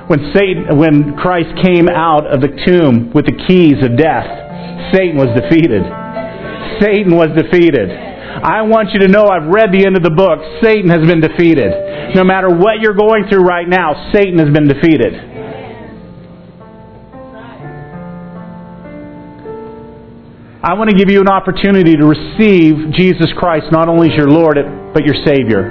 when 0.06 0.22
Satan, 0.36 0.78
when 0.78 1.18
Christ 1.18 1.50
came 1.64 1.90
out 1.90 2.28
of 2.30 2.42
the 2.42 2.52
tomb 2.68 3.10
with 3.16 3.26
the 3.26 3.34
keys 3.48 3.82
of 3.82 3.98
death, 3.98 4.28
Satan 4.94 5.18
was 5.18 5.34
defeated. 5.34 5.82
Satan 6.78 7.16
was 7.16 7.34
defeated. 7.34 7.90
I 7.90 8.62
want 8.68 8.92
you 8.94 9.00
to 9.02 9.08
know 9.08 9.26
I've 9.26 9.48
read 9.48 9.72
the 9.72 9.88
end 9.88 9.98
of 9.98 10.04
the 10.04 10.14
book. 10.14 10.38
Satan 10.62 10.92
has 10.92 11.02
been 11.08 11.24
defeated. 11.24 12.14
No 12.14 12.24
matter 12.24 12.52
what 12.52 12.84
you're 12.84 12.94
going 12.94 13.26
through 13.32 13.48
right 13.48 13.68
now, 13.68 14.12
Satan 14.14 14.38
has 14.38 14.52
been 14.54 14.68
defeated. 14.68 15.16
I 20.66 20.74
want 20.74 20.90
to 20.90 20.98
give 20.98 21.14
you 21.14 21.22
an 21.22 21.30
opportunity 21.30 21.94
to 21.94 22.08
receive 22.10 22.90
Jesus 22.98 23.30
Christ 23.38 23.68
not 23.70 23.88
only 23.88 24.10
as 24.10 24.18
your 24.18 24.28
Lord, 24.28 24.58
but 24.96 25.06
your 25.06 25.14
Savior. 25.22 25.62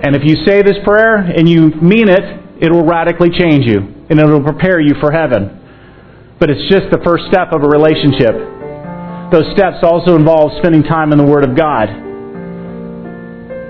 And 0.00 0.16
if 0.16 0.24
you 0.24 0.40
say 0.46 0.62
this 0.62 0.80
prayer 0.84 1.16
and 1.16 1.46
you 1.46 1.68
mean 1.84 2.08
it, 2.08 2.64
it 2.64 2.72
will 2.72 2.86
radically 2.86 3.28
change 3.28 3.66
you 3.66 3.76
and 4.08 4.18
it 4.18 4.24
will 4.24 4.42
prepare 4.42 4.80
you 4.80 4.94
for 5.00 5.12
heaven. 5.12 5.60
But 6.40 6.48
it's 6.48 6.64
just 6.72 6.88
the 6.88 7.04
first 7.04 7.24
step 7.28 7.52
of 7.52 7.60
a 7.60 7.68
relationship. 7.68 8.32
Those 9.28 9.44
steps 9.52 9.84
also 9.84 10.16
involve 10.16 10.56
spending 10.64 10.82
time 10.82 11.12
in 11.12 11.18
the 11.18 11.28
Word 11.28 11.44
of 11.44 11.54
God, 11.54 11.92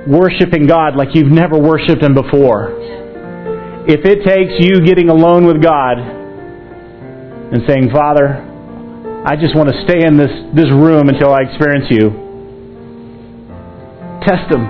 worshiping 0.06 0.68
God 0.68 0.94
like 0.94 1.08
you've 1.14 1.26
never 1.26 1.58
worshiped 1.58 2.04
Him 2.04 2.14
before. 2.14 2.70
If 3.90 4.06
it 4.06 4.22
takes 4.22 4.62
you 4.62 4.86
getting 4.86 5.08
alone 5.08 5.44
with 5.44 5.60
God 5.60 6.22
and 7.54 7.62
saying, 7.70 7.94
Father, 7.94 8.42
I 9.22 9.38
just 9.38 9.54
want 9.54 9.70
to 9.70 9.76
stay 9.86 10.02
in 10.02 10.18
this, 10.18 10.34
this 10.58 10.66
room 10.74 11.06
until 11.06 11.30
I 11.30 11.46
experience 11.46 11.86
you. 11.86 12.10
Test 14.26 14.50
Him, 14.50 14.66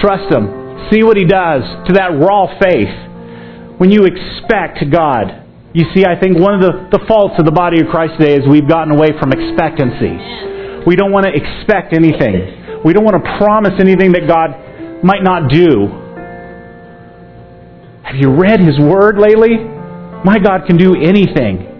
trust 0.00 0.32
Him, 0.32 0.48
see 0.88 1.04
what 1.04 1.20
He 1.20 1.28
does 1.28 1.60
to 1.84 1.92
that 2.00 2.16
raw 2.16 2.48
faith. 2.56 3.76
When 3.76 3.92
you 3.92 4.08
expect 4.08 4.88
God, 4.88 5.44
you 5.76 5.84
see, 5.92 6.08
I 6.08 6.16
think 6.16 6.40
one 6.40 6.56
of 6.56 6.62
the, 6.64 6.96
the 6.96 7.04
faults 7.04 7.34
of 7.36 7.44
the 7.44 7.52
body 7.52 7.84
of 7.84 7.92
Christ 7.92 8.16
today 8.16 8.40
is 8.40 8.48
we've 8.48 8.68
gotten 8.68 8.96
away 8.96 9.12
from 9.20 9.28
expectancy. 9.28 10.16
We 10.88 10.96
don't 10.96 11.12
want 11.12 11.28
to 11.28 11.32
expect 11.36 11.92
anything. 11.92 12.80
We 12.88 12.96
don't 12.96 13.04
want 13.04 13.20
to 13.20 13.26
promise 13.36 13.76
anything 13.76 14.16
that 14.16 14.24
God 14.24 15.04
might 15.04 15.20
not 15.20 15.52
do. 15.52 15.92
Have 18.00 18.16
you 18.16 18.32
read 18.32 18.60
His 18.64 18.80
Word 18.80 19.18
lately? 19.20 19.60
My 20.24 20.40
God 20.40 20.64
can 20.64 20.78
do 20.78 20.96
anything. 20.96 21.73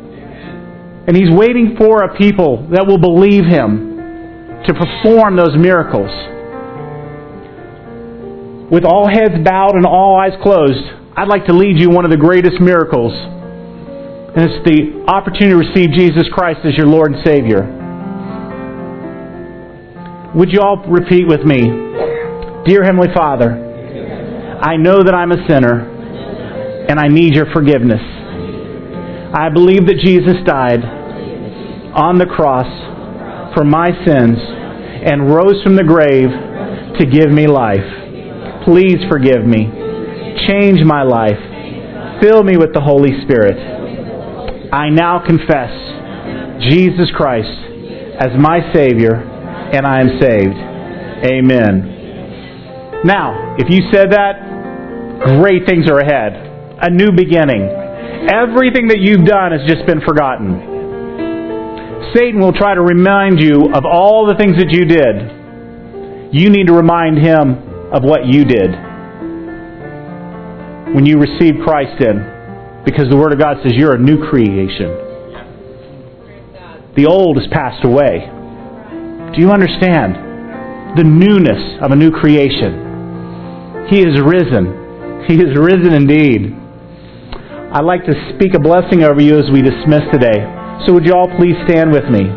And 1.07 1.17
He's 1.17 1.31
waiting 1.31 1.77
for 1.77 2.05
a 2.05 2.17
people 2.17 2.69
that 2.73 2.87
will 2.87 2.99
believe 2.99 3.45
Him 3.45 3.95
to 4.67 4.73
perform 4.73 5.37
those 5.37 5.57
miracles. 5.57 6.11
With 8.73 8.85
all 8.85 9.07
heads 9.07 9.37
bowed 9.45 9.77
and 9.77 9.85
all 9.85 10.17
eyes 10.17 10.33
closed, 10.43 10.81
I'd 11.17 11.29
like 11.29 11.47
to 11.47 11.53
lead 11.53 11.79
you 11.79 11.91
one 11.91 12.05
of 12.05 12.11
the 12.11 12.17
greatest 12.17 12.61
miracles. 12.61 13.13
And 13.13 14.51
it's 14.51 14.65
the 14.65 15.05
opportunity 15.07 15.53
to 15.53 15.61
receive 15.69 15.93
Jesus 15.93 16.25
Christ 16.33 16.61
as 16.65 16.75
your 16.77 16.87
Lord 16.87 17.13
and 17.13 17.25
Savior. 17.25 17.63
Would 20.35 20.51
you 20.51 20.61
all 20.61 20.83
repeat 20.89 21.29
with 21.29 21.45
me? 21.45 21.61
Dear 22.67 22.83
Heavenly 22.83 23.15
Father, 23.15 23.53
I 24.61 24.77
know 24.77 25.05
that 25.05 25.15
I'm 25.15 25.31
a 25.31 25.47
sinner 25.47 26.87
and 26.89 26.99
I 26.99 27.07
need 27.09 27.37
your 27.37 27.47
forgiveness. 27.53 28.01
I 29.35 29.49
believe 29.51 29.87
that 29.87 29.99
Jesus 29.99 30.39
died 30.47 30.79
on 30.79 32.19
the 32.19 32.27
cross 32.27 32.71
for 33.51 33.65
my 33.65 33.91
sins 34.07 34.39
and 34.39 35.27
rose 35.27 35.59
from 35.67 35.75
the 35.75 35.83
grave 35.83 36.31
to 36.31 37.05
give 37.05 37.35
me 37.35 37.51
life. 37.51 38.63
Please 38.63 39.03
forgive 39.11 39.43
me. 39.43 39.67
Change 40.47 40.87
my 40.87 41.03
life. 41.03 42.23
Fill 42.23 42.45
me 42.45 42.57
with 42.57 42.73
the 42.75 42.81
Holy 42.81 43.11
Spirit. 43.27 43.59
I 44.71 44.91
now 44.91 45.19
confess 45.27 45.75
Jesus 46.71 47.11
Christ 47.19 47.59
as 48.23 48.31
my 48.39 48.63
Savior, 48.73 49.19
and 49.19 49.85
I 49.85 49.99
am 49.99 50.15
saved. 50.23 50.55
Amen. 51.27 53.03
Now, 53.03 53.57
if 53.59 53.67
you 53.67 53.83
said 53.91 54.15
that, 54.15 54.39
great 55.43 55.67
things 55.67 55.91
are 55.91 55.99
ahead. 55.99 56.39
A 56.81 56.91
new 56.91 57.11
beginning 57.11 57.84
Everything 58.31 58.89
that 58.89 59.01
you've 59.01 59.27
done 59.27 59.53
has 59.53 59.61
just 59.69 59.85
been 59.87 60.01
forgotten. 60.01 60.75
Satan 62.15 62.41
will 62.41 62.53
try 62.53 62.75
to 62.75 62.81
remind 62.81 63.41
you 63.41 63.69
of 63.75 63.85
all 63.85 64.27
the 64.27 64.35
things 64.39 64.57
that 64.57 64.71
you 64.71 64.85
did. 64.87 66.33
You 66.33 66.49
need 66.49 66.69
to 66.69 66.73
remind 66.73 67.19
him 67.19 67.93
of 67.93 68.03
what 68.03 68.27
you 68.27 68.45
did 68.45 68.71
when 70.95 71.05
you 71.05 71.19
received 71.19 71.63
Christ 71.65 72.01
in. 72.01 72.33
Because 72.85 73.09
the 73.11 73.17
Word 73.17 73.33
of 73.33 73.39
God 73.39 73.59
says 73.63 73.73
you're 73.75 73.95
a 73.95 73.99
new 73.99 74.29
creation. 74.29 74.89
The 76.97 77.07
old 77.07 77.37
has 77.37 77.49
passed 77.51 77.85
away. 77.85 78.31
Do 79.35 79.41
you 79.41 79.51
understand? 79.51 80.97
The 80.97 81.03
newness 81.03 81.83
of 81.83 81.91
a 81.91 81.97
new 81.97 82.11
creation. 82.11 83.89
He 83.91 84.01
is 84.01 84.21
risen. 84.23 85.25
He 85.27 85.35
is 85.35 85.57
risen 85.59 85.93
indeed. 85.93 86.55
I'd 87.75 87.85
like 87.85 88.05
to 88.05 88.15
speak 88.33 88.55
a 88.55 88.61
blessing 88.61 89.03
over 89.03 89.21
you 89.21 89.37
as 89.37 89.51
we 89.53 89.61
dismiss 89.61 90.03
today. 90.13 90.39
So 90.87 90.93
would 90.93 91.05
you 91.05 91.13
all 91.13 91.27
please 91.37 91.57
stand 91.67 91.91
with 91.91 92.05
me? 92.05 92.31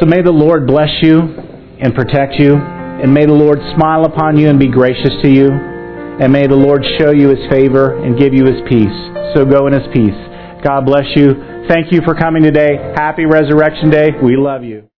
So 0.00 0.06
may 0.06 0.22
the 0.22 0.32
Lord 0.32 0.66
bless 0.66 0.88
you 1.02 1.20
and 1.20 1.94
protect 1.94 2.40
you, 2.40 2.56
and 2.56 3.12
may 3.12 3.26
the 3.26 3.34
Lord 3.34 3.58
smile 3.76 4.06
upon 4.06 4.38
you 4.38 4.48
and 4.48 4.58
be 4.58 4.68
gracious 4.68 5.12
to 5.22 5.28
you, 5.28 5.50
and 5.52 6.32
may 6.32 6.46
the 6.46 6.56
Lord 6.56 6.82
show 6.98 7.10
you 7.10 7.28
his 7.28 7.50
favor 7.50 8.02
and 8.02 8.18
give 8.18 8.32
you 8.32 8.46
his 8.46 8.62
peace. 8.66 8.96
So 9.34 9.44
go 9.44 9.66
in 9.66 9.74
his 9.74 9.84
peace. 9.92 10.16
God 10.64 10.86
bless 10.86 11.04
you. 11.14 11.55
Thank 11.68 11.92
you 11.92 12.00
for 12.04 12.14
coming 12.14 12.42
today. 12.42 12.76
Happy 12.94 13.24
Resurrection 13.26 13.90
Day. 13.90 14.10
We 14.22 14.36
love 14.36 14.62
you. 14.62 14.88